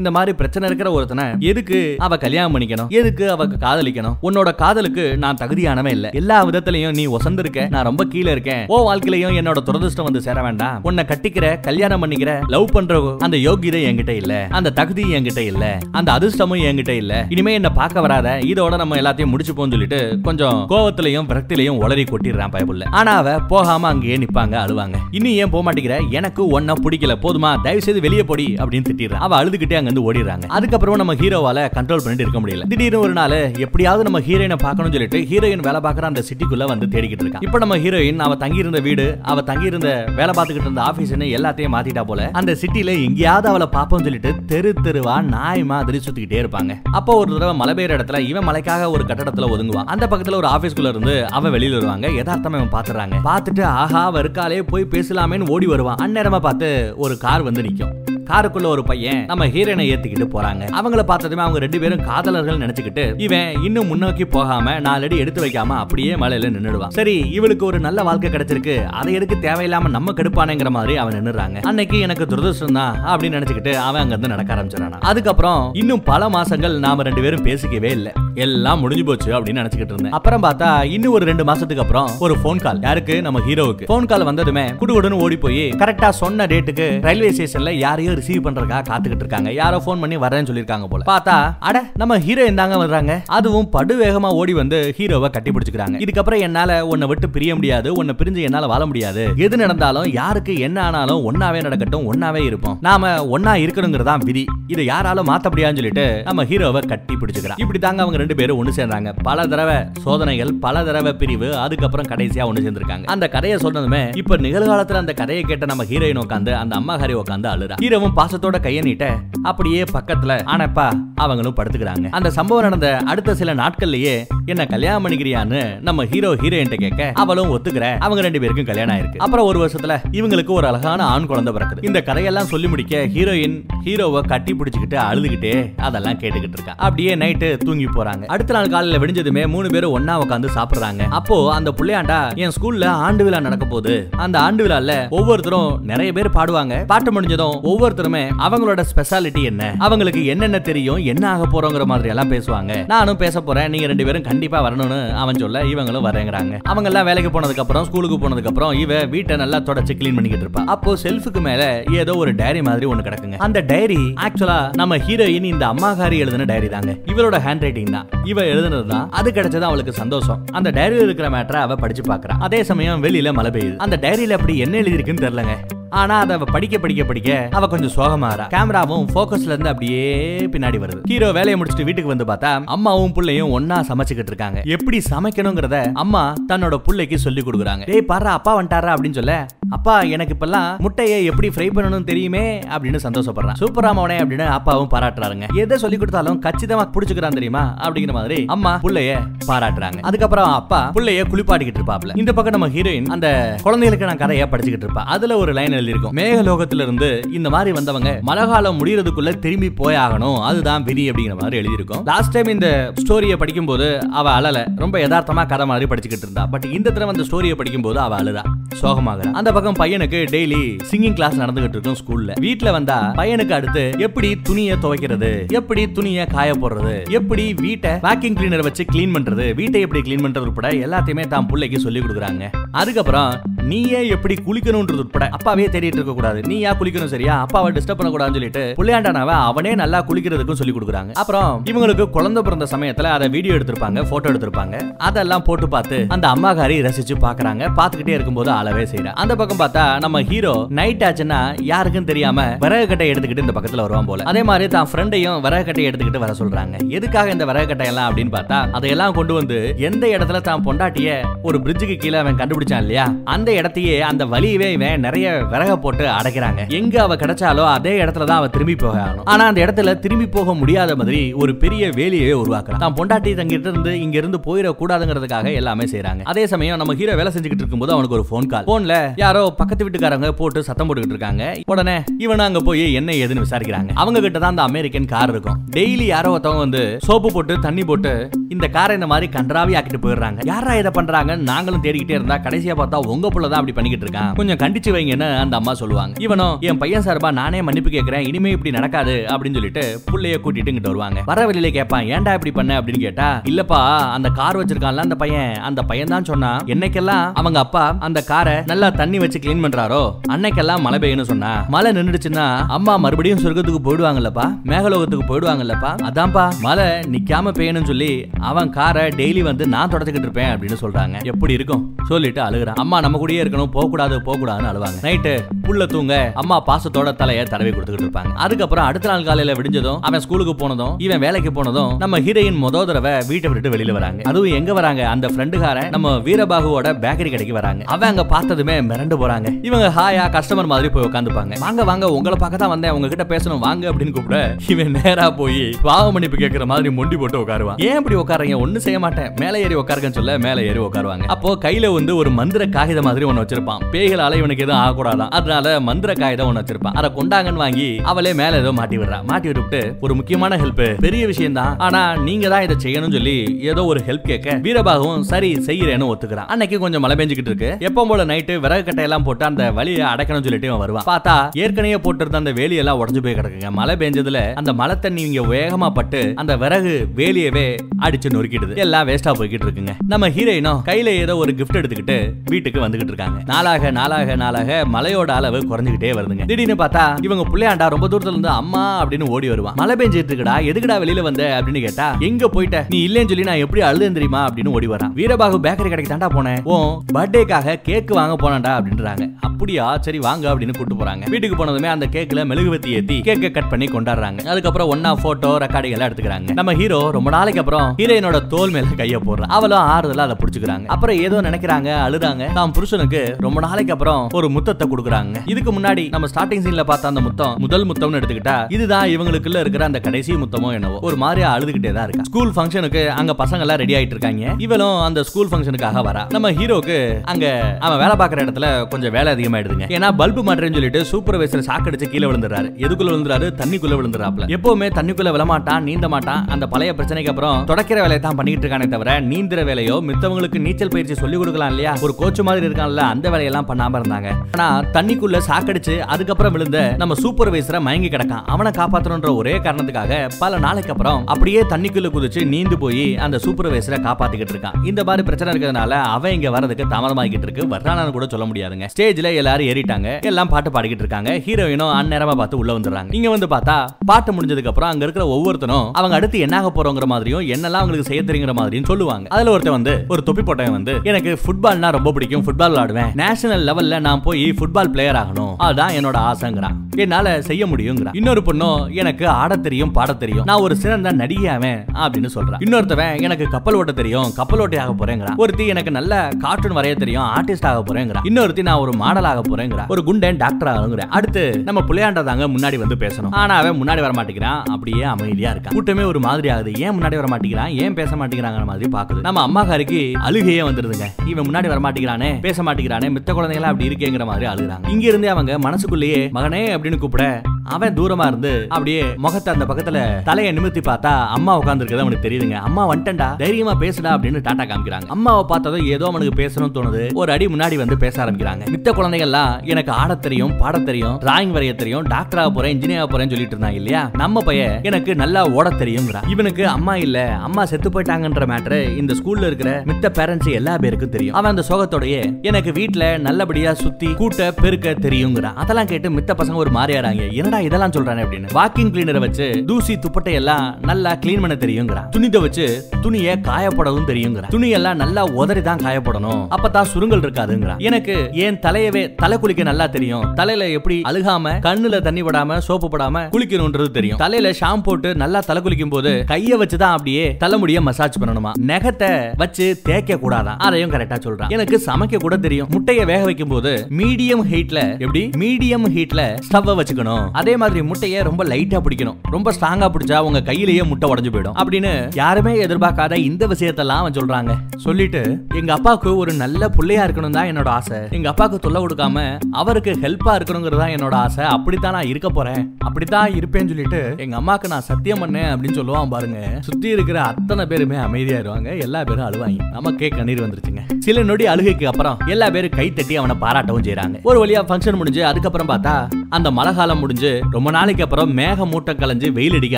[0.00, 2.90] இந்த மாதிரி பிரச்சனை இருக்கிற ஒருத்தனை எதுக்கு அவ கல்யாணம் பண்ணிக்கணும்?
[3.00, 4.14] எதுக்கு அவ காதலிக்கணும்.
[4.22, 6.10] உன்னோட காதலுக்கு நான் தகுதியானவே இல்ல.
[6.12, 8.66] எல்லா விதத்திலையும் நீ ஒசந்திருக்க நான் ரொம்ப கீழே இருக்கேன்.
[8.66, 10.80] ஓ வாழ்க்கையிலையும் என்னோட துரதிருஷ்டம் வந்து சேர வேண்டாம்.
[10.82, 14.46] உன்னை கட்டிக்கிற கல்யாணம் பண்ணிக்கிற லவ் பண்ற அந்த யோகிதை என்கிட்ட இல்ல.
[14.50, 15.78] அந்த தகுதி என்கிட்ட இல்ல.
[15.92, 17.26] அந்த அதிர்ஷ்டமும் என்கிட்ட இல்ல.
[17.28, 18.38] இனிமே என்ன பார்க்க வராத.
[18.42, 22.84] இதோட நம்ம எல்லாத்தையும் முடிச்சு போன்னு சொல்லிட்டு கொஞ்சம் கோவத்திலையும் விரக்திலையும் உளறி கொட்டிடுறான் பயபுள்ள.
[22.90, 24.94] ஆனா அவ போகாம அங்கேயே நிப்பாங்க அழுவாங்க.
[25.10, 26.10] இன்னும் ஏன் போக மாட்டேங்கிற?
[26.10, 27.08] எனக்கு ஒன்ன பிடிக்கல.
[27.22, 27.62] போதுமா?
[27.62, 29.24] தயவு செய்து வெளியே போடி அப்படின்னு திட்டிடுறான்.
[29.26, 30.42] அவ அழுதுகிட்டே அங்க இருந்து ஓடிடுறாங்க.
[30.46, 32.68] அதுக்கப்புறம் நம்ம ஹீரோவால கண்ட்ரோல் பண்ணிட்டு இருக்க முடியல.
[32.68, 37.24] திடீர்னு ஒரு நாள் எப்படியாவது நம்ம ஹீரோயினை பார்க்கணும்னு சொல்லிட்டு ஹீரோயின் வேலை பார்க்குற அந்த சிட்டிக்குள்ள வந்து தேடிக்கிட்டு
[37.24, 37.44] இருக்கான்.
[37.46, 41.74] இப்போ நம்ம ஹீரோயின் அவ தங்கி இருந்த வீடு அவ தங்கி இருந்த வேலை பார்த்துக்கிட்டு இருந்த ஆஃபீஸ்னு எல்லாத்தையும்
[41.76, 46.74] மாத்திட்டா போல அந்த சிட்டில எங்கேயாவது அவளை பார்ப்போம்னு சொல்லிட்டு தெரு தெருவா நாய் மாதிரி சுத்திக்கிட்டே இருப்பாங்க.
[46.92, 49.90] அப்போ ஒரு தடவை மலை பெய்யுற இடத்துல இவன் மலைக்காக ஒரு கட்டடத்துல ஒதுங்குவான்.
[49.94, 52.08] அந்த பக்கத்துல ஒரு ஆஃபீஸ்க்குள்ள இருந்து அவன் வெளியில வருவாங்க.
[52.20, 56.00] யதார்த்தமா இவன் பாத்துறாங்க பார்த்துட்டு ஆஹா அவ இருக்காலே போய் பேசலாமேன்னு ஓடி வருவான்.
[56.06, 57.94] அந்நேரமா பார்த்து ஒரு கார் வந்து நிற்கும்
[58.30, 60.64] காருக்குள்ள ஒரு பையன் நம்ம ஹீரோனை ஏத்திக்கிட்டு போறாங்க.
[60.80, 65.76] அவங்கள பார்த்ததுமே அவங்க ரெண்டு பேரும் காதலர்கள் நினைச்சுக்கிட்டு இவன் இன்னும் முன்னோக்கி போகாம நாலு அடி எடுத்து வைக்காம
[65.82, 66.94] அப்படியே மலையில நின்னுடுவான்.
[66.98, 68.76] சரி இவளுக்கு ஒரு நல்ல வாழ்க்கை கிடைச்சிருக்கு.
[68.98, 74.02] அதை எதுக்கு தேவையில்லாம நம்ம கெடுப்பானேங்கிற மாதிரி அவன் நின்னுறாங்க அன்னைக்கு எனக்கு துரதிருஷ்டம் தான் அப்படின்னு நினைச்சுக்கிட்டு அவன்
[74.02, 78.12] அங்க இருந்து நடக்க ஆரம்பிச்சிடானா அதுக்கப்புறம் இன்னும் பல மாசங்கள் நாம ரெண்டு பேரும் பேசிக்கவே இல்லை.
[78.44, 80.14] எல்லாம் முடிஞ்சு போச்சு அப்படின்னு நினைச்சுக்கிட்டு இருந்தேன்.
[80.18, 83.16] அப்புறம் பார்த்தா இன்னும் ஒரு ரெண்டு மாசத்துக்கு அப்புறம் ஒரு போன் கால் யாருக்கு?
[83.26, 83.88] நம்ம ஹீரோவுக்கு.
[83.92, 89.24] போன் கால் வந்ததுமே குடுகுடுன்னு ஓடி போய் கரெக்டா சொன்ன டேட்டுக்கு ரயில்வே ஸ்டேஷன்ல யாரையும் ரிசீவ் பண்றதுக்காக காத்துக்கிட்டு
[89.24, 89.52] இருக்காங்க.
[89.60, 91.04] யாரோ ஃபோன் பண்ணி வரேன்னு சொல்லிருக்காங்க போல.
[91.12, 91.36] பார்த்தா
[91.70, 93.12] அட நம்ம ஹீரோ தாங்க வர்றாங்க.
[93.38, 95.96] அதுவும் படு வேகமா ஓடி வந்து ஹீரோவை கட்டி பிடிச்சிக்கிறாங்க.
[96.04, 99.22] இதுக்கப்புறம் என்னால உன்னை விட்டு பிரிய முடியாது உன்னை பிரிஞ்சு என்னால வாழ முடியாது.
[99.46, 102.76] எது நடந்தாலும் யாருக்கு என்ன ஆனாலும் ஒன்னாவே நடக்கட்டும் ஒன்னாவே இருப்போம்.
[102.80, 104.44] நாம ஒன்னா இருக்கணுங்கிறதா விதி.
[104.66, 108.76] இதை யாராலும் மாத்த முடியாதுன்னு சொல்லிட்டு நம்ம ஹீரோவை கட்டி பிடிச்சிக்கிறான் இப்படி தாங்க அவங்க ரெண்டு பேரும் ஒண்ணு
[108.76, 109.12] சேர்றாங்க.
[109.22, 113.06] பல தடவை சோதனைகள் பல தடவை பிரிவு அதுக்கப்புறம் கடைசியா ஒண்ணு சேர்ந்திருக்காங்க.
[113.14, 117.48] அந்த கதையை சொன்னதுமே இப்ப நிகழ்காலத்துல அந்த கதையை கேட்ட நம்ம ஹீரோயின் உட்காந்து அந்த அம்மா ஹரி உட்காந்து
[117.54, 117.76] அழுறா.
[117.82, 122.06] ஹீரோவும் பாசத்தோட கையை நீட்ட அப்படியே பக்கத்துல ஆனப்பா அவங்களும் படுத்துக்கிறாங்க.
[122.10, 127.98] அந்த சம்பவம் நடந்த அடுத்த சில நாட்கள்லயே என்ன கல்யாணம் பண்ணிக்கிறியான்னு நம்ம ஹீரோ ஹீரோயின் கேட்க அவளும் ஒத்துக்கிற.
[127.98, 129.16] அவங்க ரெண்டு பேருக்கும் கல்யாணம் ஆயிருக்கு.
[129.16, 131.84] அப்புறம் ஒரு வருஷத்துல இவங்களுக்கு ஒரு அழகான ஆண் குழந்தை பிறக்குது.
[131.84, 136.74] இந்த கதையெல்லாம் சொல்லி முடிக்க ஹீரோயின் ஹீரோவை கட்டி பிடிச்சிக்கிட்டு அழுதுகிட்டே அதெல்லாம் கேட்டுக்கிட்டு இருக்கா.
[136.76, 138.24] அப்படியே நைட்டு தூங்கி போறாங்க.
[138.26, 141.02] அடுத்த நாள் காலையில விடிஞ்சதுமே மூணு பேரும் ஒன்னா உட்காந்து சாப்பிடுறாங்க.
[141.08, 144.08] அப்போ அந்த புள்ளையாண்டா என் ஸ்கூல்ல ஆண்டு விழா நடக்க போகுது.
[144.16, 146.84] அந்த ஆண்டு விழால ஒவ்வொருத்தரும் நிறைய பேர் பாடுவாங்க.
[146.84, 149.62] பாட்டு முடிஞ்சதும் ஒவ்வொரு ஒவ்வொருத்தருமே அவங்களோட ஸ்பெஷாலிட்டி என்ன?
[149.86, 151.00] அவங்களுக்கு என்னென்ன தெரியும்?
[151.12, 152.72] என்ன ஆக போறோங்கிற மாதிரி எல்லாம் பேசுவாங்க.
[152.92, 153.68] நானும் பேச போறேன்.
[153.72, 156.54] நீங்க ரெண்டு பேரும் கண்டிப்பா வரணும்னு அவன் சொல்ல இவங்களும் வரேங்கிறாங்க.
[156.72, 160.64] அவங்க எல்லாம் வேலைக்கு போனதுக்கு அப்புறம் ஸ்கூலுக்கு போனதுக்கு அப்புறம் இவ வீட்டை நல்லா தொடச்சு கிளீன் பண்ணிக்கிட்டு இருப்பா.
[160.74, 161.62] அப்போ செல்ஃபுக்கு மேல
[162.02, 163.40] ஏதோ ஒரு டைரி மாதிரி ஒண்ணு கிடக்குங்க.
[163.48, 166.94] அந்த டைரி ஆக்சுவலா நம்ம ஹீரோயின் இந்த அம்மாகாரி எழுதின டைரி தாங்க.
[167.12, 168.08] இவளோட ஹேண்ட் ரைட்டிங் தான்.
[168.32, 169.06] இவ எழுதுனது தான்.
[169.20, 170.40] அது கிடைச்சது அவளுக்கு சந்தோஷம்.
[170.52, 173.76] அந்த டைரியில் இருக்கிற மேட்டரை அவ படிச்சு பாக்குறா அதே சமயம் வெளியில மழை பெய்யுது.
[173.86, 175.56] அந்த டைரியில அப்படி என்ன எழுதிருக்குன்னு தெரியலங்க.
[175.90, 181.00] ஆனா அத அவ படிக்க படிக்க படிக்க அவ கொஞ்சம் சோகமாறா கேமராவும் போக்கஸ்ல இருந்து அப்படியே பின்னாடி வருது.
[181.06, 184.62] ஹீரோ வேலையை முடிச்சுட்டு வீட்டுக்கு வந்து பார்த்தா அம்மாவும் பிள்ளையும் ஒன்னா சமைச்சுக்கிட்டு இருக்காங்க.
[184.64, 187.86] எப்படி சமைக்கணுங்கிறத அம்மா தன்னோட புள்ளைக்கு சொல்லி கொடுக்குறாங்க.
[187.86, 188.94] டேய் பாரு அப்பா வந்துட்டாரா?
[188.94, 193.58] அப்படின்னு சொல்ல அப்பா எனக்கு இப்பெல்லாம் முட்டையை எப்படி ஃப்ரை பண்ணணும் தெரியுமே அப்படின்னு சந்தோஷப்படுறான்.
[193.60, 195.46] சூப்பரா மவனே அப்படின்னு அப்பாவும் பாராட்டுறாருங்க.
[195.54, 197.74] எதை சொல்லி கொடுத்தாலும் கச்சிதமா புடிச்சுக்கிறான் தெரியுமா?
[197.80, 200.00] அப்படிங்கிற மாதிரி அம்மா புள்ளைய பாராட்டுறாங்க.
[200.00, 205.04] அதுக்கப்புறம் அப்பா புள்ளைய குளிப்பாட்டிக்கிட்டு இருப்பாப்ல இந்த பக்கம் நம்ம ஹீரோயின் அந்த குழந்தைகளுக்கு நான் கதையை படிச்சுக்கிட்டு இருப்பா.
[205.16, 206.12] அதுல ஒரு லைன் எழுதியிருக்கும்.
[206.12, 212.04] மேகலோகத்துல இருந்து இந்த மாதிரி வந்தவங்க மழை காலம் முடியறதுக்குள்ள திரும்பி போயாகணும் அதுதான் விதி அப்படிங்கிற மாதிரி எழுதியிருக்கும்.
[212.04, 214.66] லாஸ்ட் டைம் இந்த ஸ்டோரியை படிக்கும்போது அவ அழல.
[214.76, 216.46] ரொம்ப யதார்த்தமா கதை மாதிரி படிச்சுக்கிட்டு இருந்தா.
[216.46, 218.42] பட் இந்த தடவை அந்த ஸ்டோரியை படிக்கும்போது அவ அழுதா.
[218.82, 219.30] சோகமாகிறா.
[219.30, 220.60] அந்த பக்கம் பையனுக்கு டெய்லி
[220.90, 226.50] சிங்கிங் கிளாஸ் நடந்துகிட்டு இருக்கும் ஸ்கூல்ல வீட்ல வந்தா பையனுக்கு அடுத்து எப்படி துணியை துவைக்கிறது எப்படி துணியை காய
[226.62, 231.48] போடுறது எப்படி வீட்டை வேக்யூம் கிளீனர் வச்சு கிளீன் பண்றது வீட்டை எப்படி கிளீன் பண்றது உட்பட எல்லாத்தையுமே தான்
[231.50, 232.46] பிள்ளைக்கு சொல்லி கொடுக்குறாங்க.
[232.82, 233.30] அதுக்கப்புறம்
[233.70, 236.40] நீயே எப்படி குளிக்கணும்ன்றது உட்பட அப்பாவே தேடிட்டு இருக்க கூடாது.
[236.50, 237.34] நீ ஏன் குளிக்கணும் சரியா?
[237.46, 241.12] அப்பாவை டிஸ்டர்ப் பண்ணக்கூடாதுன்னு சொல்லிட்டு புள்ளையாண்டானவ அவனே நல்லா குளிக்கிறதுக்கும் சொல்லி கொடுக்குறாங்க.
[241.24, 244.76] அப்புறம் இவங்களுக்கு குழந்தை பிறந்த சமயத்துல அதை வீடியோ எடுத்திருப்பாங்க போட்டோ எடுத்திருப்பாங்க.
[245.10, 249.16] அதெல்லாம் போட்டு பார்த்து அந்த அம்மாக்காரி ரசிச்சு பாக்குறாங்க பாத்துக்கிட்டே இருக்கும்போது அளவே செய்யறேன்.
[249.22, 251.38] அந்த பக்கம் பார்த்தா நம்ம ஹீரோ நைட் ஆச்சுன்னா
[251.70, 254.24] யாருக்கும் தெரியாம விறகு கட்டை எடுத்துக்கிட்டு இந்த பக்கத்துல வருவான் போல.
[254.30, 256.74] அதே மாதிரி தான் ஃப்ரெண்டையும் விறகு கட்டை எடுத்துக்கிட்டு வர சொல்றாங்க.
[256.98, 261.08] எதுக்காக இந்த விறகு கட்டை எல்லாம் அப்படின்னு பார்த்தா அதையெல்லாம் கொண்டு வந்து எந்த இடத்துல தான் பொண்டாட்டிய
[261.48, 263.06] ஒரு பிரிட்ஜுக்கு கீழே அவன் கண்டுபிடிச்சான் இல்லையா?
[263.34, 266.60] அந்த இடத்தையே அந்த வழியவே இவன் நிறைய விறக போட்டு அடைக்கிறாங்க.
[266.80, 269.26] எங்க அவ கிடைச்சாலோ அதே இடத்துல தான் அவ திரும்பி போக ஆகணும்.
[269.34, 273.94] ஆனா அந்த இடத்துல திரும்பி போக முடியாத மாதிரி ஒரு பெரிய வேலையை உருவாக்குறான் தான் பொண்டாட்டி தங்கிட்ட இருந்து
[274.04, 278.26] இங்க இருந்து போயிட கூடாதுங்கிறதுக்காக எல்லாமே செய்யறாங்க அதே சமயம் நம்ம ஹீரோ வேலை செஞ்சுக்கிட்டு இருக்கும்போது அவனுக்கு ஒரு
[278.30, 281.44] ஃபோன் கால் போன்ல யாரோ பக்கத்து வீட்டுக்காரங்க போட்டு சத்தம் போட்டுக்கிட்டு இருக்காங்க.
[281.72, 283.90] உடனே இவன் அங்க போய் என்ன ஏதுன்னு விசாரிக்கிறாங்க.
[284.02, 285.58] அவங்க கிட்ட தான் அந்த அமெரிக்கன் கார் இருக்கும்.
[285.76, 288.12] டெய்லி யாரோ ஒருத்தவங்க வந்து சோப்பு போட்டு தண்ணி போட்டு
[288.54, 290.40] இந்த காரை இந்த மாதிரி கன்றாவி ஆக்கிட்டு போயிடுறாங்க.
[290.52, 294.32] யாரா இதை பண்றாங்க நாங்களும் தேடிக்கிட்டே இருந்தா கடைசியா பார்த்தா உங்க புள்ள தான் அப்படி பண்ணிக்கிட்டு இருக்கான்.
[294.40, 296.14] கொஞ்சம் கண்டிச்சு வைங்கன்னு அந்த அம்மா சொல்லுவாங்க.
[296.26, 300.92] இவனும் என் பையன் சார்பா நானே மன்னிப்பு கேட்கிறேன் இனிமே இப்படி நடக்காது அப்படின்னு சொல்லிட்டு புள்ளைய கூட்டிட்டு இங்கிட்டு
[300.92, 301.20] வருவாங்க.
[301.30, 302.78] வர வெளியில கேட்பான் ஏன்டா இப்படி பண்ண?
[302.80, 303.80] அப்படின்னு கேட்டா இல்லப்பா
[304.16, 305.52] அந்த கார் வச்சிருக்கான்ல அந்த பையன்.
[305.68, 310.14] அந்த பையன் தான் சொன்னா என்னைக்கெல்லாம் அவங்க அப்பா அந்த காரை நல்லா தண்ணி வச்சு க்ளீன் பண்றாரோ?
[310.28, 315.90] அன்னைக்கெல்லாம் மழை பெய்யணும் சொன்னா மழை நின்றுச்சுன்னா அம்மா மறுபடியும் சொர்க்கத்துக்கு போயிடுவாங்கல்லப்பா மேகலோகத்துக்கு போயிடுவாங்கல்லப்பா.
[316.10, 321.22] அதான்ப்பா மழை நிக்காம பெய்யணும்னு சொல்லி அவன் காரை டெய்லி வந்து நான் தொடச்சிக்கிட்டு இருப்பேன் அப்படின்னு சொல்றாங்க.
[321.22, 321.96] எப்படி இருக்கும்?
[322.08, 322.74] சொல்லிட்டு அழுகுறான்.
[322.74, 324.98] அம்மா நம்ம கூடயே இருக்கணும் போக கூடாது போக கூடாதுன்னு அழுவாங்க.
[325.02, 328.32] நைட்டு புள்ள தூங்க அம்மா பாசத்தோட தலைய தடவி கொடுத்துக்கிட்டு இருப்பாங்க.
[328.34, 333.12] அதுக்கப்புறம் அடுத்த நாள் காலையில விடிஞ்சதும் அவன் ஸ்கூலுக்கு போனதும் இவன் வேலைக்கு போனதும் நம்ம ஹீரோயின் மொத தடவை
[333.28, 334.22] வீட்டை விட்டு வெளியில வராங்க.
[334.24, 335.08] அதுவும் எங்க வராங்க?
[335.08, 337.84] அந்த ஃப்ரெண்டுகாரன் நம்ம வீரபாகுவோட பேக்கரி கடைக்கு வராங்க.
[337.84, 339.48] அவன் அங்க பார்த்ததுமே மிரண்டு போறாங்க.
[339.68, 342.94] இவங்க ஹாயா கஸ்டமர் மாதிரி போய் உட்காந்துப்பாங்க வாங்க வாங்க உங்களை பார்க்க தான் வந்தேன்.
[342.96, 343.62] உங்ககிட்ட பேசணும்.
[343.66, 344.38] வாங்க அப்படின்னு கூப்பிட
[344.72, 348.98] இவன் நேரா போய் பாவ மன்னிப்பு கேட்கற மாதிரி முண்டி போட்டு உட்காருவான் ஏன் இப்படி உட்காருங்க ஒண்ணு செய்ய
[349.04, 349.30] மாட்டேன்.
[349.42, 353.44] மேலே ஏறி உட்காருங்கன்னு சொல்ல மேல ஏறி உட்காருவாங்க அப்போ கையில வந்து ஒரு மந்திர காகிதம் மாதிரி ஒன்னு
[353.44, 353.82] வச்சிருப்பான்.
[353.94, 355.32] பேய்களால இவனுக்கு எதுவும் ஆகக்கூடாதான்.
[355.38, 356.96] அதனால மந்திர காகிதம் ஒன்னு வச்சிருப்பான்.
[357.00, 359.18] அதை கொண்டாங்கன்னு வாங்கி அவளே மேல ஏதோ மாட்டி விடுறா.
[359.30, 363.36] மாட்டி விட்டுட்டு ஒரு முக்கியமான ஹெல்ப் பெரிய விஷயம் தான் ஆனா நீங்க தான் இதை செய்யணும்னு சொல்லி
[363.70, 366.48] ஏதோ ஒரு ஹெல்ப் கேட்க வீரபாகவும் சரி செய்யறேன்னு ஒத்துக்கிறான்.
[366.54, 367.70] அன்னைக்கு கொஞ்சம் மழை பெஞ்சுக்கிட்டு இருக்கு.
[367.88, 371.06] எப்போ போல நைட்டு விறகு கட்ட கட்டையெல்லாம் போட்டு அந்த வழியை அடைக்கணும்னு சொல்லிட்டு இவன் வருவான்.
[371.06, 373.70] பார்த்தா ஏற்கனவே போட்டிருந்த அந்த வேலியெல்லாம் உடஞ்சு போய் கிடக்குங்க.
[373.70, 377.66] மழை பெஞ்சதுல அந்த மழை தண்ணி இங்க வேகமா பட்டு அந்த விறகு வேலியவே
[378.00, 378.76] அடிச்சு நொறுக்கிடுது.
[378.76, 379.94] எல்லாம் வேஸ்டா போய்கிட்டு இருக்குங்க.
[380.06, 383.38] நம்ம ஹீரோயினும் கையில ஏதோ ஒரு கிஃப்ட் எடுத்துக்கிட்டு வீட்டுக்கு வந்துகிட்டு இருக்காங்க.
[383.46, 386.46] நாளாக நாளாக நாளாக மழையோட அளவு குறைஞ்சுக்கிட்டே வருதுங்க.
[386.46, 389.74] திடீர்னு பார்த்தா இவங்க பிள்ளையாண்டா ரொம்ப தூரத்துல இருந்து அம்மா அப்படின்னு ஓடி வருவான்.
[389.76, 392.84] மழை பெஞ்சிட்டு இருக்கடா எதுக்குடா வெளியில வந்த அப்படின்னு கேட்டா எங்க போயிட்ட?
[392.88, 394.46] நீ இல்லேன்னு சொல்லி நான் எப்படி அழுது தெரியுமா?
[394.46, 395.12] அப்படின்னு ஓடி வரான்.
[395.18, 396.60] வீரபாகு பேக்கரி கடைக்கு தாண்டா போனேன்.
[396.64, 396.76] ஓ
[397.14, 399.24] பர்த்டேக்காக கேக் வாங்க போனான்டா அப்படின்றாங்க.
[399.48, 399.84] அப்படியா?
[400.04, 401.24] சரி வாங்க அப்படின்னு கூட்டு போறாங்க.
[401.32, 404.40] வீட்டுக்கு போனதுமே அந்த கேக்ல மெழுகுவத்தி ஏத்தி கேக்க கட் பண்ணி கொண்டாடுறாங்க.
[404.52, 406.54] அதுக்கப்புறம் ஒன்னா போட்டோ ரெக்கார்டிங் எல்லாம் எடுத்துக்கிறாங்க.
[406.58, 410.86] நம்ம ஹீரோ ரொம்ப நாளைக்கு அப்புறம் ஹீரோயினோட தோல் மேல கைய போடுறான் அவளும் ஆறுதலா அதை புடிச்சுக்கிறாங்க.
[410.94, 412.46] அப்புறம் ஏதோ நினைக்கிறாங்க அழுதாங்க.
[412.58, 415.36] தான் புருஷனுக்கு ரொம்ப நாளைக்கு அப்புறம் ஒரு முத்தத்தை கொடுக்குறாங்க.
[415.52, 420.00] இதுக்கு முன்னாடி நம்ம ஸ்டார்டிங் சீன்ல பார்த்த அந்த முத்தம் முதல் முத்தம்னு எடுத்துக்கிட்டா இதுதான் இவங்களுக்குள்ள இருக்கிற அந்த
[420.06, 420.98] கடைசி முத்தமோ என்னவோ.
[421.08, 422.26] ஒரு மாதிரி அழுதுகிட்டே தான் இருக்கா.
[422.30, 424.54] ஸ்கூல் ஃபங்க்ஷனுக்கு அங்க பசங்க எல்லாம் ரெடி ஆயிட்டு இருக்காங்க.
[424.66, 426.24] இவளும் அந்த ஸ்கூல் ஃபங்க்ஷனுக்காக வரா.
[426.36, 426.98] நம்ம ஹீரோக்கு
[427.32, 427.46] அங்க
[427.86, 429.86] அவன் வேலை பார்க்குற இடத்துல கொஞ்சம் வேலை அதிகமாயிடுதுங்க.
[429.96, 432.68] ஏன்னா பல்பு மாட்டேன்னு சொல்லிட்டு சூப்பர்வைசர் சாக்கடிச்சு கீழே விழுந்துறாரு.
[432.84, 433.46] எதுக்குள்ள விழுந்துறாரு?
[433.60, 436.48] தண்ணிக்குள்ள விழுந்துறாப்ல எப்பவுமே தண்ணிக்குள்ள விழமாட்டான் நீந்த மாட்டான்.
[436.48, 441.14] அந்த பழைய பிரச்சனைக்கு அப்புறம் தொடக்கிற வேலையை தான் பண்ணிட்டு இருக்கானே தவிர நீந்திர வேலையோ மித்தவங்களுக்கு நீச்சல் பயிற்சி
[441.14, 441.94] சொல்லி கொடுக்கலாம் இல்லையா?
[442.02, 444.30] ஒரு கோச்சு மாதிரி இருக்கான்ல அந்த வேலையெல்லாம் பண்ணாம இருந்தாங்க.
[444.56, 448.44] ஆனா தண்ணிக்குள்ள சாக்கடிச்சு அதுக்கப்புறம் விழுந்த நம்ம சூப்பர்வைசரை மயங்கி கிடக்கான்.
[448.46, 454.54] அவனை காப்பாத்தணுன்ற ஒரே காரணத்துக்காக பல நாளைக்கு அப்புறம் அப்படியே தண்ணிக்குள்ள குதிச்சு நீந்து போய் அந்த சூப்பர்வைசரை காப்பாத்திக்கிட்டு
[454.56, 454.86] இருக்கான்.
[454.86, 457.66] இந்த மாதிரி பிரச்சனை இருக்கிறதுனால அவன் இங்க வரதுக்கு தாமதமாகிட்டு இருக்கு.
[457.76, 458.69] வர்றானு கூட சொல்ல முடியாது.
[458.70, 460.20] முடியாதுங்க ஸ்டேஜ்ல எல்லாரும் ஏறிட்டாங்க.
[460.20, 461.30] எல்லாம் பாட்டு பாடிக்கிட்டு இருக்காங்க.
[461.38, 463.14] ஹீரோயினும் அந்நேரமா பார்த்து உள்ள வந்துடுறாங்க.
[463.14, 467.80] இங்க வந்து பார்த்தா பாட்டு முடிஞ்சதுக்கு அப்புறம் அங்க இருக்கிற ஒவ்வொருத்தனும் அவங்க அடுத்து என்னாக போறோங்கிற மாதிரியும் என்னெல்லாம்
[467.82, 469.28] அவங்களுக்கு செய்ய தெரியுங்கிற மாதிரியும் சொல்லுவாங்க.
[469.28, 472.44] அதுல ஒருத்தன் வந்து ஒரு தொப்பி போட்டவன் வந்து எனக்கு ஃபுட்பால்னா ரொம்ப பிடிக்கும்.
[472.44, 473.14] ஃபுட்பால் விளாடுவேன்.
[473.14, 475.54] நேஷனல் லெவல்ல நான் போய் ஃபுட்பால் பிளேயர் ஆகணும்.
[475.56, 476.76] அதுதான் என்னோட ஆசைங்கிறான்.
[476.96, 478.16] என்னால செய்ய முடியுங்கிறான்.
[478.16, 480.44] இன்னொரு பொண்ணும் எனக்கு ஆட தெரியும் பாட தெரியும்.
[480.44, 482.62] நான் ஒரு சிறந்த நடிகையாவேன் அப்படின்னு சொல்றான்.
[482.64, 484.32] இன்னொருத்தவன் எனக்கு கப்பல் ஓட்ட தெரியும்.
[484.34, 485.36] கப்பல் ஓட்டி ஆக போறேங்கிறான்.
[485.36, 487.22] ஒருத்தி எனக்கு நல்ல கார்ட்டூன் வரைய தெரியும்.
[487.22, 488.26] ஆர்டிஸ்ட் ஆக போறேங்கிறான்.
[488.28, 492.78] இன்னொருத்தி நான் ஒரு மாடல் ஆக போறேங்கிற ஒரு குண்டன் டாக்டர் ஆகுங்கிறேன் அடுத்து நம்ம புள்ளையாண்ட தாங்க முன்னாடி
[492.78, 493.30] வந்து பேசணும்.
[493.30, 494.62] ஆனா அவன் முன்னாடி வர மாட்டேங்கிறான்.
[494.64, 495.72] அப்படியே அமைதியா இருக்கான்.
[495.72, 496.72] கூட்டமே ஒரு மாதிரி ஆகுது.
[496.74, 497.74] ஏன் முன்னாடி வர மாட்டேங்கிறான்?
[497.74, 499.20] ஏன் பேச மாட்டேங்கிறாங்க மாதிரி பாக்குது.
[499.20, 501.26] நம்ம அம்மாக்காருக்கு அழுகையே வந்துருதுங்க.
[501.26, 504.88] இவன் முன்னாடி வர மாட்டேங்கிறானே பேச மாட்டேங்கிறானே மித்த குழந்தைங்களா அப்படி இருக்கேங்கிற மாதிரி அழுகுறாங்க.
[504.88, 510.52] இங்க இருந்தே அவங்க மனசுக்குள்ளேயே மகனே அப்படின்னு கூப்பிட அவன் தூரமா இருந்து அப்படியே முகத்தை அந்த பக்கத்துல தலையை
[510.56, 512.52] நிமித்தி பார்த்தா அம்மா உட்காந்துருக்கிறது அவனுக்கு தெரியுதுங்க.
[512.52, 515.06] அம்மா வந்துட்டா தைரியமா பேசுடா அப்படின்னு டாட்டா காமிக்கிறாங்க.
[515.06, 517.14] அம்மாவை பார்த்ததும் ஏதோ அவனுக்கு பேசணும்னு தோணுது.
[517.14, 518.64] ஒரு அடி முன்னாடி வந்து பேச ஆரம்பிக்கிறாங்க.
[518.70, 523.08] மித்த குழந்தைகள்லாம் எனக்கு ஆட தெரியும் பாட தெரியும் டிராயிங் வரைய தெரியும் டாக்டர் ஆக போறேன் இன்ஜினியர் ஆக
[523.12, 524.10] போறேன்னு சொல்லிட்டு இருந்தாங்க இல்லையா?
[524.12, 529.46] நம்ம பையன் எனக்கு நல்லா ஓட தெரியுங்கிறான் இவனுக்கு அம்மா இல்ல அம்மா செத்து போயிட்டாங்கன்ற மேட்ரு இந்த ஸ்கூல்ல
[529.46, 531.34] இருக்கிற மித்த பேரண்ட்ஸ் எல்லா பேருக்கும் தெரியும்.
[531.34, 536.70] அவன் அந்த சோகத்தோடயே எனக்கு வீட்டுல நல்லபடியா சுத்தி கூட்ட பெருக்க தெரியுங்கிறான் அதெல்லாம் கேட்டு மித்த பசங்க ஒரு
[536.70, 538.48] மாறியாராங்க என்னடா இதெல்லாம் சொல்றானே அப்படின்னு.
[538.54, 542.08] வாக்கிங் கிளீனரை வச்சு தூசி துப்பட்டை எல்லாம் நல்லா கிளீன் பண்ண தெரியுங்கிறான்.
[542.08, 544.48] துணித வச்சு துணியை காயப்படவும் தெரியுங்கிறான்.
[544.48, 546.42] துணி எல்லாம் நல்லா உதறி தான் காயப்படணும்.
[546.56, 547.78] அப்பதான் சுருங்கல் இருக்காதுங்கிறான்.
[547.78, 550.34] எனக்கு ஏன் தலையவே தலை குளிக்க நல்லா தெரியும்.
[550.34, 554.18] தலையில எப்படி அழுகாம கண்ணுல தண்ணி படாம சோப்பு படாம குளிக்கணும்ன்றது தெரியும்.
[554.18, 558.52] தலையில ஷாம்பு போட்டு நல்லா தலை குளிக்கும் போது கைய வச்சுதான் அப்படியே தலைமுடிய மசாஜ் பண்ணணுமா?
[558.66, 560.58] நெகத்தை வச்சு தேய்க்க கூடாதான்.
[560.58, 561.48] அதையும் கரெக்டா சொல்றான்.
[561.48, 562.68] எனக்கு சமைக்க கூட தெரியும்.
[562.70, 565.30] முட்டைய வேக வைக்கும் போது மீடியம் ஹீட்ல எப்படி?
[565.38, 567.38] மீடியம் ஹீட்ல ஸ்டவ் வச்சுக்கணும்.
[567.40, 569.18] அதே மாதிரி முட்டைய ரொம்ப லைட்டா பிடிக்கணும்.
[569.34, 571.56] ரொம்ப ஸ்ட்ராங்கா பிடிச்சா உங்க கையிலேயே முட்டை உடைஞ்சு போயிடும்.
[571.60, 574.52] அப்படின்னு யாருமே எதிர்பார்க்காத இந்த விஷயத்தெல்லாம் அவன் சொல்றாங்க.
[574.86, 575.22] சொல்லிட்டு?
[575.60, 577.98] எங்க அப்பாவுக்கு ஒரு நல்ல புள்ளையா இருக்கணும் தான் என்னோட ஆசை.
[578.16, 579.24] எங்க அப்பாவுக்கு தொல்லை கொடுக்காம
[579.60, 581.44] அவருக்கு ஹெல்ப்பா இருக்கணுங்கிறது தான் என்னோட ஆசை.
[581.56, 582.60] அப்படித்தான் நான் இருக்க போறேன்.
[582.88, 586.40] அப்படித்தான் இருப்பேன்னு சொல்லிட்டு எங்க அம்மாக்கு நான் சத்தியம் பண்ணேன் அப்படின்னு சொல்லுவான் பாருங்க.
[586.68, 589.68] சுத்தி இருக்கிற அத்தனை பேருமே அமைதியாயிருவாங்க எல்லா பேரும் அழுவாங்க.
[589.76, 590.84] நமக்கே கண்ணீர் வந்துருச்சுங்க.
[591.08, 594.18] சில நொடி அழுகைக்கு அப்புறம் எல்லா பேரும் கை தட்டி அவனை பாராட்டவும் செய்றாங்க.
[594.30, 595.96] ஒரு வழியா ஃபங்க்ஷன் முடிஞ்சு அதுக்கப்புறம் பார்த்தா
[596.36, 599.76] அந்த மழை காலம் முடிஞ்சு ரொம்ப நாளைக்கு அப்புறம் மேகம் மூட்டம் கலைஞ்சு வெயில் அடிக்க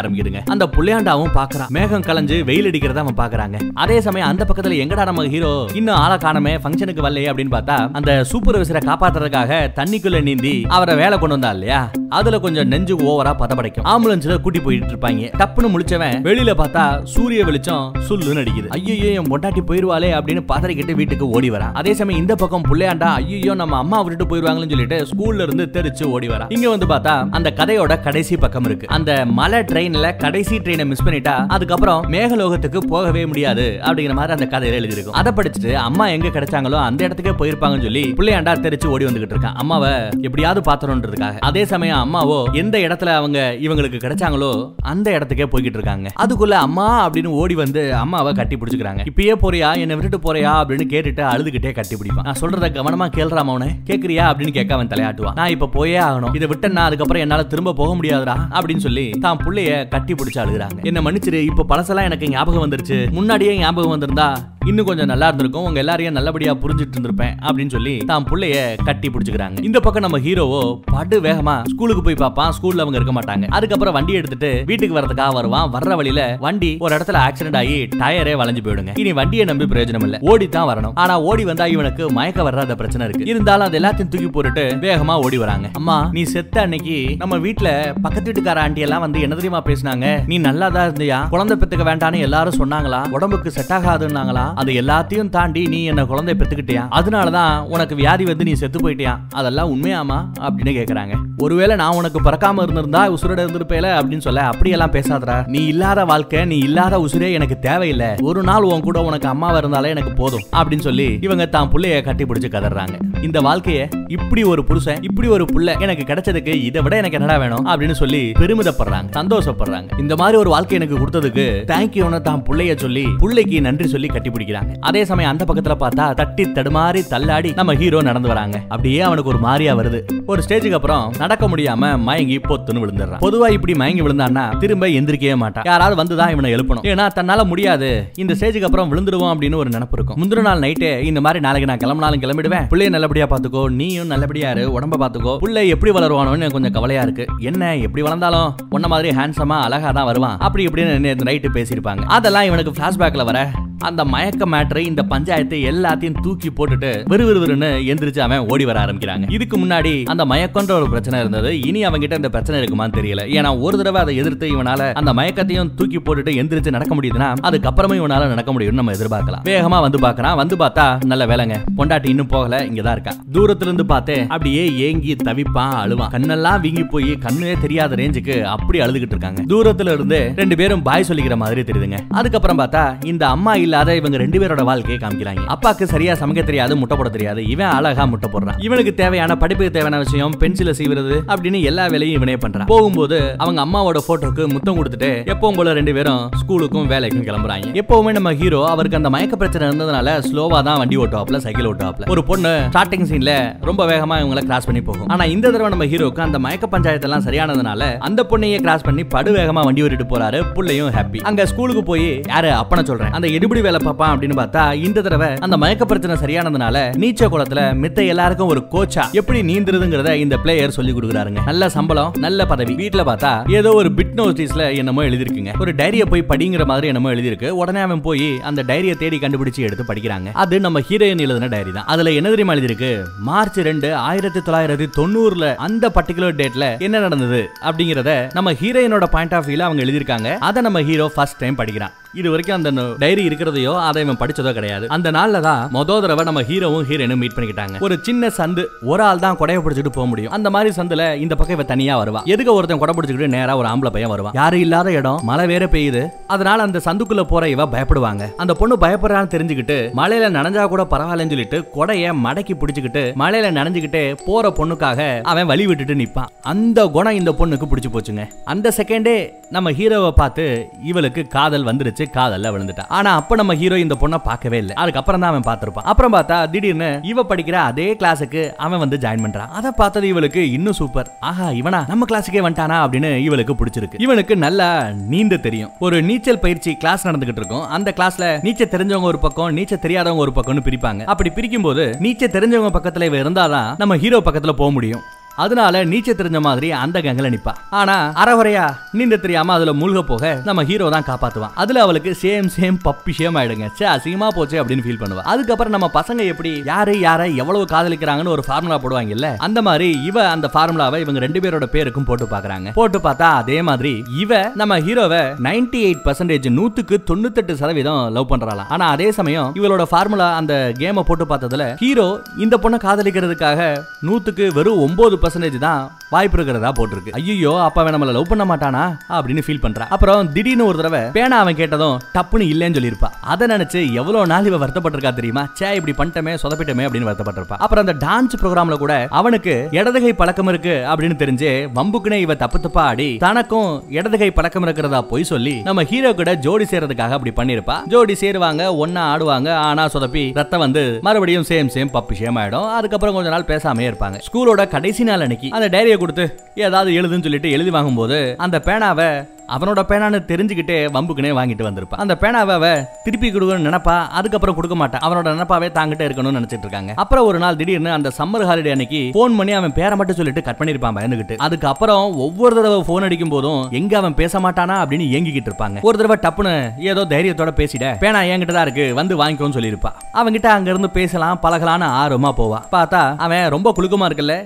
[0.00, 0.40] ஆரம்பிக்குதுங்க.
[0.54, 5.26] அந்த புள்ளையாண்டாவும் பாக்குறான் மேகம் கலைஞ்சு வெயில் அடிக்கிறத அவன் பாக்குறாங்க அதே சமயம் அந்த பக்கத்துல எங்கடா நம்ம
[5.34, 9.46] ஹீரோ இன்னும் ஆளை காணமே ஃபங்க்ஷனுக்கு வரலையே அப்படின்னு பார்த்தா அந்த சூப்பர்வைசரை காப்பாத்துறதுக்காக
[9.78, 11.80] தண்ணிக்குள்ள நீந்தி அவரை வேலை கொண்டு வந்தா இல்லையா?
[12.18, 13.86] அதுல கொஞ்சம் நெஞ்சு ஓவரா பதப்படைக்கும்.
[13.92, 15.30] ஆம்புலன்ஸ்ல கூட்டி போயிட்டு இருப்பாங்க.
[15.40, 16.82] டப்புன்னு முடிச்சவன் வெளியில பார்த்தா
[17.14, 18.68] சூரிய வெளிச்சம் சுல்லுன்னு அடிக்குது.
[18.76, 23.54] ஐயோ என் பொண்டாட்டி போயிருவாளே அப்படின்னு பதறிக்கிட்டு வீட்டுக்கு ஓடி வரா அதே சமயம் இந்த பக்கம் புள்ளையாண்டா ஐயோ
[23.54, 27.92] நம்ம அம்மா விட்டுட்டு போயிருவாங்கன்னு சொல்லிட்டு ஸ்கூல்ல இருந்து தெரிச்சு ஓடி வரா இங்க வந்து பார்த்தா அந்த கதையோட
[28.02, 28.86] கடைசி பக்கம் இருக்கு.
[28.88, 34.78] அந்த மலை ட்ரெயின்ல கடைசி ட்ரெயினை மிஸ் பண்ணிட்டா அதுக்கப்புறம் மேகலோகத்துக்கு போகவே முடியாது அப்படிங்கிற மாதிரி அந்த கதையில
[34.80, 39.58] எழுதிருக்கும் அதை படிச்சுட்டு அம்மா எங்க கிடைச்சாங்களோ அந்த இடத்துக்கே போயிருப்பாங்கன்னு சொல்லி பிள்ளையாண்டா தெரிச்சு ஓடி வந்துகிட்டு இருக்கான்
[39.62, 44.50] அம்மாவை எப்படியாவது பாத்திரம்ன்றதுக்காக அதே சமயம் அம்மாவோ எந்த இடத்துல அவங்க இவங்களுக்கு கிடைச்சாங்களோ
[44.92, 46.08] அந்த இடத்துக்கே போய்கிட்டு இருக்காங்க.
[46.22, 49.02] அதுக்குள்ள அம்மா அப்படின்னு ஓடி வந்து அம்மாவை கட்டி பிடிச்சிக்கிறாங்க.
[49.10, 49.78] இப்பயே போறியா?
[49.78, 50.52] என்னை விட்டுட்டு போறியா?
[50.60, 52.22] அப்படின்னு கேட்டுட்டு அழுதுகிட்டே கட்டி பிடிப்பான்.
[52.22, 55.34] நான் சொல்றத கவனமா கேள்றாம அவனை கேக்குறியா அப்படின்னு கேட்க அவன் தலையாட்டுவான்.
[55.34, 56.34] நான் இப்ப போயே ஆகணும்.
[56.34, 60.78] இதை விட்டேன்னா அதுக்கப்புறம் என்னால திரும்ப போக முடியாதுடா அப்படின்னு சொல்லி தான் பிள்ளைய கட்டி பிடிச்சு அழுகுறாங்க.
[60.90, 62.98] என்ன மன்னிச்சிரு இப்ப பழசெல்லாம் எனக்கு ஞாபகம் வந்துருச்சு.
[63.16, 64.28] முன்னாடியே ஞாபகம் வந்திருந்தா
[64.70, 65.66] இன்னும் கொஞ்சம் நல்லா இருந்திருக்கும்.
[65.68, 68.56] உங்க எல்லாரையும் நல்லபடியா புரிஞ்சிட்டு இருந்திருப்பேன் அப்படின்னு சொல்லி தான் புள்ளைய
[68.88, 69.58] கட்டி பிடிச்சுக்கிறாங்க.
[69.68, 70.62] இந்த பக்கம் நம்ம ஹீரோவோ
[70.94, 72.50] படு வேகமா ஸ்கூலுக்கு போய் பார்ப்பான்.
[72.56, 73.46] ஸ்கூல்ல அவங்க இருக்க மாட்டாங்க.
[73.58, 75.68] அதுக்கப்புறம் வண்டி எடுத்துட்டு வீட்டுக்கு வரதுக்காக வருவான்.
[75.76, 78.94] வர்ற வழியில வண்டி ஒரு இடத்துல ஆக்சிடென்ட் ஆகி டயரே வளைஞ்சு போயிடுங்க.
[79.02, 80.18] இனி வண்டியை நம்பி பிரயோஜனம் இல்ல.
[80.32, 80.96] ஓடி தான் வரணும்.
[81.04, 83.30] ஆனா ஓடி வந்தா இவனுக்கு மயக்க வர்றாத பிரச்சனை இருக்கு.
[83.34, 85.68] இருந்தாலும் அது எல்லாத்தையும் தூக்கி போட்டுட்டு வேகமா ஓடி வராங்க.
[85.80, 90.26] அம்மா நீ செத்த அன்னைக்கு நம்ம வீட்டுல பக்கத்து வீட்டுக்கார ஆண்டி எல்லாம் வந்து என்ன தெரியுமா பேசினாங்க?
[90.26, 91.28] நீ நல்லா தான் இருந்தியா?
[91.28, 93.10] குழந்தை பெத்துக்க வேண்டாம்னு எல்லாரும் சொன்னாங்களா?
[93.10, 94.54] உடம்புக்கு செட் ஆகாதுன்னாங்களா?
[94.54, 99.16] அது எல்லாத்தையும் தாண்டி நீ என்ன குழந்தை பெத்துக்கிட்டியா அதனாலதான் உனக்கு வியாதி வந்து நீ செத்து போயிட்டியா?
[99.30, 101.16] அதெல்லாம் உண்மையாமா அப்படின்னு கேக்குறாங்க.
[101.38, 103.90] ஒருவேளை நான் உனக்கு பறக்காம இருந்திருந்தா உசுரோட இருந்திருப்பேல?
[103.98, 105.46] அப்படின்னு சொல்ல அப்படியெல்லாம் பேசாதடா.
[105.46, 108.14] நீ இல்லாத வாழ்க்கை நீ இல்லாத உசுரே எனக்கு தேவையில்லை.
[108.22, 110.46] ஒரு நாள் உன் கூட உனக்கு அம்மாவா இருந்தாலே எனக்கு போதும்.
[110.56, 112.96] அப்படின்னு சொல்லி இவங்க தான் புள்ளைய கட்டி பிடிச்சு கதறாங்க.
[113.22, 117.66] இந்த வாழ்க்கைய இப்படி ஒரு புருஷன் இப்படி ஒரு புள்ள எனக்கு கிடைச்சதுக்கு இதை விட எனக்கு என்னடா வேணும்
[117.70, 119.88] அப்படின்னு சொல்லி பெருமிதப்படுறாங்க சந்தோஷப்படுறாங்க.
[120.02, 124.72] இந்த மாதிரி ஒரு வாழ்க்கை எனக்கு கொடுத்ததுக்கு தேங்க்யூன்னு தான் பிள்ளைய சொல்லி பிள்ளைக்கு நன்றி சொல்லி கட்டி பிடிக்கிறாங்க.
[124.88, 128.56] அதே சமயம் அந்த பக்கத்துல பார்த்தா தட்டி தடுமாறி தள்ளாடி நம்ம ஹீரோ நடந்து வராங்க.
[128.74, 130.00] அப்படியே அவனுக்கு ஒரு மாரியா வருது.
[130.32, 133.22] ஒரு ஸ்டேஜுக்கு அப்புறம் நடக்க முடியாம மயங்கி பொத்துன்னு விழுந்துடுறான்.
[133.26, 135.66] பொதுவா இப்படி மயங்கி விழுந்தான்னா திரும்ப எந்திரிக்கவே மாட்டான்.
[135.70, 136.86] யாராவது வந்துதான் இவனை எழுப்பணும்.
[136.92, 137.90] ஏன்னா தன்னால முடியாது.
[138.22, 140.20] இந்த ஸ்டேஜுக்கு அப்புறம் விழுந்துருவோம் அப்படின்னு ஒரு நினப்பு இருக்கும்.
[140.22, 142.68] முந்தின நாள் நைட்டே இந்த மாதிரி நாளைக்கு நான் கிளம்பினாலும் கிளம்பிடுவேன்.
[142.74, 147.26] பிள்ளைய நல்லபடியா பாத்துக்கோ நீயும் நல்லபடியா உடம்ப பாத்துக்கோ பிள்ளை எப்படி வளருவானோன்னு கொஞ்சம் கவலையா இருக்கு.
[147.38, 150.38] என்ன எப்படி வளர்ந்தாலும் உன்ன மாதிரி ஹேண்ட்ஸமா அழகா தான் வருவான்.
[150.38, 152.02] அப்படி இப்படின்னு நைட்டு பேசியிருப்பாங்க.
[152.06, 153.50] அதெல்லாம் இவனுக்கு பிளாஷ்பேக்ல வர.
[153.78, 159.32] அந்த மயக்க மேட்டரை இந்த பஞ்சாயத்தை எல்லாத்தையும் தூக்கி போட்டுட்டு விறுவிறுன்னு எந்திரிச்சு அவன் ஓடி வர ஆரம்பிக்கிறாங்க.
[159.32, 161.60] இதுக்கு முன்னாடி அந்த மயக்கன்ற ஒரு பிரச்சனை இருந்தது.
[161.60, 163.22] இனி அவங்கிட்ட இந்த பிரச்சனை இருக்குமான்னு தெரியல.
[163.36, 168.26] ஏன்னா ஒரு தடவை அதை எதிர்த்து இவனால அந்த மயக்கத்தையும் தூக்கி போட்டுட்டு எந்திரிச்சு நடக்க முடியுதுன்னா அதுக்கப்புறமும் இவனால
[168.26, 169.44] நடக்க முடியும்னு நம்ம எதிர்பார்க்கலாம்.
[169.44, 170.36] வேகமா வந்து பார்க்கறான்.
[170.36, 171.56] வந்து பார்த்தா நல்ல வேலைங்க.
[171.76, 173.12] பொண்டாட்டி இன்னும் போகல இங்கதான் இருக்கா.
[173.32, 176.10] தூரத்துல இருந்து பார்த்தே அப்படியே ஏங்கி தவிப்பான் அழுவான்.
[176.10, 179.42] கண்ணெல்லாம் வீங்கி போய் கண்ணே தெரியாத ரேஞ்சுக்கு அப்படி அழுதுகிட்டு இருக்காங்க.
[179.52, 182.00] தூரத்துல இருந்து ரெண்டு பேரும் பாய் சொல்லிக்கிற மாதிரி தெரியுதுங்க.
[182.18, 182.82] அதுக்கப்புறம் பார்த்தா
[183.12, 185.44] இந்த அம்மா இல்லாத இவங்க ரெண்டு பேரோட வாழ்க்கையை காமிக்கிறாங்க.
[185.54, 187.40] அப்பாக்கு சரியா சமைக்க தெரியாது முட்டை போட தெரியாது.
[187.54, 188.58] இவன் அழகா முட்டை போடுறான்.
[188.66, 192.68] இவனுக்கு தேவையான படிப்புக்கு தேவையான விஷயம் பென்சில செய்வது அப்படின்னு எல்லா வேலையும் இவனே பண்றான்.
[192.72, 197.72] போகும்போது அவங்க அம்மாவோட போட்டோக்கு முத்தம் கொடுத்துட்டு எப்பவும் போல ரெண்டு பேரும் ஸ்கூலுக்கும் வேலைக்கும் கிளம்புறாங்க.
[197.82, 202.24] எப்பவுமே நம்ம ஹீரோ அவருக்கு அந்த மயக்க பிரச்சனை இருந்ததுனால ஸ்லோவா தான் வண்டி ஓட்டுவாப்ல சைக்கிள் ஓட்டுவாப்ல ஒரு
[202.30, 203.32] பொண்ணு ஸ்டார்டிங் சீன்ல
[203.70, 205.08] ரொம்ப வேகமா இவங்களை கிராஸ் பண்ணி போகும்.
[205.14, 209.64] ஆனா இந்த தடவை நம்ம ஹீரோக்கு அந்த மயக்க பஞ்சாயத்து எல்லாம் சரியானதுனால அந்த பொண்ணையே கிராஸ் பண்ணி படுவேகமா
[209.68, 210.40] வண்டி ஓட்டிட்டு போறாரு.
[210.56, 213.12] புள்ளையும் ஹாப்பி அங்க ஸ்கூலுக்கு போய் யாரு அப்பன சொல்றேன்.
[213.18, 218.06] அந்த எடுபடி வேலை பாப்பான் அப்படின்னு பார்த்தா இந்த தடவை அந்த மயக்க பிரச்சனை சரியானதுனால நீச்ச குளத்துல மித்த
[218.14, 221.42] எல்லாருக்கும் ஒரு கோச்சா எப்படி நீந்துருதுங்கிறத இந்த பிளேயர் சொல்லி கொடுக்குறாருங்க.
[221.50, 222.74] நல்ல சம்பளம் நல்ல பதவி.
[222.82, 227.50] வீட்ல பார்த்தா ஏதோ ஒரு பிட் நோட்டீஸ்ல என்னமோ எழுதிருக்குங்க ஒரு டைரிய போய் படிங்கிற மாதிரி என்னமோ எழுதிருக்கு
[227.60, 230.28] உடனே அவன் போய் அந்த டைரியை தேடி கண்டுபிடிச்சு எடுத்து படிக்கிறாங்க.
[230.44, 231.88] அது நம்ம ஹீரோயின் எழுதின டைரி தான்.
[231.92, 232.90] அதுல என்ன தெரியுமா எழுதிருக்கு
[233.28, 239.48] மார்ச் ரெண்டு ஆயிரத்தி தொள்ளாயிரத்தி தொண்ணூறுல அந்த பர்டிகுலர் டேட்ல என்ன நடந்தது அப்படிங்கறத நம்ம ஹீரோயினோட பாயிண்ட் ஆஃப்
[239.48, 240.30] வியூல அவங்க எழுதியிருக்காங்க.
[240.48, 241.94] அதை நம்ம ஹீரோ ஃபர்ஸ்ட் டைம் படிக்கிறான்.
[242.18, 244.86] இது வரைக்கும் அந்த டைரி இருக்கிறதையோ அதை இவன் படிச்சதோ கிடையாது.
[244.96, 247.76] அந்த நாள்ல தான் மொத தடவை நம்ம ஹீரோவும் ஹீரோயினும் மீட் பண்ணிக்கிட்டாங்க.
[247.86, 250.32] ஒரு சின்ன சந்து ஒரு ஆள் தான் கொடைய பிடிச்சிட்டு போக முடியும்.
[250.36, 253.92] அந்த மாதிரி சந்துல இந்த பக்கம் இவ தனியா வருவா எதுக்கு ஒருத்தன் கொடை பிடிச்சிக்கிட்டு நேரா ஒரு ஆம்பளை
[253.96, 254.34] பையன் வருவான்?
[254.40, 256.02] யாரும் இல்லாத இடம் மழை வேற பெய்யுது.
[256.36, 258.24] அதனால அந்த சந்துக்குள்ள போற இவ பயப்படுவாங்க.
[258.44, 264.52] அந்த பொண்ணு பயப்படுறான்னு தெரிஞ்சுக்கிட்டு மழையில நனைஞ்சா கூட பரவாயில்லன்னு சொல்லிட்டு கொடைய மடக்கி பிடிச்சிக்கிட்டு மழையில நனைஞ்சுக்கிட்டு போற
[264.60, 266.32] பொண்ணுக்காக அவன் வழி விட்டுட்டு நிப்பான்.
[266.52, 268.22] அந்த குணம் இந்த பொண்ணுக்கு பிடிச்சி போச்சுங்க.
[268.52, 269.14] அந்த செகண்டே
[269.54, 270.44] நம்ம ஹீரோவை பார்த்து
[270.90, 272.84] இவளுக்கு காதல் வந்துருச்சு காதல்ல விழுந்துட்டா.
[272.98, 274.74] ஆனா அப்ப நம்ம ஹீரோ இந்த பொண்ணை பார்க்கவே இல்லை.
[274.82, 275.88] அதுக்கப்புறம் தான் அவன் பார்த்திருப்பான்.
[275.92, 279.50] அப்புறம் பார்த்தா திடீர்னு இவ படிக்கிற அதே கிளாஸுக்கு அவன் வந்து ஜாயின் பண்றான்.
[279.58, 281.80] அதை பார்த்தது இவளுக்கு இன்னும் சூப்பர் ஆஹா இவனா?
[281.92, 284.00] நம்ம கிளாஸுக்கே வந்துட்டானா அப்படின்னு இவளுக்கு பிடிச்சிருக்கு.
[284.06, 284.70] இவனுக்கு நல்லா
[285.14, 285.72] நீந்த தெரியும்.
[285.88, 287.66] ஒரு நீச்சல் பயிற்சி கிளாஸ் நடந்துகிட்டு இருக்கும்.
[287.78, 291.04] அந்த கிளாஸ்ல நீச்சல் தெரிஞ்சவங்க ஒரு பக்கம் நீச்சல் தெரியாதவங்க ஒரு பக்கம்னு பிரிப்பாங்க.
[291.14, 295.04] அப்படி பிரிக்கும் போது நீச்சல் தெரிஞ்சவங்க பக்கத்துல இவ இருந்தாதான் நம்ம ஹீரோ பக்கத்துல போக முடியும்.
[295.44, 297.52] அதனால நீச்சல் தெரிஞ்ச மாதிரி அந்த கங்கல நிப்பா.
[297.80, 298.64] ஆனா அறகுறையா
[298.98, 301.54] நீந்த தெரியாம அதுல மூழ்க போக நம்ம ஹீரோ தான் காப்பாத்துவான்.
[301.62, 303.66] அதுல அவளுக்கு சேம் சேம் பப்பி சேம் ஆயிடுங்க.
[303.78, 305.24] சே அசிங்கமா போச்சு அப்படின்னு ஃபீல் பண்ணுவா.
[305.32, 310.46] அதுக்கப்புறம் நம்ம பசங்க எப்படி யாரு யாரை எவ்வளவு காதலிக்கிறாங்கன்னு ஒரு ஃபார்முலா போடுவாங்கல்ல அந்த மாதிரி இவ அந்த
[310.54, 312.68] ஃபார்முலாவை இவங்க ரெண்டு பேரோட பேருக்கும் போட்டு பாக்குறாங்க.
[312.78, 318.70] போட்டு பார்த்தா அதே மாதிரி இவ நம்ம ஹீரோவை நைன்டி எயிட் பர்சன்டேஜ் நூத்துக்கு தொண்ணூத்தெட்டு சதவீதம் லவ் பண்றாளாம்.
[318.76, 322.08] ஆனா அதே சமயம் இவளோட ஃபார்முலா அந்த கேமை போட்டு பார்த்ததுல ஹீரோ
[322.46, 323.70] இந்த பொண்ணை காதலிக்கிறதுக்காக
[324.08, 325.80] நூத்துக்கு வெறும் ஒன்பது பர்சன்டேஜ் தான்
[326.12, 327.12] வாய்ப்பு இருக்கிறதா போட்டிருக்கு.
[327.16, 328.82] ஐயோ அப்ப அவன் நம்மள லவ் பண்ண மாட்டானா?
[329.16, 329.84] அப்படின்னு ஃபீல் பண்றா.
[329.94, 333.08] அப்புறம் திடீர்னு ஒரு தடவை பேனா அவன் கேட்டதும் டப்புன்னு இல்லைன்னு சொல்லியிருப்பா.
[333.32, 335.42] அதை நினைச்சு எவ்வளவு நாள் இவ வருத்தப்பட்டிருக்கா தெரியுமா?
[335.58, 337.56] சே இப்படி பண்ணிட்டமே சொதப்பிட்டமே அப்படின்னு வருத்தப்பட்டிருப்பா.
[337.64, 342.82] அப்புறம் அந்த டான்ஸ் ப்ரோக்ராம்ல கூட அவனுக்கு இடதுகை பழக்கம் இருக்கு அப்படின்னு தெரிஞ்சு வம்புக்குனே இவ தப்பு தப்பா
[342.92, 348.16] ஆடி தனக்கும் இடதுகை பழக்கம் இருக்கிறதா போய் சொல்லி நம்ம ஹீரோ கூட ஜோடி சேர்றதுக்காக அப்படி பண்ணிருப்பா ஜோடி
[348.22, 352.68] சேருவாங்க ஒன்னா ஆடுவாங்க ஆனா சொதப்பி ரத்தம் வந்து மறுபடியும் சேம் சேம் பப்பு சேம் ஆயிடும்.
[352.78, 354.16] அதுக்கப்புறம் கொஞ்ச நாள் பேசாமே இருப்பாங்க.
[354.26, 356.26] ஸ்கூலோட கடைசி நாள் அன்னைக்கு அந்த டைரியை கொடுத்து
[356.66, 359.10] ஏதாவது எழுதுன்னு சொல்லிட்டு எழுதி வாங்கும்போது அந்த பேனாவை
[359.54, 362.00] அவனோட பேனான்னு தெரிஞ்சுக்கிட்டே வம்புக்குனே வாங்கிட்டு வந்திருப்பான்.
[362.02, 362.66] அந்த பேனாவை அவ
[363.04, 365.02] திருப்பி கொடுக்கணும்னு நினைப்பா அதுக்கப்புறம் கொடுக்க மாட்டான்.
[365.06, 366.92] அவனோட நினைப்பாவே தாங்கிட்டே இருக்கணும்னு நினைச்சிட்டு இருக்காங்க.
[367.02, 370.58] அப்புறம் ஒரு நாள் திடீர்னு அந்த சம்மர் ஹாலிடே அன்னைக்கு போன் பண்ணி அவன் பேரை மட்டும் சொல்லிட்டு கட்
[370.58, 371.38] பண்ணிருப்பான் பயந்துகிட்டு.
[371.46, 375.80] அதுக்கப்புறம் ஒவ்வொரு தடவை போன் அடிக்கும் போதும் எங்க அவன் பேச மாட்டானா அப்படின்னு ஏங்கிக்கிட்டு இருப்பாங்க.
[375.88, 376.54] ஒரு தடவை டப்புன்னு
[376.90, 379.92] ஏதோ தைரியத்தோட பேசிட பேனா என்கிட்ட தான் இருக்கு வந்து வாங்கிக்கோன்னு சொல்லியிருப்பா.
[380.20, 382.60] அவன்கிட்ட அங்க இருந்து பேசலாம் பழகலாம்னு ஆர்வமா போவா.
[382.76, 384.36] பார்த்தா அவன் ரொம்ப குழுக்கமா இருக்குல்ல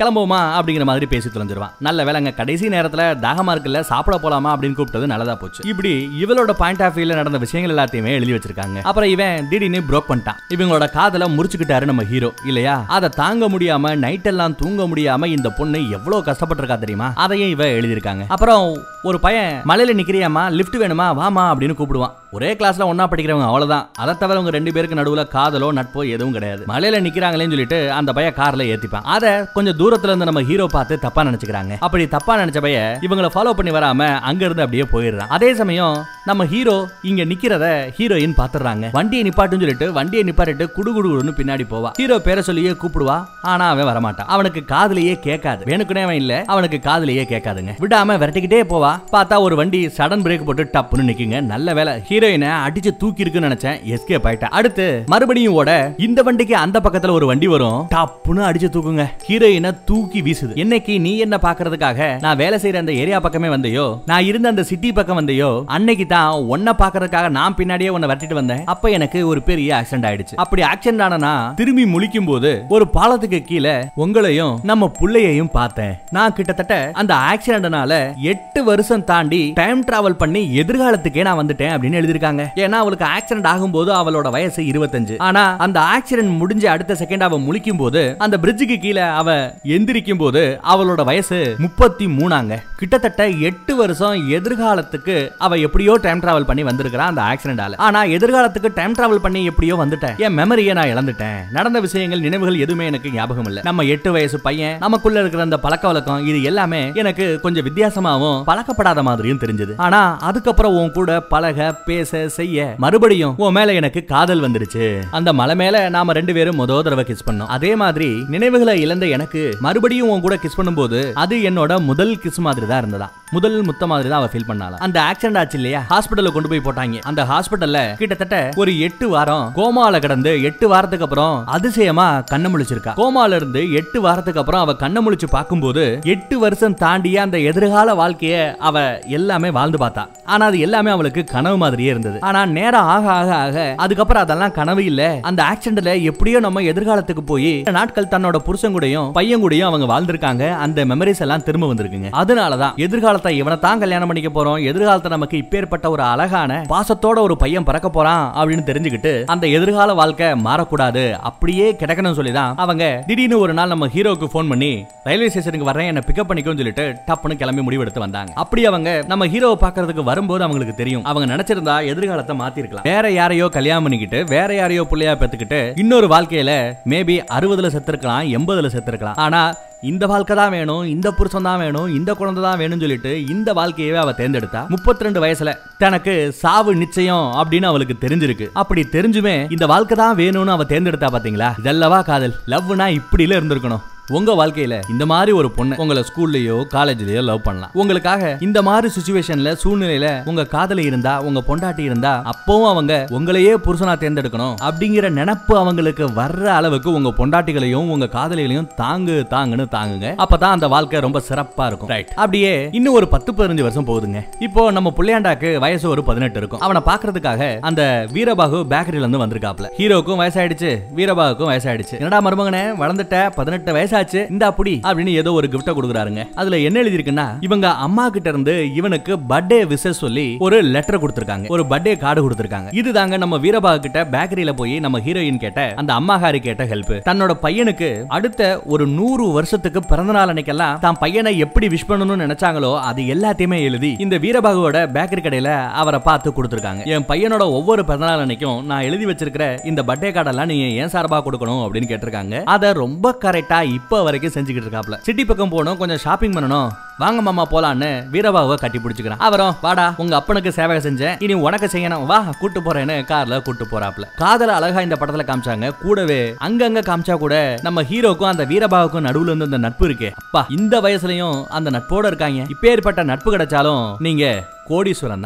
[0.00, 1.70] கிளம்புவோமா அப்படிங்கிற மாதிரி பேசி தொலைஞ்சிருவான்.
[1.78, 5.68] நல்ல வேலைங்க கடைசி நேரத்துல தாகமா இருக்குல்ல சாப்பிட போலாமா அப்படின்னு கூப்பிட்டது நல்லதா போச்சு.
[5.68, 8.80] இப்படி இவளோட பாயிண்ட் ஆஃப் வியூல நடந்த விஷயங்கள் எல்லாத்தையுமே எழுதி வச்சிருக்காங்க.
[8.82, 10.36] அப்புறம் இவன் திடீர்னு ப்ரோக் பண்ணிட்டான்.
[10.54, 12.84] இவங்களோட காதல முறிச்சுக்கிட்டாரு நம்ம ஹீரோ இல்லையா?
[12.88, 17.12] அதை தாங்க முடியாம நைட் எல்லாம் தூங்க முடியாம இந்த பொண்ணு எவ்வளவு கஷ்டப்பட்டிருக்கா தெரியுமா?
[17.14, 18.24] அதையும் இவ எழுதியிருக்காங்க.
[18.28, 21.06] அப்புறம் ஒரு பையன் மலையில நிக்கிறியாமா லிஃப்ட் வேணுமா?
[21.20, 22.12] வாமா அப்படின்னு கூப்பிடுவான்.
[22.32, 23.88] ஒரே கிளாஸ்ல ஒன்னா படிக்கிறவங்க அவ்வளவுதான்.
[23.94, 26.64] அதை தவிர அவங்க ரெண்டு பேருக்கு நடுவுல காதலோ நட்போ எதுவும் கிடையாது.
[26.68, 29.02] மலையில நிக்கிறாங்களேன்னு சொல்லிட்டு அந்த பையன் கார்ல ஏத்திப்பான்.
[29.02, 31.76] அதை கொஞ்சம் தூரம் தூரத்துல இருந்து நம்ம ஹீரோ பார்த்து தப்பா நினைச்சுக்கிறாங்க.
[31.78, 32.78] அப்படி தப்பா நினைச்சபைய
[33.08, 35.32] இவங்களை ஃபாலோ பண்ணி வராம அங்க இருந்து அப்படியே போயிடுறான்.
[35.36, 37.66] அதே சமயம் நம்ம ஹீரோ இங்க நிக்கிறத
[37.98, 38.88] ஹீரோயின் பாத்துறாங்க.
[38.92, 41.90] வண்டியை நிப்பாட்டுன்னு சொல்லிட்டு வண்டியை நிப்பாட்டிட்டு குடுகுடுன்னு பின்னாடி போவா.
[41.96, 43.24] ஹீரோ பேரை சொல்லியே கூப்பிடுவா.
[43.42, 45.64] ஆனா அவன் வரமாட்டான் அவனுக்கு காதுலயே கேட்காது.
[45.64, 47.74] வேணுக்குனே அவன் இல்ல அவனுக்கு காதுலயே கேட்காதுங்க.
[47.80, 48.92] விடாம விரட்டிக்கிட்டே போவா.
[49.12, 51.40] பார்த்தா ஒரு வண்டி சடன் பிரேக் போட்டு டப்புன்னு நிக்குங்க.
[51.40, 53.78] நல்ல வேலை ஹீரோயினை அடிச்சு தூக்கி இருக்குன்னு நினைச்சேன்.
[53.94, 54.48] எஸ்கேப் ஆயிட்டா.
[54.60, 57.88] அடுத்து மறுபடியும் ஓட இந்த வண்டிக்கு அந்த பக்கத்துல ஒரு வண்டி வரும்.
[57.94, 59.06] டப்புன்னு அடிச்சு தூக்குங்க.
[59.28, 60.52] ஹீரோயினை தூக்கி வீசுது.
[60.62, 64.90] என்னைக்கு நீ என்ன பாக்குறதுக்காக நான் வேலை செய்யற அந்த ஏரியா பக்கமே வந்தையோ நான் இருந்த அந்த சிட்டி
[64.98, 68.62] பக்கம் வந்தையோ அன்னைக்கு தான் உன்னை பாக்குறதுக்காக நான் பின்னாடியே உன்னை வரட்டிட்டு வந்தேன்.
[68.74, 70.38] அப்ப எனக்கு ஒரு பெரிய ஆக்சிடென்ட் ஆயிடுச்சு.
[70.44, 73.74] அப்படி ஆக்சிடென்ட் ஆனா திரும்பி முழிக்கும் போது ஒரு பாலத்துக்கு கீழே
[74.04, 75.94] உங்களையும் நம்ம புள்ளையையும் பார்த்தேன்.
[76.18, 77.92] நான் கிட்டத்தட்ட அந்த ஆக்சிடென்ட்னால
[78.32, 83.92] எட்டு வருஷம் தாண்டி டைம் டிராவல் பண்ணி எதிர்காலத்துக்கே நான் வந்துட்டேன் அப்படின்னு எழுதிருக்காங்க ஏன்னா அவளுக்கு ஆக்சிடென்ட் ஆகும்போது
[84.00, 85.16] அவளோட வயசு இருபத்தஞ்சு.
[85.28, 89.28] ஆனா அந்த ஆக்சிடென்ட் முடிஞ்ச அடுத்த செகண்ட் அவ முழிக்கும் போது அந்த பிரிட்ஜுக்கு கீழே அவ
[89.64, 92.56] எந்திரிக்கும் போது அவளோட வயசு முப்பத்தி மூணாங்க.
[92.76, 98.94] கிட்டத்தட்ட எட்டு வருஷம் எதிர்காலத்துக்கு அவ எப்படியோ டைம் டிராவல் பண்ணி வந்திருக்கிறான் அந்த ஆக்சிடென்டால ஆனா எதிர்காலத்துக்கு டைம்
[98.94, 100.16] டிராவல் பண்ணி எப்படியோ வந்துட்டேன்.
[100.16, 101.50] என் மெமரியை நான் இழந்துட்டேன்.
[101.50, 103.60] நடந்த விஷயங்கள் நினைவுகள் எதுவுமே எனக்கு ஞாபகம் இல்ல.
[103.64, 109.02] நம்ம எட்டு வயசு பையன் நமக்குள்ள இருக்கிற அந்த பழக்க வழக்கம் இது எல்லாமே எனக்கு கொஞ்சம் வித்தியாசமாவும் பழக்கப்படாத
[109.02, 109.74] மாதிரியும் தெரிஞ்சது.
[109.76, 115.02] ஆனா அதுக்கப்புறம் உன் கூட பழக பேச செய்ய மறுபடியும் உன் மேல எனக்கு காதல் வந்துருச்சு.
[115.10, 117.46] அந்த மலை மேல நாம ரெண்டு பேரும் முத தடவை கிஸ் பண்ணோம்.
[117.46, 122.66] அதே மாதிரி நினைவுகளை இழந்த எனக்கு மறுபடியும் உன் கூட கிஸ் பண்ணும்போது அது என்னோட முதல் கிஸ் மாதிரி
[122.70, 123.08] தான் இருந்ததா?
[123.36, 125.80] முதல் முத்த மாதிரி தான் அவ ஃபீல் பண்ணால அந்த ஆக்சிடென்ட் ஆச்சு இல்லையா?
[125.92, 127.00] ஹாஸ்பிட்டல்ல கொண்டு போய் போட்டாங்க.
[127.10, 132.94] அந்த ஹாஸ்பிட்டல்ல கிட்டத்தட்ட ஒரு எட்டு வாரம் கோமால கிடந்து எட்டு வாரத்துக்கு அப்புறம் அதிசயமா கண்ணை முழிச்சிருக்கா.
[133.00, 135.84] கோமால இருந்து எட்டு வாரத்துக்கு அப்புறம் அவ கண்ணை முழிச்சு பார்க்கும்போது
[136.14, 138.34] எட்டு வருஷம் தாண்டிய அந்த எதிர்கால வாழ்க்கைய
[138.68, 138.76] அவ
[139.18, 140.04] எல்லாமே வாழ்ந்து பார்த்தா.
[140.32, 142.18] ஆனா அது எல்லாமே அவளுக்கு கனவு மாதிரியே இருந்தது.
[142.28, 145.02] ஆனா நேரம் ஆக ஆக ஆக அதுக்கப்புறம் அதெல்லாம் கனவு இல்ல.
[145.30, 150.44] அந்த ஆக்சிடென்ட்ல எப்படியோ நம்ம எதிர்காலத்துக்கு போய் நாட்கள் தன்னோட புருஷன் கூடயும் பையன் கூடயும் அவங்க வாழ்ந்திருக்காங்க.
[150.64, 152.10] அந்த மெமரிஸ் எல்லாம் திரும்ப வந்திருக்குங்க.
[152.22, 154.58] அதனாலதான் எதிர்காலத்தை இவனை தான் கல்யாணம் பண்ணிக்க போறோம்.
[154.70, 160.28] எதிர்காலத்தை நமக்கு இப்பேற்பட்ட ஒரு அழகான பாசத்தோட ஒரு பையன் பிறக்க போறான் அப்படின்னு தெரிஞ்சுக்கிட்டு அந்த எதிர்கால வாழ்க்கை
[160.46, 161.04] மாறக்கூடாது.
[161.30, 164.72] அப்படியே கிடக்கணும் சொல்லி தான் அவங்க திடீர்னு ஒரு நாள் நம்ம ஹீரோக்கு போன் பண்ணி
[165.08, 168.32] ரயில்வே ஸ்டேஷனுக்கு வரேன் என்ன பிக்கப் பண்ணிக்கோன்னு சொல்லிட்டு டப்புன்னு கிளம்பி முடிவெடுத்து வந்தாங்க.
[168.42, 171.04] அப்படி அவங்க நம்ம ஹீரோவை பாக்குறதுக்கு வரும்போது அவங்களுக்கு தெரியும்.
[171.10, 172.86] அவங்க நினைச்சிருந்தா எதிர்காலத்தை மாத்திருக்கலாம்.
[172.90, 176.52] வேற யாரையோ கல்யாணம் பண்ணிக்கிட்டு வேற யாரையோ புள்ளையா பெத்துக்கிட்டு இன்னொரு வாழ்க்கையில
[176.92, 179.16] மேபி அறுபதுல செத்துருக்கலாம் எண்பதுல செத்துருக்கலாம்.
[179.30, 179.58] ஆனால்
[179.90, 183.98] இந்த வாழ்க்கை தான் வேணும் இந்த புருஷன் தான் வேணும் இந்த குழந்தை தான் வேணும்னு சொல்லிட்டு இந்த வாழ்க்கையவே
[184.02, 184.60] அவ தேர்ந்தெடுத்தா.
[184.72, 185.52] முப்பத்தி ரெண்டு வயசுல
[185.82, 188.48] தனக்கு சாவு நிச்சயம் அப்படின்னு அவளுக்கு தெரிஞ்சிருக்கு.
[188.62, 191.48] அப்படி தெரிஞ்சுமே இந்த வாழ்க்கை தான் வேணும்னு அவ தேர்ந்தெடுத்தா பாத்தீங்களா?
[191.62, 192.36] இதல்லவா காதல்.
[192.54, 193.84] லவ்னா இப்படில இருந்திருக்கணும்.
[194.18, 197.70] உங்க வாழ்க்கையில இந்த மாதிரி ஒரு பொண்ணு உங்களை ஸ்கூல்லயோ காலேஜ்லயோ லவ் பண்ணலாம்.
[197.72, 203.94] உங்களுக்காக இந்த மாதிரி சுச்சுவேஷன்ல சூழ்நிலையில உங்க காதலி இருந்தா உங்க பொண்டாட்டி இருந்தா அப்பவும் அவங்க உங்களையே புருஷனா
[204.02, 210.08] தேர்ந்தெடுக்கணும் அப்படிங்கிற நினப்பு அவங்களுக்கு வர்ற அளவுக்கு உங்க பொண்டாட்டிகளையும் உங்க காதலிகளையும் தாங்கு தாங்குன்னு தாங்குங்க.
[210.24, 211.90] அப்பதான் அந்த வாழ்க்கை ரொம்ப சிறப்பா இருக்கும்.
[211.94, 214.22] ரைட் அப்படியே இன்னும் ஒரு பத்து பதினஞ்சு வருஷம் போகுதுங்க.
[214.38, 216.60] இப்போ நம்ம புள்ளையாண்டாக்கு வயசு ஒரு பதினெட்டு இருக்கும்.
[216.60, 217.82] அவனை பாக்குறதுக்காக அந்த
[218.12, 221.96] வீரபாகு பேக்கரியில இருந்து வந்திருக்காப்ல ஹீரோக்கும் வயசாயிடுச்சு வீரபாகுக்கும் வயசாயிடுச்சு.
[222.02, 224.20] என்னடா மருமகனே வளர்ந்துட்ட பதினெட்டு வந்தாச்சு.
[224.34, 226.22] இந்த அப்படி அப்படின்னு ஏதோ ஒரு கிஃப்ட கொடுக்குறாருங்க.
[226.40, 231.46] அதுல என்ன எழுதிருக்குன்னா இவங்க அம்மா கிட்ட இருந்து இவனுக்கு பர்த்டே விஷஸ் சொல்லி ஒரு லெட்டர் கொடுத்திருக்காங்க.
[231.54, 232.70] ஒரு பர்த்டே கார்டு கொடுத்திருக்காங்க.
[232.80, 237.88] இதுதாங்க நம்ம வீரபாகு கிட்ட பேக்கரியில போய் நம்ம ஹீரோயின் கேட்ட அந்த அம்மாகாரி கேட்ட ஹெல்ப் தன்னோட பையனுக்கு
[238.16, 243.58] அடுத்த ஒரு நூறு வருஷத்துக்கு பிறந்த நாள் அன்னைக்கெல்லாம் தான் பையனை எப்படி விஷ் பண்ணணும்னு நினைச்சாங்களோ அது எல்லாத்தையுமே
[243.68, 245.50] எழுதி இந்த வீரபாகுவோட பேக்கரி கடையில
[245.82, 246.82] அவரை பார்த்து கொடுத்திருக்காங்க.
[246.94, 251.62] என் பையனோட ஒவ்வொரு பிறந்தநாள் அன்னைக்கும் நான் எழுதி வச்சிருக்கிற இந்த பர்த்டே கார்டெல்லாம் நீ ஏன் சார்பா கொடுக்கணும்
[251.64, 252.36] அப்படின்னு கேட்டிருக்காங்க.
[252.54, 254.96] அதை ரொம்ப கரெக்டா இப்ப இப்போ வரைக்கும் செஞ்சுக்கிட்டு இருக்காப்ல.
[255.06, 256.68] சிட்டி பக்கம் போகணும் கொஞ்சம் ஷாப்பிங் பண்ணணும்.
[256.98, 259.18] வாங்க மாமா போலான்னு வீரபாவை கட்டி பிடிச்சிக்கிறான்.
[259.18, 261.22] அவரும் வாடா உங்க அப்பனுக்கு சேவை செஞ்சேன்.
[261.22, 262.06] இனி உனக்கு செய்யணும்.
[262.06, 264.06] வா கூட்டு போறேன்னு கார்ல கூட்டு போறாப்ல.
[264.16, 265.72] காதல அழகா இந்த படத்துல காமிச்சாங்க.
[265.82, 270.12] கூடவே அங்கங்க காமிச்சா கூட நம்ம ஹீரோக்கும் அந்த வீரபாவுக்கும் நடுவுல இருந்து அந்த நட்பு இருக்கு.
[270.14, 272.46] அப்பா இந்த வயசுலயும் அந்த நட்போட இருக்காங்க.
[272.48, 275.18] இப்பேற்பட்ட நட்பு கிடைச்சாலும் நீங்க கோடீஸ்வரன் தான்.